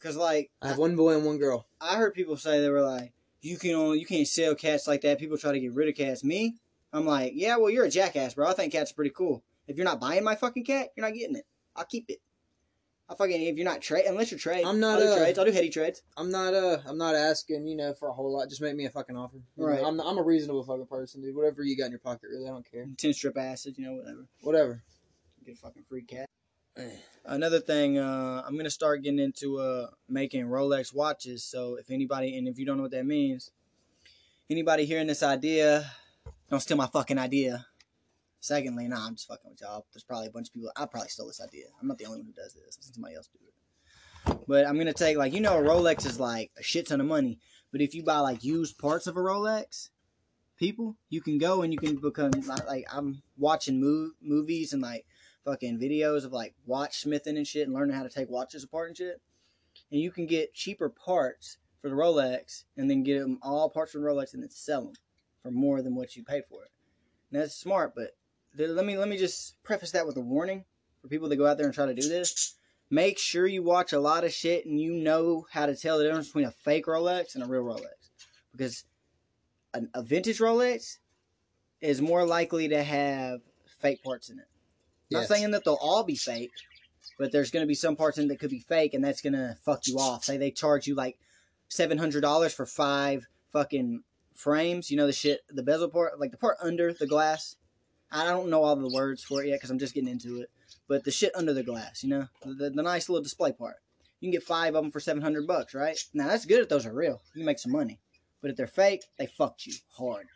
Cause 0.00 0.16
like 0.16 0.50
I 0.62 0.68
have 0.68 0.78
one 0.78 0.96
boy 0.96 1.14
and 1.14 1.24
one 1.24 1.38
girl. 1.38 1.66
I 1.80 1.96
heard 1.96 2.14
people 2.14 2.36
say 2.36 2.60
they 2.60 2.70
were 2.70 2.82
like, 2.82 3.12
you 3.42 3.56
can 3.58 3.72
only 3.72 4.00
you 4.00 4.06
can't 4.06 4.26
sell 4.26 4.54
cats 4.54 4.88
like 4.88 5.02
that. 5.02 5.18
People 5.20 5.36
try 5.36 5.52
to 5.52 5.60
get 5.60 5.74
rid 5.74 5.88
of 5.88 5.94
cats. 5.94 6.24
Me, 6.24 6.56
I'm 6.92 7.04
like, 7.06 7.32
yeah, 7.36 7.56
well, 7.56 7.70
you're 7.70 7.84
a 7.84 7.90
jackass, 7.90 8.34
bro. 8.34 8.48
I 8.48 8.54
think 8.54 8.72
cats 8.72 8.90
are 8.90 8.94
pretty 8.94 9.12
cool. 9.14 9.44
If 9.68 9.76
you're 9.76 9.84
not 9.84 10.00
buying 10.00 10.24
my 10.24 10.34
fucking 10.34 10.64
cat, 10.64 10.88
you're 10.96 11.06
not 11.06 11.14
getting 11.14 11.36
it. 11.36 11.46
I'll 11.76 11.84
keep 11.84 12.06
it. 12.08 12.20
I 13.08 13.14
fucking 13.14 13.40
if 13.40 13.56
you're 13.56 13.64
not 13.64 13.80
trade 13.82 14.04
unless 14.06 14.30
you're 14.32 14.40
trade. 14.40 14.64
I'm 14.64 14.80
not, 14.80 15.00
I'll 15.00 15.06
do 15.06 15.12
uh, 15.12 15.18
trades. 15.18 15.38
I'll 15.38 15.44
do 15.44 15.52
heady 15.52 15.70
trades. 15.70 16.02
I'm 16.16 16.30
not 16.30 16.54
uh 16.54 16.78
I'm 16.86 16.98
not 16.98 17.14
asking, 17.14 17.66
you 17.68 17.76
know, 17.76 17.94
for 17.94 18.08
a 18.08 18.12
whole 18.12 18.32
lot. 18.36 18.48
Just 18.48 18.60
make 18.60 18.74
me 18.74 18.86
a 18.86 18.90
fucking 18.90 19.16
offer. 19.16 19.36
You 19.36 19.42
know, 19.56 19.66
Right. 19.68 19.82
I'm 19.84 20.00
I'm 20.00 20.18
a 20.18 20.22
reasonable 20.22 20.64
fucking 20.64 20.86
person, 20.86 21.22
dude. 21.22 21.36
Whatever 21.36 21.62
you 21.62 21.76
got 21.76 21.86
in 21.86 21.92
your 21.92 22.00
pocket, 22.00 22.28
really, 22.30 22.46
I 22.46 22.50
don't 22.50 22.68
care. 22.68 22.86
Ten 22.96 23.12
strip 23.12 23.38
acid, 23.38 23.76
you 23.78 23.84
know, 23.84 23.94
whatever. 23.94 24.26
Whatever. 24.42 24.82
Get 25.44 25.54
a 25.54 25.58
fucking 25.58 25.84
free 25.88 26.02
cat. 26.02 26.28
Another 27.24 27.60
thing, 27.60 27.96
uh, 27.98 28.42
I'm 28.46 28.56
gonna 28.56 28.70
start 28.70 29.02
getting 29.02 29.18
into 29.18 29.58
uh, 29.58 29.86
making 30.08 30.44
Rolex 30.46 30.94
watches. 30.94 31.42
So 31.42 31.76
if 31.76 31.90
anybody, 31.90 32.36
and 32.36 32.46
if 32.46 32.58
you 32.58 32.66
don't 32.66 32.76
know 32.76 32.82
what 32.82 32.92
that 32.92 33.06
means, 33.06 33.50
anybody 34.50 34.84
hearing 34.84 35.06
this 35.06 35.22
idea, 35.22 35.90
don't 36.50 36.60
steal 36.60 36.76
my 36.76 36.86
fucking 36.86 37.18
idea. 37.18 37.66
Secondly, 38.46 38.86
nah, 38.86 39.04
I'm 39.04 39.16
just 39.16 39.26
fucking 39.26 39.50
with 39.50 39.60
y'all. 39.60 39.86
There's 39.92 40.04
probably 40.04 40.28
a 40.28 40.30
bunch 40.30 40.46
of 40.46 40.54
people. 40.54 40.70
I 40.76 40.86
probably 40.86 41.08
stole 41.08 41.26
this 41.26 41.40
idea. 41.40 41.64
I'm 41.80 41.88
not 41.88 41.98
the 41.98 42.06
only 42.06 42.18
one 42.18 42.26
who 42.26 42.32
does 42.32 42.54
this. 42.54 42.78
Somebody 42.80 43.16
else 43.16 43.28
do 43.28 43.40
it. 43.44 44.46
But 44.46 44.68
I'm 44.68 44.78
gonna 44.78 44.92
take 44.92 45.16
like 45.16 45.32
you 45.32 45.40
know 45.40 45.58
a 45.58 45.62
Rolex 45.62 46.06
is 46.06 46.20
like 46.20 46.52
a 46.56 46.62
shit 46.62 46.86
ton 46.86 47.00
of 47.00 47.08
money. 47.08 47.40
But 47.72 47.80
if 47.80 47.92
you 47.92 48.04
buy 48.04 48.20
like 48.20 48.44
used 48.44 48.78
parts 48.78 49.08
of 49.08 49.16
a 49.16 49.20
Rolex, 49.20 49.88
people, 50.56 50.96
you 51.10 51.20
can 51.20 51.38
go 51.38 51.62
and 51.62 51.72
you 51.72 51.78
can 51.80 51.96
become 51.96 52.30
like, 52.46 52.68
like 52.68 52.84
I'm 52.92 53.20
watching 53.36 53.82
mov- 53.82 54.12
movies 54.22 54.72
and 54.72 54.80
like 54.80 55.06
fucking 55.44 55.80
videos 55.80 56.24
of 56.24 56.32
like 56.32 56.54
watchsmithing 56.68 57.36
and 57.36 57.48
shit 57.48 57.66
and 57.66 57.74
learning 57.74 57.96
how 57.96 58.04
to 58.04 58.08
take 58.08 58.30
watches 58.30 58.62
apart 58.62 58.90
and 58.90 58.96
shit. 58.96 59.20
And 59.90 60.00
you 60.00 60.12
can 60.12 60.26
get 60.26 60.54
cheaper 60.54 60.88
parts 60.88 61.58
for 61.82 61.88
the 61.88 61.96
Rolex 61.96 62.62
and 62.76 62.88
then 62.88 63.02
get 63.02 63.18
them 63.18 63.40
all 63.42 63.70
parts 63.70 63.90
from 63.90 64.02
Rolex 64.02 64.34
and 64.34 64.42
then 64.44 64.50
sell 64.50 64.82
them 64.82 64.94
for 65.42 65.50
more 65.50 65.82
than 65.82 65.96
what 65.96 66.14
you 66.14 66.22
paid 66.22 66.44
for 66.48 66.62
it. 66.62 66.70
And 67.32 67.42
that's 67.42 67.56
smart, 67.56 67.92
but 67.96 68.12
let 68.58 68.84
me 68.84 68.96
let 68.96 69.08
me 69.08 69.16
just 69.16 69.62
preface 69.62 69.90
that 69.92 70.06
with 70.06 70.16
a 70.16 70.20
warning 70.20 70.64
for 71.02 71.08
people 71.08 71.28
that 71.28 71.36
go 71.36 71.46
out 71.46 71.56
there 71.56 71.66
and 71.66 71.74
try 71.74 71.86
to 71.86 71.94
do 71.94 72.08
this. 72.08 72.54
Make 72.88 73.18
sure 73.18 73.46
you 73.46 73.62
watch 73.62 73.92
a 73.92 73.98
lot 74.00 74.24
of 74.24 74.32
shit 74.32 74.64
and 74.64 74.80
you 74.80 74.92
know 74.94 75.46
how 75.50 75.66
to 75.66 75.74
tell 75.74 75.98
the 75.98 76.04
difference 76.04 76.28
between 76.28 76.44
a 76.44 76.52
fake 76.52 76.86
Rolex 76.86 77.34
and 77.34 77.42
a 77.42 77.46
real 77.46 77.64
Rolex. 77.64 78.10
Because 78.52 78.84
a, 79.74 79.82
a 79.94 80.02
vintage 80.02 80.38
Rolex 80.38 80.98
is 81.80 82.00
more 82.00 82.24
likely 82.24 82.68
to 82.68 82.82
have 82.82 83.40
fake 83.80 84.02
parts 84.02 84.28
in 84.30 84.38
it. 84.38 84.46
Not 85.10 85.20
Yes. 85.20 85.28
saying 85.28 85.50
that 85.50 85.64
they'll 85.64 85.74
all 85.80 86.04
be 86.04 86.14
fake, 86.16 86.52
but 87.18 87.32
there's 87.32 87.50
going 87.50 87.62
to 87.62 87.68
be 87.68 87.74
some 87.74 87.96
parts 87.96 88.18
in 88.18 88.24
it 88.26 88.28
that 88.28 88.38
could 88.40 88.50
be 88.50 88.60
fake, 88.60 88.94
and 88.94 89.04
that's 89.04 89.20
going 89.20 89.32
to 89.34 89.56
fuck 89.64 89.86
you 89.86 89.96
off. 89.98 90.24
Say 90.24 90.36
they 90.36 90.50
charge 90.50 90.86
you 90.86 90.94
like 90.94 91.18
seven 91.68 91.98
hundred 91.98 92.20
dollars 92.22 92.54
for 92.54 92.66
five 92.66 93.26
fucking 93.52 94.02
frames. 94.34 94.90
You 94.90 94.96
know 94.96 95.06
the 95.06 95.12
shit, 95.12 95.40
the 95.48 95.62
bezel 95.62 95.88
part, 95.88 96.18
like 96.20 96.30
the 96.30 96.36
part 96.38 96.56
under 96.62 96.92
the 96.92 97.06
glass. 97.06 97.56
I 98.10 98.24
don't 98.24 98.50
know 98.50 98.62
all 98.62 98.76
the 98.76 98.88
words 98.88 99.22
for 99.24 99.42
it 99.42 99.48
yet 99.48 99.56
because 99.56 99.70
I'm 99.70 99.78
just 99.78 99.94
getting 99.94 100.08
into 100.08 100.40
it. 100.40 100.50
But 100.88 101.04
the 101.04 101.10
shit 101.10 101.34
under 101.34 101.52
the 101.52 101.62
glass, 101.62 102.02
you 102.02 102.10
know, 102.10 102.28
the, 102.44 102.70
the 102.70 102.82
nice 102.82 103.08
little 103.08 103.22
display 103.22 103.52
part. 103.52 103.76
You 104.20 104.28
can 104.28 104.32
get 104.32 104.42
five 104.42 104.74
of 104.74 104.82
them 104.82 104.92
for 104.92 105.00
seven 105.00 105.22
hundred 105.22 105.46
bucks, 105.46 105.74
right? 105.74 105.98
Now 106.14 106.28
that's 106.28 106.46
good 106.46 106.60
if 106.60 106.68
those 106.68 106.86
are 106.86 106.94
real. 106.94 107.20
You 107.34 107.40
can 107.40 107.44
make 107.44 107.58
some 107.58 107.72
money. 107.72 108.00
But 108.40 108.50
if 108.50 108.56
they're 108.56 108.66
fake, 108.66 109.02
they 109.18 109.26
fucked 109.26 109.66
you 109.66 109.74
hard. 109.96 110.28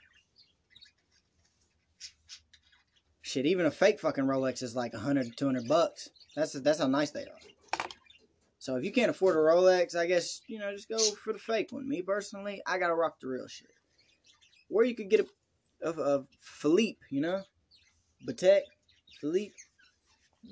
Shit, 3.23 3.47
even 3.47 3.67
a 3.67 3.71
fake 3.71 4.01
fucking 4.01 4.25
Rolex 4.25 4.63
is 4.63 4.75
like 4.75 4.93
100 4.93 5.37
200 5.37 5.69
bucks. 5.69 6.11
That's 6.35 6.53
that's 6.53 6.81
how 6.81 6.89
nice 6.89 7.11
they 7.11 7.23
are. 7.23 7.81
So 8.59 8.77
if 8.77 8.85
you 8.85 8.93
can't 8.93 9.11
afford 9.11 9.37
a 9.37 9.39
Rolex, 9.39 9.97
I 9.97 10.07
guess 10.07 10.43
you 10.47 10.59
know 10.59 10.73
just 10.73 10.89
go 10.89 10.99
for 10.99 11.33
the 11.33 11.39
fake 11.39 11.69
one. 11.71 11.89
Me 11.89 12.03
personally, 12.03 12.61
I 12.67 12.79
gotta 12.79 12.95
rock 12.95 13.21
the 13.21 13.29
real 13.29 13.47
shit. 13.47 13.71
Or 14.69 14.85
you 14.85 14.95
could 14.95 15.09
get 15.09 15.21
a 15.21 15.27
a, 15.83 15.91
a 15.91 16.25
Philippe, 16.41 16.99
you 17.11 17.21
know, 17.21 17.43
Patek 18.27 18.63
Philippe. 19.21 19.55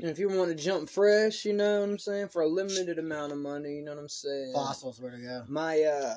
And 0.01 0.11
if 0.11 0.19
you 0.19 0.29
want 0.29 0.51
to 0.51 0.55
jump 0.55 0.91
fresh, 0.91 1.45
you 1.45 1.55
know 1.55 1.81
what 1.81 1.89
I'm 1.89 1.99
saying, 1.99 2.29
for 2.29 2.43
a 2.43 2.47
limited 2.47 2.99
amount 2.99 3.33
of 3.33 3.39
money, 3.39 3.77
you 3.77 3.85
know 3.85 3.95
what 3.95 4.01
I'm 4.01 4.09
saying. 4.09 4.53
Fossils, 4.55 5.01
where 5.01 5.11
to 5.11 5.19
go? 5.19 5.45
My 5.49 5.81
uh, 5.83 6.17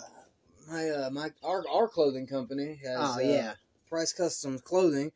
my 0.70 0.90
uh, 0.90 1.10
my 1.12 1.30
our 1.44 1.64
our 1.70 1.88
clothing 1.88 2.28
company 2.28 2.80
has. 2.84 2.98
Oh 2.98 3.18
uh, 3.18 3.22
yeah, 3.22 3.54
Price 3.90 4.14
Customs 4.14 4.62
Clothing. 4.62 5.12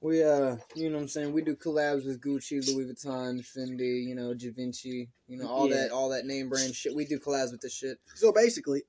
We 0.00 0.22
uh, 0.22 0.56
you 0.76 0.88
know 0.88 0.96
what 0.96 1.02
I'm 1.02 1.08
saying. 1.08 1.32
We 1.32 1.42
do 1.42 1.56
collabs 1.56 2.06
with 2.06 2.20
Gucci, 2.20 2.66
Louis 2.66 2.84
Vuitton, 2.84 3.40
Fendi, 3.40 4.04
you 4.06 4.14
know, 4.14 4.34
Givenchy, 4.34 5.08
you 5.26 5.38
know, 5.38 5.48
all 5.48 5.68
Yeah. 5.68 5.76
that, 5.76 5.90
all 5.90 6.10
that 6.10 6.26
name 6.26 6.48
brand 6.48 6.74
shit. 6.74 6.94
We 6.94 7.06
do 7.06 7.18
collabs 7.18 7.50
with 7.50 7.62
this 7.62 7.74
shit. 7.74 7.98
So 8.14 8.30
basically, 8.30 8.84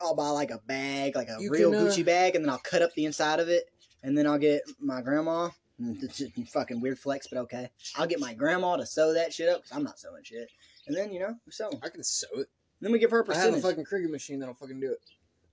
I'll 0.00 0.16
buy 0.16 0.30
like 0.30 0.50
a 0.50 0.58
bag, 0.66 1.14
like 1.14 1.28
a 1.28 1.36
You 1.40 1.50
real 1.50 1.72
can, 1.72 1.80
uh, 1.80 1.90
Gucci 1.90 2.04
bag, 2.04 2.34
and 2.34 2.44
then 2.44 2.50
I'll 2.50 2.58
cut 2.58 2.82
up 2.82 2.94
the 2.94 3.04
inside 3.04 3.38
of 3.38 3.48
it, 3.48 3.64
and 4.02 4.16
then 4.18 4.26
I'll 4.26 4.38
get 4.38 4.62
my 4.80 5.02
grandma. 5.02 5.50
It's 6.02 6.18
just 6.18 6.32
fucking 6.52 6.80
weird 6.80 6.98
flex, 6.98 7.26
but 7.28 7.38
okay. 7.40 7.68
I'll 7.96 8.06
get 8.06 8.20
my 8.20 8.32
grandma 8.34 8.76
to 8.76 8.86
sew 8.86 9.12
that 9.12 9.32
shit 9.32 9.48
up 9.48 9.62
because 9.62 9.76
I'm 9.76 9.84
not 9.84 9.98
sewing 9.98 10.22
shit, 10.24 10.50
and 10.86 10.96
then 10.96 11.12
you 11.12 11.20
know 11.20 11.34
we 11.44 11.64
'em. 11.64 11.80
I 11.82 11.88
can 11.90 12.02
sew 12.02 12.28
it. 12.36 12.46
Then 12.80 12.92
we 12.92 12.98
give 12.98 13.10
her 13.10 13.20
a 13.20 13.30
I 13.30 13.34
have 13.34 13.44
a 13.44 13.46
percentage. 13.52 13.62
fucking 13.62 13.84
Kruger 13.84 14.08
machine 14.08 14.38
that'll 14.38 14.54
fucking 14.54 14.80
do 14.80 14.92
it. 14.92 15.00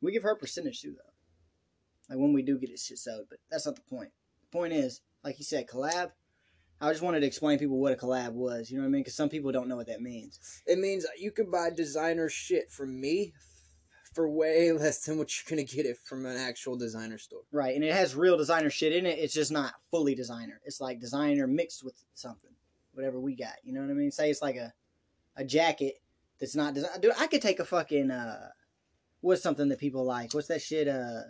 We 0.01 0.11
give 0.11 0.23
her 0.23 0.31
a 0.31 0.37
percentage 0.37 0.81
too, 0.81 0.91
though. 0.91 2.13
Like 2.13 2.19
when 2.21 2.33
we 2.33 2.41
do 2.41 2.57
get 2.57 2.69
it 2.69 2.79
shit 2.79 2.99
sewed, 2.99 3.25
but 3.29 3.39
that's 3.49 3.65
not 3.65 3.75
the 3.75 3.81
point. 3.81 4.11
The 4.51 4.57
point 4.57 4.73
is, 4.73 5.01
like 5.23 5.39
you 5.39 5.45
said, 5.45 5.67
collab. 5.67 6.11
I 6.81 6.91
just 6.91 7.01
wanted 7.01 7.21
to 7.21 7.27
explain 7.27 7.59
people 7.59 7.79
what 7.79 7.93
a 7.93 7.95
collab 7.95 8.33
was. 8.33 8.69
You 8.69 8.77
know 8.77 8.83
what 8.83 8.89
I 8.89 8.91
mean? 8.91 9.01
Because 9.01 9.15
some 9.15 9.29
people 9.29 9.53
don't 9.53 9.69
know 9.69 9.77
what 9.77 9.87
that 9.87 10.01
means. 10.01 10.39
It 10.67 10.79
means 10.79 11.05
you 11.17 11.31
can 11.31 11.49
buy 11.49 11.69
designer 11.69 12.27
shit 12.27 12.69
from 12.71 12.99
me 12.99 13.33
for 14.13 14.29
way 14.29 14.71
less 14.73 15.05
than 15.05 15.17
what 15.17 15.31
you're 15.35 15.49
gonna 15.55 15.67
get 15.67 15.85
it 15.85 15.97
from 15.97 16.25
an 16.25 16.37
actual 16.37 16.75
designer 16.75 17.17
store. 17.17 17.41
Right, 17.51 17.75
and 17.75 17.83
it 17.83 17.93
has 17.93 18.15
real 18.15 18.37
designer 18.37 18.69
shit 18.69 18.93
in 18.93 19.05
it. 19.05 19.19
It's 19.19 19.33
just 19.33 19.51
not 19.51 19.73
fully 19.91 20.15
designer. 20.15 20.61
It's 20.65 20.81
like 20.81 20.99
designer 20.99 21.47
mixed 21.47 21.83
with 21.83 21.95
something, 22.13 22.51
whatever 22.93 23.19
we 23.19 23.35
got. 23.35 23.55
You 23.63 23.73
know 23.73 23.81
what 23.81 23.89
I 23.89 23.93
mean? 23.93 24.11
Say 24.11 24.29
it's 24.29 24.41
like 24.41 24.55
a 24.55 24.73
a 25.35 25.43
jacket 25.43 25.95
that's 26.39 26.55
not 26.55 26.73
design. 26.73 26.99
Dude, 27.01 27.13
I 27.19 27.27
could 27.27 27.41
take 27.41 27.59
a 27.59 27.65
fucking 27.65 28.11
uh, 28.11 28.49
what's 29.21 29.41
something 29.41 29.69
that 29.69 29.79
people 29.79 30.03
like? 30.05 30.33
What's 30.33 30.47
that 30.49 30.61
shit 30.61 30.87
uh 30.87 31.21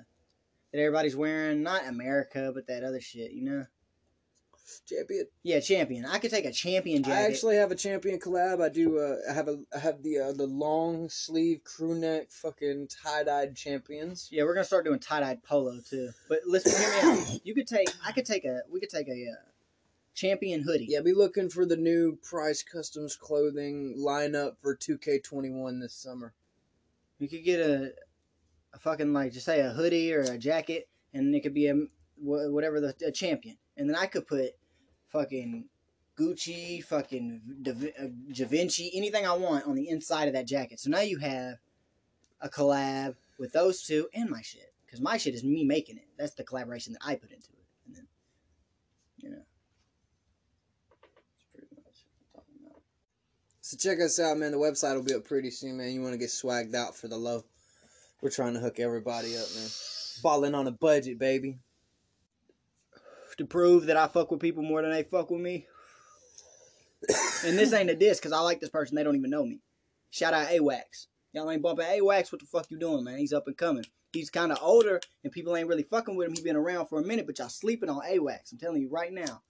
that 0.71 0.79
everybody's 0.79 1.15
wearing? 1.15 1.63
Not 1.63 1.87
America, 1.87 2.51
but 2.53 2.67
that 2.67 2.83
other 2.83 2.99
shit. 3.01 3.31
You 3.31 3.43
know? 3.43 3.65
Champion. 4.87 5.25
Yeah, 5.43 5.59
champion. 5.59 6.05
I 6.05 6.19
could 6.19 6.31
take 6.31 6.45
a 6.45 6.51
champion 6.51 7.03
jacket. 7.03 7.17
I 7.17 7.25
actually 7.25 7.55
have 7.57 7.71
a 7.71 7.75
champion 7.75 8.19
collab. 8.19 8.63
I 8.63 8.69
do. 8.69 8.97
Uh, 8.97 9.17
I 9.29 9.33
have 9.33 9.47
a. 9.47 9.59
I 9.75 9.79
have 9.79 10.01
the 10.03 10.19
uh, 10.19 10.31
the 10.31 10.47
long 10.47 11.09
sleeve 11.09 11.63
crew 11.63 11.95
neck 11.95 12.31
fucking 12.31 12.87
tie 12.87 13.23
dyed 13.23 13.55
champions. 13.55 14.29
yeah, 14.31 14.43
we're 14.43 14.53
gonna 14.53 14.63
start 14.63 14.85
doing 14.85 14.99
tie 14.99 15.19
dyed 15.19 15.43
polo 15.43 15.79
too. 15.81 16.11
But 16.29 16.39
listen, 16.45 16.71
hear 16.79 17.13
me 17.13 17.19
out. 17.19 17.39
You 17.43 17.53
could 17.53 17.67
take. 17.67 17.89
I 18.05 18.11
could 18.13 18.25
take 18.25 18.45
a. 18.45 18.61
We 18.71 18.79
could 18.79 18.89
take 18.89 19.09
a 19.09 19.31
uh, 19.31 19.49
champion 20.13 20.61
hoodie. 20.61 20.87
Yeah, 20.89 21.01
be 21.01 21.13
looking 21.13 21.49
for 21.49 21.65
the 21.65 21.77
new 21.77 22.17
Price 22.23 22.63
Customs 22.63 23.15
clothing 23.15 23.95
lineup 23.97 24.53
for 24.61 24.75
2K21 24.75 25.81
this 25.81 25.93
summer. 25.93 26.33
You 27.19 27.27
could 27.27 27.43
get 27.43 27.59
a, 27.59 27.91
a 28.73 28.79
fucking 28.79 29.11
like 29.13 29.33
just 29.33 29.45
say 29.45 29.59
a 29.61 29.71
hoodie 29.71 30.13
or 30.13 30.21
a 30.21 30.37
jacket, 30.37 30.87
and 31.13 31.33
it 31.35 31.41
could 31.41 31.53
be 31.53 31.67
a 31.67 31.75
whatever 32.17 32.79
the 32.79 32.95
a 33.05 33.11
champion, 33.11 33.57
and 33.77 33.89
then 33.89 33.95
I 33.95 34.05
could 34.05 34.27
put 34.27 34.51
fucking 35.09 35.65
Gucci, 36.17 36.83
fucking 36.83 37.41
Da- 37.63 37.71
uh, 37.71 38.07
Givenchy, 38.31 38.91
anything 38.93 39.25
I 39.25 39.33
want 39.33 39.65
on 39.65 39.75
the 39.75 39.89
inside 39.89 40.27
of 40.27 40.33
that 40.35 40.47
jacket. 40.47 40.79
So 40.79 40.89
now 40.89 41.01
you 41.01 41.17
have 41.19 41.55
a 42.41 42.49
collab 42.49 43.15
with 43.39 43.51
those 43.51 43.83
two 43.83 44.07
and 44.13 44.29
my 44.29 44.41
shit, 44.41 44.73
because 44.85 45.01
my 45.01 45.17
shit 45.17 45.33
is 45.33 45.43
me 45.43 45.63
making 45.63 45.97
it. 45.97 46.07
That's 46.17 46.35
the 46.35 46.43
collaboration 46.43 46.93
that 46.93 47.01
I 47.03 47.15
put 47.15 47.31
into 47.31 47.49
it, 47.53 47.65
and 47.87 47.95
then 47.95 48.07
you 49.17 49.29
know. 49.31 49.41
So 53.61 53.77
check 53.77 53.99
us 54.01 54.19
out, 54.19 54.37
man. 54.37 54.51
The 54.51 54.57
website 54.57 54.93
will 54.93 55.03
be 55.03 55.15
up 55.15 55.25
pretty 55.25 55.49
soon, 55.49 55.77
man. 55.77 55.91
You 55.91 56.01
want 56.01 56.13
to 56.13 56.19
get 56.19 56.29
swagged 56.29 56.75
out 56.75 56.95
for 56.95 57.07
the 57.07 57.17
low? 57.17 57.43
We're 58.21 58.29
trying 58.29 58.53
to 58.53 58.59
hook 58.59 58.79
everybody 58.79 59.35
up, 59.35 59.47
man. 59.55 59.67
Balling 60.21 60.53
on 60.53 60.67
a 60.67 60.71
budget, 60.71 61.17
baby. 61.17 61.57
To 63.37 63.45
prove 63.45 63.85
that 63.87 63.97
I 63.97 64.07
fuck 64.07 64.31
with 64.31 64.39
people 64.39 64.63
more 64.63 64.81
than 64.81 64.91
they 64.91 65.03
fuck 65.03 65.29
with 65.29 65.41
me. 65.41 65.67
And 67.45 67.57
this 67.57 67.73
ain't 67.73 67.89
a 67.89 67.95
diss 67.95 68.19
because 68.19 68.31
I 68.31 68.39
like 68.39 68.61
this 68.61 68.69
person. 68.69 68.95
They 68.95 69.03
don't 69.03 69.15
even 69.15 69.29
know 69.29 69.45
me. 69.45 69.59
Shout 70.11 70.33
out 70.33 70.47
AWAX. 70.47 71.07
Y'all 71.33 71.49
ain't 71.49 71.61
bumping 71.61 71.85
AWACS. 71.85 72.31
What 72.31 72.41
the 72.41 72.47
fuck 72.47 72.69
you 72.69 72.77
doing, 72.77 73.03
man? 73.03 73.17
He's 73.17 73.33
up 73.33 73.47
and 73.47 73.57
coming. 73.57 73.85
He's 74.13 74.29
kind 74.29 74.51
of 74.51 74.59
older, 74.61 75.01
and 75.23 75.33
people 75.33 75.57
ain't 75.57 75.67
really 75.67 75.83
fucking 75.83 76.15
with 76.15 76.27
him. 76.27 76.35
He 76.35 76.43
been 76.43 76.55
around 76.55 76.85
for 76.85 76.99
a 76.99 77.03
minute, 77.03 77.25
but 77.25 77.39
y'all 77.39 77.49
sleeping 77.49 77.89
on 77.89 78.01
AWACS. 78.01 78.51
I'm 78.51 78.59
telling 78.59 78.81
you 78.81 78.89
right 78.89 79.11
now. 79.11 79.41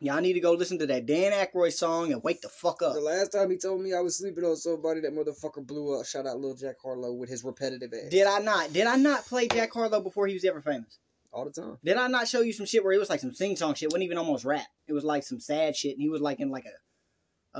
Y'all 0.00 0.20
need 0.20 0.34
to 0.34 0.40
go 0.40 0.52
listen 0.52 0.78
to 0.78 0.86
that 0.86 1.06
Dan 1.06 1.32
Aykroyd 1.32 1.72
song 1.72 2.12
and 2.12 2.22
wake 2.22 2.40
the 2.40 2.48
fuck 2.48 2.82
up. 2.82 2.94
The 2.94 3.00
last 3.00 3.32
time 3.32 3.50
he 3.50 3.56
told 3.56 3.80
me 3.80 3.92
I 3.92 4.00
was 4.00 4.16
sleeping 4.16 4.44
on 4.44 4.54
somebody, 4.54 5.00
that 5.00 5.12
motherfucker 5.12 5.66
blew 5.66 5.98
up. 5.98 6.06
Shout 6.06 6.24
out 6.24 6.38
Lil 6.38 6.54
Jack 6.54 6.76
Harlow 6.80 7.12
with 7.12 7.28
his 7.28 7.42
repetitive 7.42 7.92
ass. 7.92 8.08
Did 8.08 8.28
I 8.28 8.38
not? 8.38 8.72
Did 8.72 8.86
I 8.86 8.94
not 8.94 9.26
play 9.26 9.48
Jack 9.48 9.72
Harlow 9.72 10.00
before 10.00 10.28
he 10.28 10.34
was 10.34 10.44
ever 10.44 10.60
famous? 10.60 11.00
All 11.32 11.44
the 11.44 11.50
time. 11.50 11.78
Did 11.84 11.96
I 11.96 12.08
not 12.08 12.26
show 12.26 12.40
you 12.40 12.52
some 12.52 12.66
shit 12.66 12.82
where 12.82 12.92
it 12.92 12.98
was 12.98 13.10
like 13.10 13.20
some 13.20 13.34
sing 13.34 13.56
song 13.56 13.74
shit? 13.74 13.90
wasn't 13.90 14.04
even 14.04 14.18
almost 14.18 14.44
rap. 14.44 14.66
It 14.86 14.92
was 14.92 15.04
like 15.04 15.24
some 15.24 15.40
sad 15.40 15.76
shit, 15.76 15.92
and 15.92 16.00
he 16.00 16.08
was 16.08 16.20
like 16.20 16.40
in 16.40 16.50
like 16.50 16.64
a 16.64 16.72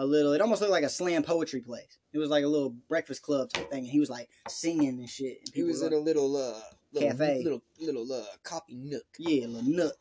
a 0.00 0.04
little. 0.04 0.32
It 0.32 0.40
almost 0.40 0.60
looked 0.60 0.72
like 0.72 0.84
a 0.84 0.88
slam 0.88 1.22
poetry 1.22 1.60
place. 1.60 1.98
It 2.12 2.18
was 2.18 2.30
like 2.30 2.44
a 2.44 2.48
little 2.48 2.70
breakfast 2.88 3.22
club 3.22 3.50
type 3.50 3.70
thing, 3.70 3.80
and 3.80 3.88
he 3.88 4.00
was 4.00 4.10
like 4.10 4.28
singing 4.48 4.98
and 5.00 5.08
shit. 5.08 5.38
And 5.44 5.54
He 5.54 5.62
was 5.62 5.82
in 5.82 5.92
a 5.92 5.98
little, 5.98 6.36
uh, 6.36 6.60
little, 6.92 7.10
Cafe. 7.10 7.42
little, 7.42 7.62
little, 7.80 8.12
uh, 8.12 8.24
coffee 8.42 8.76
nook. 8.76 9.04
Yeah, 9.18 9.46
little 9.46 9.68
nook. 9.68 9.96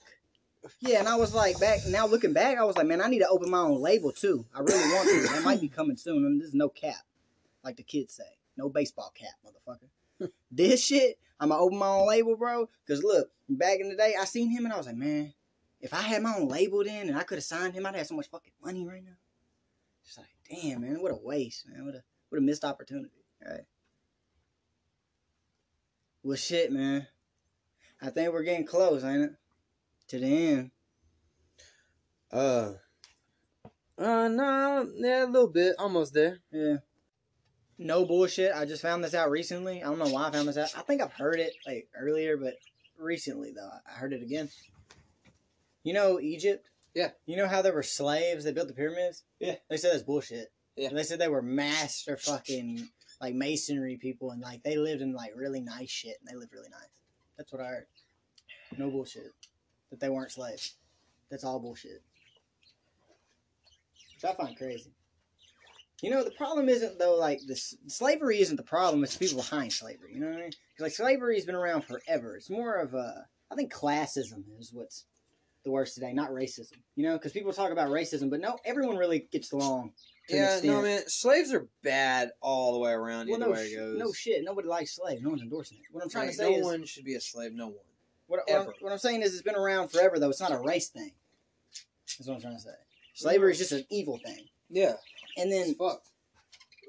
Yeah, 0.80 1.00
and 1.00 1.08
I 1.08 1.16
was 1.16 1.34
like, 1.34 1.60
back 1.60 1.80
now 1.88 2.08
looking 2.08 2.34
back, 2.34 2.58
I 2.58 2.64
was 2.64 2.76
like, 2.76 2.88
man, 2.88 3.02
I 3.02 3.08
need 3.08 3.20
to 3.20 3.28
open 3.28 3.50
my 3.50 3.60
own 3.60 3.82
label 3.82 4.12
too. 4.12 4.46
I 4.54 4.60
really 4.60 4.94
want 4.94 5.08
to. 5.10 5.34
That 5.34 5.44
might 5.44 5.62
be 5.62 5.70
coming 5.70 5.98
soon. 5.98 6.26
And 6.26 6.42
this 6.42 6.50
is 6.50 6.54
no 6.54 6.70
cap, 6.70 6.96
like 7.64 7.78
the 7.78 7.84
kids 7.84 8.14
say, 8.14 8.38
no 8.58 8.70
baseball 8.70 9.14
cap, 9.16 9.34
motherfucker. 9.46 10.30
this 10.52 10.84
shit, 10.84 11.20
I'm 11.40 11.50
gonna 11.50 11.62
open 11.62 11.78
my 11.78 11.88
own 11.88 12.08
label, 12.08 12.36
bro. 12.36 12.70
Cause 12.88 13.04
look, 13.04 13.30
back 13.50 13.80
in 13.80 13.90
the 13.90 13.96
day, 13.96 14.16
I 14.20 14.26
seen 14.26 14.50
him 14.50 14.66
and 14.66 14.74
I 14.74 14.78
was 14.78 14.88
like, 14.88 14.96
man, 14.96 15.34
if 15.80 15.94
I 15.94 16.02
had 16.02 16.24
my 16.24 16.36
own 16.36 16.48
label 16.48 16.84
then 16.84 17.10
and 17.10 17.18
I 17.18 17.24
could 17.24 17.38
have 17.38 17.46
signed 17.46 17.74
him, 17.74 17.86
I'd 17.86 17.96
have 17.96 18.08
so 18.08 18.16
much 18.16 18.30
fucking 18.30 18.54
money 18.64 18.86
right 18.86 19.04
now. 19.04 19.18
Just 20.04 20.18
like, 20.18 20.28
damn, 20.50 20.82
man, 20.82 21.02
what 21.02 21.12
a 21.12 21.20
waste, 21.22 21.68
man. 21.68 21.86
What 21.86 21.96
a 21.96 22.04
what 22.30 22.40
a 22.40 22.42
missed 22.42 22.66
opportunity. 22.66 23.26
Right. 23.46 23.66
Well, 26.24 26.38
shit, 26.38 26.72
man. 26.72 27.08
I 28.02 28.10
think 28.10 28.32
we're 28.32 28.44
getting 28.44 28.66
close, 28.66 29.04
ain't 29.04 29.24
it? 29.24 29.32
To 30.10 30.20
the 30.20 30.26
end. 30.26 30.72
Uh, 32.32 32.74
uh, 33.98 34.28
nah, 34.28 34.84
yeah, 34.96 35.26
a 35.26 35.28
little 35.28 35.48
bit, 35.48 35.76
almost 35.80 36.14
there. 36.14 36.40
Yeah. 36.52 36.78
No 37.80 38.06
bullshit. 38.06 38.54
I 38.56 38.66
just 38.66 38.82
found 38.82 39.04
this 39.04 39.14
out 39.14 39.30
recently. 39.30 39.84
I 39.84 39.88
don't 39.88 40.00
know 40.00 40.10
why 40.10 40.28
I 40.28 40.32
found 40.32 40.48
this 40.48 40.58
out. 40.58 40.74
I 40.76 40.82
think 40.82 41.02
I've 41.02 41.14
heard 41.14 41.40
it 41.40 41.54
like 41.66 41.88
earlier, 41.96 42.36
but 42.38 42.56
recently 42.98 43.52
though, 43.52 43.70
I 43.88 44.00
heard 44.00 44.14
it 44.14 44.24
again. 44.24 44.50
You 45.84 45.94
know 45.94 46.20
Egypt? 46.20 46.70
Yeah. 46.96 47.12
You 47.26 47.38
know 47.38 47.48
how 47.48 47.62
there 47.62 47.74
were 47.74 47.84
slaves 47.84 48.44
that 48.46 48.56
built 48.56 48.68
the 48.68 48.74
pyramids? 48.74 49.24
Yeah. 49.40 49.56
They 49.70 49.78
said 49.78 49.94
that's 49.94 50.04
bullshit. 50.04 50.52
Yeah. 50.76 50.90
They 50.92 51.04
said 51.04 51.20
they 51.20 51.28
were 51.28 51.44
master 51.44 52.18
fucking 52.18 52.90
like 53.22 53.36
masonry 53.36 53.98
people 53.98 54.32
and 54.32 54.42
like 54.42 54.64
they 54.64 54.78
lived 54.78 55.02
in 55.02 55.14
like 55.14 55.34
really 55.36 55.62
nice 55.62 55.90
shit 55.90 56.18
and 56.20 56.28
they 56.28 56.36
lived 56.38 56.54
really 56.54 56.70
nice. 56.70 56.90
That's 57.38 57.54
what 57.54 57.62
I 57.62 57.68
heard. 57.68 57.86
No 58.78 58.90
bullshit. 58.90 59.34
That 59.92 60.00
they 60.00 60.10
weren't 60.10 60.32
slaves. 60.32 60.76
That's 61.30 61.44
all 61.44 61.60
bullshit. 61.60 62.02
Which 64.16 64.26
I 64.26 64.34
find 64.34 64.58
crazy. 64.58 64.92
You 66.02 66.12
know, 66.12 66.24
the 66.24 66.32
problem 66.32 66.70
isn't 66.70 67.00
though 67.00 67.16
like 67.16 67.42
this 67.48 67.76
slavery 67.88 68.40
isn't 68.40 68.56
the 68.58 68.64
problem, 68.64 69.04
it's 69.04 69.14
the 69.14 69.20
people 69.26 69.38
behind 69.42 69.74
slavery, 69.74 70.14
you 70.14 70.20
know 70.20 70.28
what 70.28 70.38
I 70.38 70.42
mean? 70.42 70.52
'Cause, 70.52 70.82
like 70.84 70.92
slavery's 70.94 71.46
been 71.46 71.56
around 71.56 71.82
forever. 71.84 72.36
It's 72.38 72.50
more 72.50 72.76
of 72.76 72.94
a 72.94 73.28
I 73.50 73.56
think 73.56 73.74
classism 73.74 74.44
is 74.60 74.72
what's 74.74 75.06
the 75.64 75.72
worst 75.72 75.96
today, 75.96 76.14
not 76.14 76.30
racism. 76.30 76.78
You 76.96 77.04
know, 77.04 77.14
because 77.18 77.32
people 77.32 77.52
talk 77.52 77.72
about 77.72 77.90
racism, 77.90 78.30
but 78.30 78.40
no, 78.40 78.58
everyone 78.64 78.98
really 78.98 79.28
gets 79.32 79.52
along. 79.54 79.94
Yeah, 80.30 80.60
no, 80.64 80.82
man, 80.82 81.08
slaves 81.08 81.52
are 81.54 81.68
bad 81.84 82.32
all 82.42 82.74
the 82.74 82.80
way 82.80 82.92
around. 82.92 83.30
Well, 83.30 83.40
no, 83.40 83.52
way 83.52 83.64
it 83.66 83.70
sh- 83.72 83.76
goes. 83.76 83.98
no 83.98 84.12
shit. 84.12 84.44
Nobody 84.44 84.68
likes 84.68 84.96
slaves. 84.96 85.22
No 85.24 85.30
one's 85.30 85.42
endorsing 85.42 85.78
it. 85.78 85.86
What 85.92 86.04
I'm 86.04 86.10
trying 86.10 86.26
Right, 86.26 86.32
to 86.32 86.38
say 86.38 86.52
is 86.52 86.52
no 86.52 86.60
is, 86.60 86.66
one 86.66 86.86
should 86.86 87.06
be 87.06 87.16
a 87.16 87.22
slave. 87.22 87.54
No 87.54 87.68
one. 87.68 87.78
what, 88.28 88.42
what, 88.48 88.76
what 88.82 88.92
I'm 88.92 88.98
saying 88.98 89.22
is, 89.24 89.34
it's 89.34 89.42
been 89.42 89.56
around 89.56 89.88
forever. 89.88 90.20
Though 90.20 90.30
it's 90.30 90.42
not 90.42 90.52
a 90.52 90.60
race 90.60 90.90
thing. 90.90 91.14
That's 92.18 92.28
what 92.28 92.36
I'm 92.36 92.42
trying 92.42 92.58
to 92.58 92.62
say. 92.62 92.70
Slavery 93.14 93.52
is 93.52 93.58
just 93.58 93.72
an 93.72 93.86
evil 93.90 94.20
thing. 94.20 94.48
Yeah, 94.70 94.94
And 95.38 95.52
then 95.52 95.76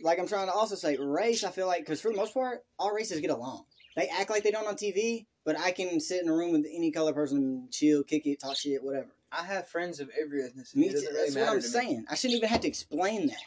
like 0.02 0.18
I'm 0.18 0.26
trying 0.26 0.46
to 0.46 0.52
also 0.52 0.74
say, 0.74 0.96
race. 0.96 1.44
I 1.44 1.50
feel 1.50 1.66
like 1.66 1.80
because 1.80 2.00
for 2.00 2.10
the 2.10 2.16
most 2.16 2.34
part, 2.34 2.64
all 2.78 2.92
races 2.92 3.20
get 3.20 3.30
along. 3.30 3.64
They 3.96 4.08
act 4.08 4.30
like 4.30 4.42
they 4.44 4.50
don't 4.50 4.66
on 4.66 4.76
TV, 4.76 5.26
but 5.44 5.58
I 5.58 5.72
can 5.72 5.98
sit 6.00 6.22
in 6.22 6.28
a 6.28 6.32
room 6.32 6.52
with 6.52 6.66
any 6.72 6.90
color 6.90 7.12
person, 7.12 7.38
and 7.38 7.72
chill, 7.72 8.04
kick 8.04 8.26
it, 8.26 8.40
talk 8.40 8.56
shit, 8.56 8.82
whatever. 8.82 9.08
I 9.32 9.42
have 9.44 9.68
friends 9.68 10.00
of 10.00 10.08
every 10.20 10.42
ethnicity. 10.42 10.76
Me 10.76 10.88
too. 10.88 10.94
really 10.94 11.30
That's 11.30 11.34
what 11.34 11.48
I'm 11.48 11.60
to 11.60 11.66
me. 11.66 11.72
saying. 11.72 12.04
I 12.08 12.14
shouldn't 12.14 12.38
even 12.38 12.48
have 12.48 12.60
to 12.60 12.68
explain 12.68 13.26
that. 13.26 13.42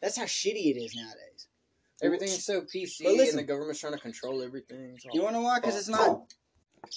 That's 0.00 0.16
how 0.16 0.24
shitty 0.24 0.76
it 0.76 0.78
is 0.78 0.94
nowadays. 0.94 1.48
Everything's 2.00 2.44
so 2.44 2.60
PC, 2.60 3.04
listen- 3.04 3.30
and 3.30 3.38
the 3.38 3.42
government's 3.42 3.80
trying 3.80 3.94
to 3.94 3.98
control 3.98 4.42
everything. 4.42 4.96
You 5.12 5.22
want 5.22 5.34
to 5.34 5.40
know 5.40 5.46
why? 5.46 5.58
Because 5.58 5.76
it's 5.76 5.88
not. 5.88 6.32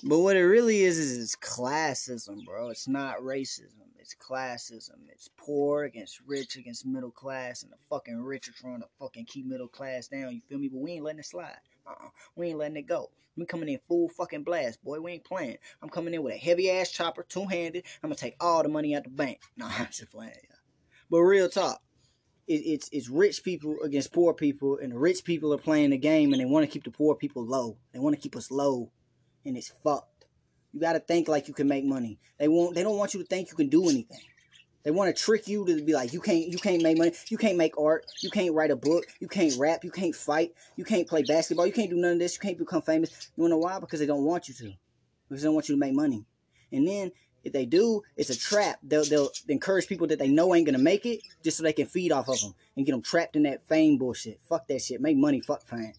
But 0.04 0.20
what 0.20 0.36
it 0.36 0.46
really 0.46 0.82
is 0.82 1.00
is 1.00 1.18
it's 1.18 1.36
classism, 1.36 2.46
bro. 2.46 2.70
It's 2.70 2.88
not 2.88 3.18
racism. 3.20 3.88
It's 4.02 4.16
classism. 4.16 5.08
It's 5.10 5.30
poor 5.38 5.84
against 5.84 6.22
rich 6.26 6.58
against 6.58 6.88
middle 6.88 7.12
class, 7.12 7.62
and 7.62 7.72
the 7.72 7.78
fucking 7.90 8.20
rich 8.20 8.50
are 8.50 8.54
trying 8.54 8.82
to 8.82 8.88
fucking 9.00 9.26
keep 9.26 9.46
middle 9.46 9.68
class 9.68 10.08
down. 10.08 10.34
You 10.34 10.42
feel 10.50 10.58
me? 10.58 10.70
But 10.70 10.80
we 10.80 10.94
ain't 10.94 11.04
letting 11.04 11.20
it 11.20 11.26
slide. 11.28 11.60
Uh-uh. 11.88 12.10
We 12.36 12.48
ain't 12.48 12.58
letting 12.58 12.78
it 12.78 12.88
go. 12.88 13.12
We 13.38 13.46
coming 13.46 13.70
in 13.70 13.80
full 13.88 14.10
fucking 14.10 14.44
blast, 14.44 14.84
boy. 14.84 15.00
We 15.00 15.12
ain't 15.14 15.24
playing. 15.24 15.58
I'm 15.82 15.90
coming 15.90 16.16
in 16.16 16.24
with 16.24 16.34
a 16.34 16.38
heavy 16.38 16.72
ass 16.72 16.90
chopper, 16.90 17.24
two 17.24 17.46
handed. 17.46 17.86
I'm 18.04 18.10
gonna 18.10 18.16
take 18.16 18.36
all 18.40 18.64
the 18.64 18.70
money 18.70 18.96
out 18.96 19.04
the 19.04 19.10
bank. 19.10 19.40
No, 19.56 19.68
I'm 19.68 19.86
just 19.86 20.12
playing. 20.12 20.34
Yeah. 20.34 20.56
But 21.10 21.20
real 21.20 21.48
talk, 21.48 21.80
it, 22.48 22.54
it's 22.54 22.90
it's 22.92 23.08
rich 23.08 23.44
people 23.44 23.78
against 23.84 24.12
poor 24.12 24.34
people, 24.34 24.80
and 24.82 24.92
the 24.92 24.98
rich 24.98 25.24
people 25.24 25.54
are 25.54 25.60
playing 25.60 25.92
the 25.92 25.98
game, 25.98 26.34
and 26.34 26.42
they 26.42 26.46
want 26.46 26.66
to 26.66 26.72
keep 26.72 26.84
the 26.84 26.92
poor 26.92 27.16
people 27.16 27.46
low. 27.46 27.78
They 27.94 28.00
want 28.00 28.16
to 28.16 28.22
keep 28.22 28.36
us 28.36 28.50
low, 28.50 28.92
and 29.46 29.56
it's 29.56 29.72
fucked. 29.84 30.11
You 30.74 30.80
got 30.80 30.94
to 30.94 31.00
think 31.00 31.28
like 31.28 31.48
you 31.48 31.54
can 31.54 31.68
make 31.68 31.84
money. 31.84 32.20
They 32.40 32.48
won't. 32.48 32.76
They 32.76 32.84
don't 32.84 32.98
want 32.98 33.14
you 33.14 33.22
to 33.22 33.26
think 33.26 33.50
you 33.50 33.56
can 33.56 33.70
do 33.70 33.90
anything. 33.90 34.22
They 34.84 34.92
want 34.92 35.16
to 35.16 35.22
trick 35.24 35.48
you 35.48 35.66
to 35.66 35.84
be 35.84 35.94
like 35.94 36.14
you 36.14 36.22
can't. 36.22 36.48
You 36.48 36.58
can't 36.58 36.82
make 36.82 36.98
money. 36.98 37.12
You 37.30 37.38
can't 37.38 37.58
make 37.58 37.78
art. 37.78 38.06
You 38.22 38.30
can't 38.32 38.54
write 38.54 38.72
a 38.72 38.76
book. 38.76 39.06
You 39.20 39.28
can't 39.28 39.54
rap. 39.60 39.84
You 39.84 39.92
can't 39.92 40.16
fight. 40.16 40.54
You 40.76 40.86
can't 40.86 41.08
play 41.08 41.24
basketball. 41.24 41.68
You 41.68 41.74
can't 41.74 41.90
do 41.90 41.98
none 41.98 42.14
of 42.14 42.20
this. 42.20 42.36
You 42.36 42.40
can't 42.40 42.58
become 42.58 42.82
famous. 42.82 43.32
You 43.36 43.44
wanna 43.44 43.56
know 43.56 43.60
why? 43.60 43.80
Because 43.80 44.00
they 44.00 44.06
don't 44.06 44.24
want 44.24 44.48
you 44.48 44.54
to. 44.56 44.74
Because 45.30 45.44
they 45.44 45.48
don't 45.48 45.54
want 45.54 45.70
you 45.70 45.76
to 45.76 45.80
make 45.80 45.94
money. 45.94 46.26
And 46.72 46.88
then 46.88 47.12
if 47.44 47.54
they 47.54 47.66
do, 47.66 48.02
it's 48.18 48.30
a 48.30 48.38
trap. 48.38 48.80
They'll 48.82 49.06
they'll 49.06 49.30
encourage 49.50 49.88
people 49.88 50.08
that 50.08 50.20
they 50.20 50.28
know 50.28 50.56
ain't 50.56 50.66
gonna 50.66 50.78
make 50.78 51.06
it 51.06 51.22
just 51.44 51.58
so 51.58 51.64
they 51.64 51.74
can 51.74 51.86
feed 51.86 52.12
off 52.12 52.30
of 52.30 52.40
them 52.40 52.56
and 52.76 52.86
get 52.86 52.94
them 52.94 53.02
trapped 53.02 53.36
in 53.36 53.44
that 53.44 53.68
fame 53.68 53.98
bullshit. 53.98 54.40
Fuck 54.48 54.68
that 54.68 54.82
shit. 54.82 55.02
Make 55.02 55.18
money. 55.18 55.42
Fuck 55.42 55.64
fame. 55.64 55.94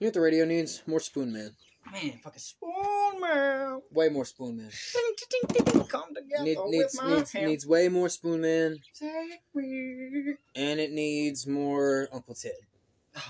You 0.00 0.06
what 0.06 0.14
the 0.14 0.20
radio 0.20 0.44
needs? 0.44 0.82
More 0.86 1.00
Spoonman. 1.00 1.50
Man, 1.92 2.18
fucking 2.22 2.38
spoon 2.38 3.20
man. 3.20 3.80
Way 3.90 4.08
more 4.10 4.24
Spoonman. 4.24 4.70
Come 5.88 6.14
together 6.14 6.44
Need, 6.44 6.58
with 6.58 6.70
needs, 6.70 7.00
my 7.00 7.14
needs, 7.16 7.34
needs 7.34 7.66
way 7.66 7.88
more 7.88 8.08
Spoonman, 8.08 8.78
Take 8.98 9.40
me. 9.54 10.34
and 10.54 10.80
it 10.80 10.92
needs 10.92 11.46
more 11.46 12.08
Uncle 12.12 12.34
Ted. 12.34 12.52
Oh, 13.16 13.22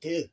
dude. 0.00 0.30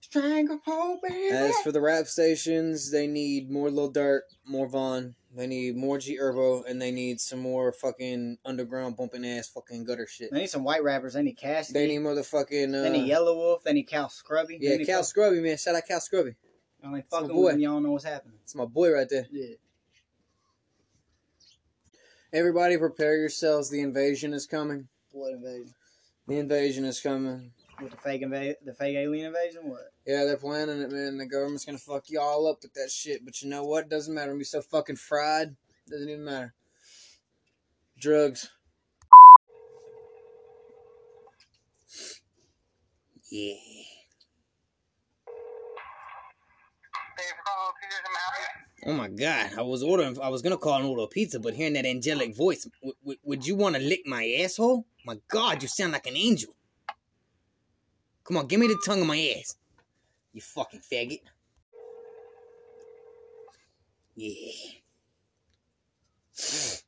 Stranglehold, 0.00 1.00
baby. 1.02 1.28
As 1.30 1.56
for 1.62 1.72
the 1.72 1.80
rap 1.80 2.06
stations, 2.06 2.90
they 2.92 3.06
need 3.08 3.50
more 3.50 3.70
Lil 3.70 3.92
Durk, 3.92 4.20
more 4.46 4.68
Von. 4.68 5.16
They 5.36 5.48
need 5.48 5.76
more 5.76 5.98
G 5.98 6.16
Herbo, 6.16 6.62
and 6.68 6.80
they 6.80 6.92
need 6.92 7.20
some 7.20 7.40
more 7.40 7.72
fucking 7.72 8.38
underground 8.44 8.96
bumping 8.96 9.26
ass 9.26 9.48
fucking 9.48 9.82
gutter 9.84 10.06
shit. 10.06 10.30
They 10.30 10.40
need 10.42 10.50
some 10.50 10.62
white 10.62 10.84
rappers. 10.84 11.14
They 11.14 11.22
need 11.22 11.36
Cassidy. 11.36 11.76
They 11.76 11.88
need 11.88 12.02
motherfucking. 12.06 12.68
Uh, 12.78 12.82
They 12.84 12.90
need 12.90 13.10
Yelawolf. 13.10 13.64
They 13.64 13.72
need 13.72 13.88
Cal 13.88 14.08
Scruby. 14.08 14.58
yeah, 14.60 14.76
Cal 14.84 15.00
Scruby, 15.02 15.42
man. 15.42 15.56
Shout 15.56 15.74
out 15.74 15.82
Cal 15.88 15.98
Scruby. 15.98 16.36
Ain't 16.84 16.92
my 16.92 17.02
fucking 17.10 17.28
boy. 17.28 17.44
with 17.44 17.52
them. 17.52 17.60
Y'all 17.60 17.80
know 17.80 17.92
what's 17.92 18.04
happening. 18.04 18.36
It's 18.42 18.54
my 18.54 18.66
boy 18.66 18.92
right 18.92 19.08
there. 19.08 19.26
Yeah. 19.32 19.54
Everybody 22.32 22.76
prepare 22.76 23.16
yourselves. 23.16 23.70
The 23.70 23.80
invasion 23.80 24.34
is 24.34 24.46
coming. 24.46 24.88
What 25.12 25.32
invasion? 25.32 25.74
The 26.26 26.38
invasion 26.38 26.84
is 26.84 27.00
coming. 27.00 27.52
With 27.80 27.92
the 27.92 27.96
fake 27.96 28.22
invasion? 28.22 28.56
The 28.64 28.74
fake 28.74 28.96
alien 28.96 29.26
invasion? 29.26 29.68
What? 29.68 29.92
Yeah, 30.06 30.24
they're 30.24 30.36
planning 30.36 30.80
it, 30.80 30.90
man. 30.90 31.16
The 31.16 31.26
government's 31.26 31.64
gonna 31.64 31.78
fuck 31.78 32.04
you 32.08 32.20
all 32.20 32.46
up 32.48 32.58
with 32.62 32.74
that 32.74 32.90
shit. 32.90 33.24
But 33.24 33.40
you 33.40 33.48
know 33.48 33.64
what? 33.64 33.88
Doesn't 33.88 34.14
matter. 34.14 34.32
I'm 34.32 34.38
be 34.38 34.44
so 34.44 34.60
fucking 34.60 34.96
fried. 34.96 35.56
Doesn't 35.88 36.08
even 36.08 36.24
matter. 36.24 36.54
Drugs. 37.98 38.50
Yeah. 43.30 43.54
Thank 47.16 47.28
you 47.28 47.34
for 47.36 47.44
calling 47.46 47.74
Peters 47.80 47.82
and 47.82 47.83
Matthews. 47.83 47.83
Oh 48.86 48.92
my 48.92 49.08
god! 49.08 49.52
I 49.56 49.62
was 49.62 49.82
ordering. 49.82 50.18
I 50.20 50.28
was 50.28 50.42
gonna 50.42 50.58
call 50.58 50.74
and 50.76 50.84
order 50.84 51.02
a 51.04 51.06
pizza, 51.06 51.40
but 51.40 51.54
hearing 51.54 51.72
that 51.72 51.86
angelic 51.86 52.36
voice, 52.36 52.68
w- 52.82 52.94
w- 53.02 53.18
would 53.24 53.46
you 53.46 53.56
want 53.56 53.76
to 53.76 53.80
lick 53.80 54.02
my 54.06 54.26
asshole? 54.42 54.84
My 55.06 55.18
god, 55.28 55.62
you 55.62 55.68
sound 55.68 55.92
like 55.92 56.06
an 56.06 56.16
angel. 56.16 56.54
Come 58.24 58.36
on, 58.36 58.46
give 58.46 58.60
me 58.60 58.66
the 58.66 58.78
tongue 58.84 59.00
of 59.00 59.06
my 59.06 59.36
ass. 59.38 59.56
You 60.34 60.42
fucking 60.42 60.80
faggot. 60.80 61.20
Yeah. 64.16 64.52
Thank 66.36 66.82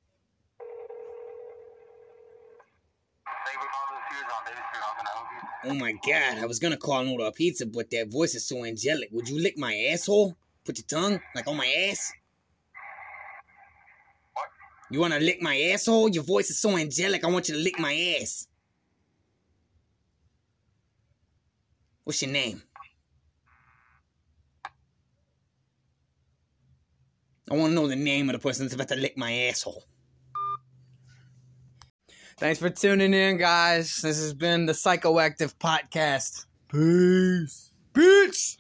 David 3.47 3.69
Carlos 3.73 4.03
here 4.11 4.27
on 4.37 4.45
David 4.45 4.65
Street. 4.69 4.83
How 4.83 4.95
can 4.97 5.07
I 5.07 5.11
help 5.15 5.29
you? 5.65 5.71
Oh 5.71 5.75
my 5.75 5.93
god, 6.07 6.43
I 6.43 6.47
was 6.47 6.59
gonna 6.59 6.77
call 6.77 7.01
and 7.01 7.11
order 7.11 7.25
a 7.25 7.33
pizza, 7.33 7.65
but 7.65 7.91
that 7.91 8.09
voice 8.09 8.35
is 8.35 8.47
so 8.47 8.65
angelic. 8.65 9.09
Would 9.13 9.29
you 9.29 9.41
lick 9.41 9.57
my 9.57 9.75
asshole? 9.91 10.37
Put 10.67 10.79
your 10.79 10.87
tongue, 11.01 11.21
like, 11.35 11.47
on 11.47 11.57
my 11.57 11.67
ass? 11.89 12.12
What? 14.35 14.47
You 14.91 15.01
wanna 15.01 15.21
lick 15.21 15.41
my 15.41 15.57
asshole? 15.73 16.11
Your 16.11 16.25
voice 16.25 16.51
is 16.51 16.61
so 16.61 16.77
angelic, 16.77 17.25
I 17.25 17.29
want 17.29 17.49
you 17.49 17.55
to 17.55 17.61
lick 17.61 17.79
my 17.79 18.19
ass. 18.21 18.49
What's 22.05 22.21
your 22.23 22.31
name? 22.31 22.62
I 27.51 27.55
want 27.55 27.71
to 27.71 27.75
know 27.75 27.87
the 27.87 27.95
name 27.95 28.29
of 28.29 28.33
the 28.33 28.41
person 28.41 28.64
that's 28.64 28.75
about 28.75 28.89
to 28.89 28.97
lick 28.97 29.17
my 29.17 29.33
asshole. 29.33 29.85
Thanks 32.39 32.59
for 32.59 32.71
tuning 32.71 33.14
in, 33.14 33.39
guys. 33.39 34.01
This 34.03 34.21
has 34.21 34.35
been 34.35 34.67
the 34.67 34.73
Psychoactive 34.73 35.55
Podcast. 35.57 36.47
Peace. 36.69 37.71
Peace. 37.95 38.59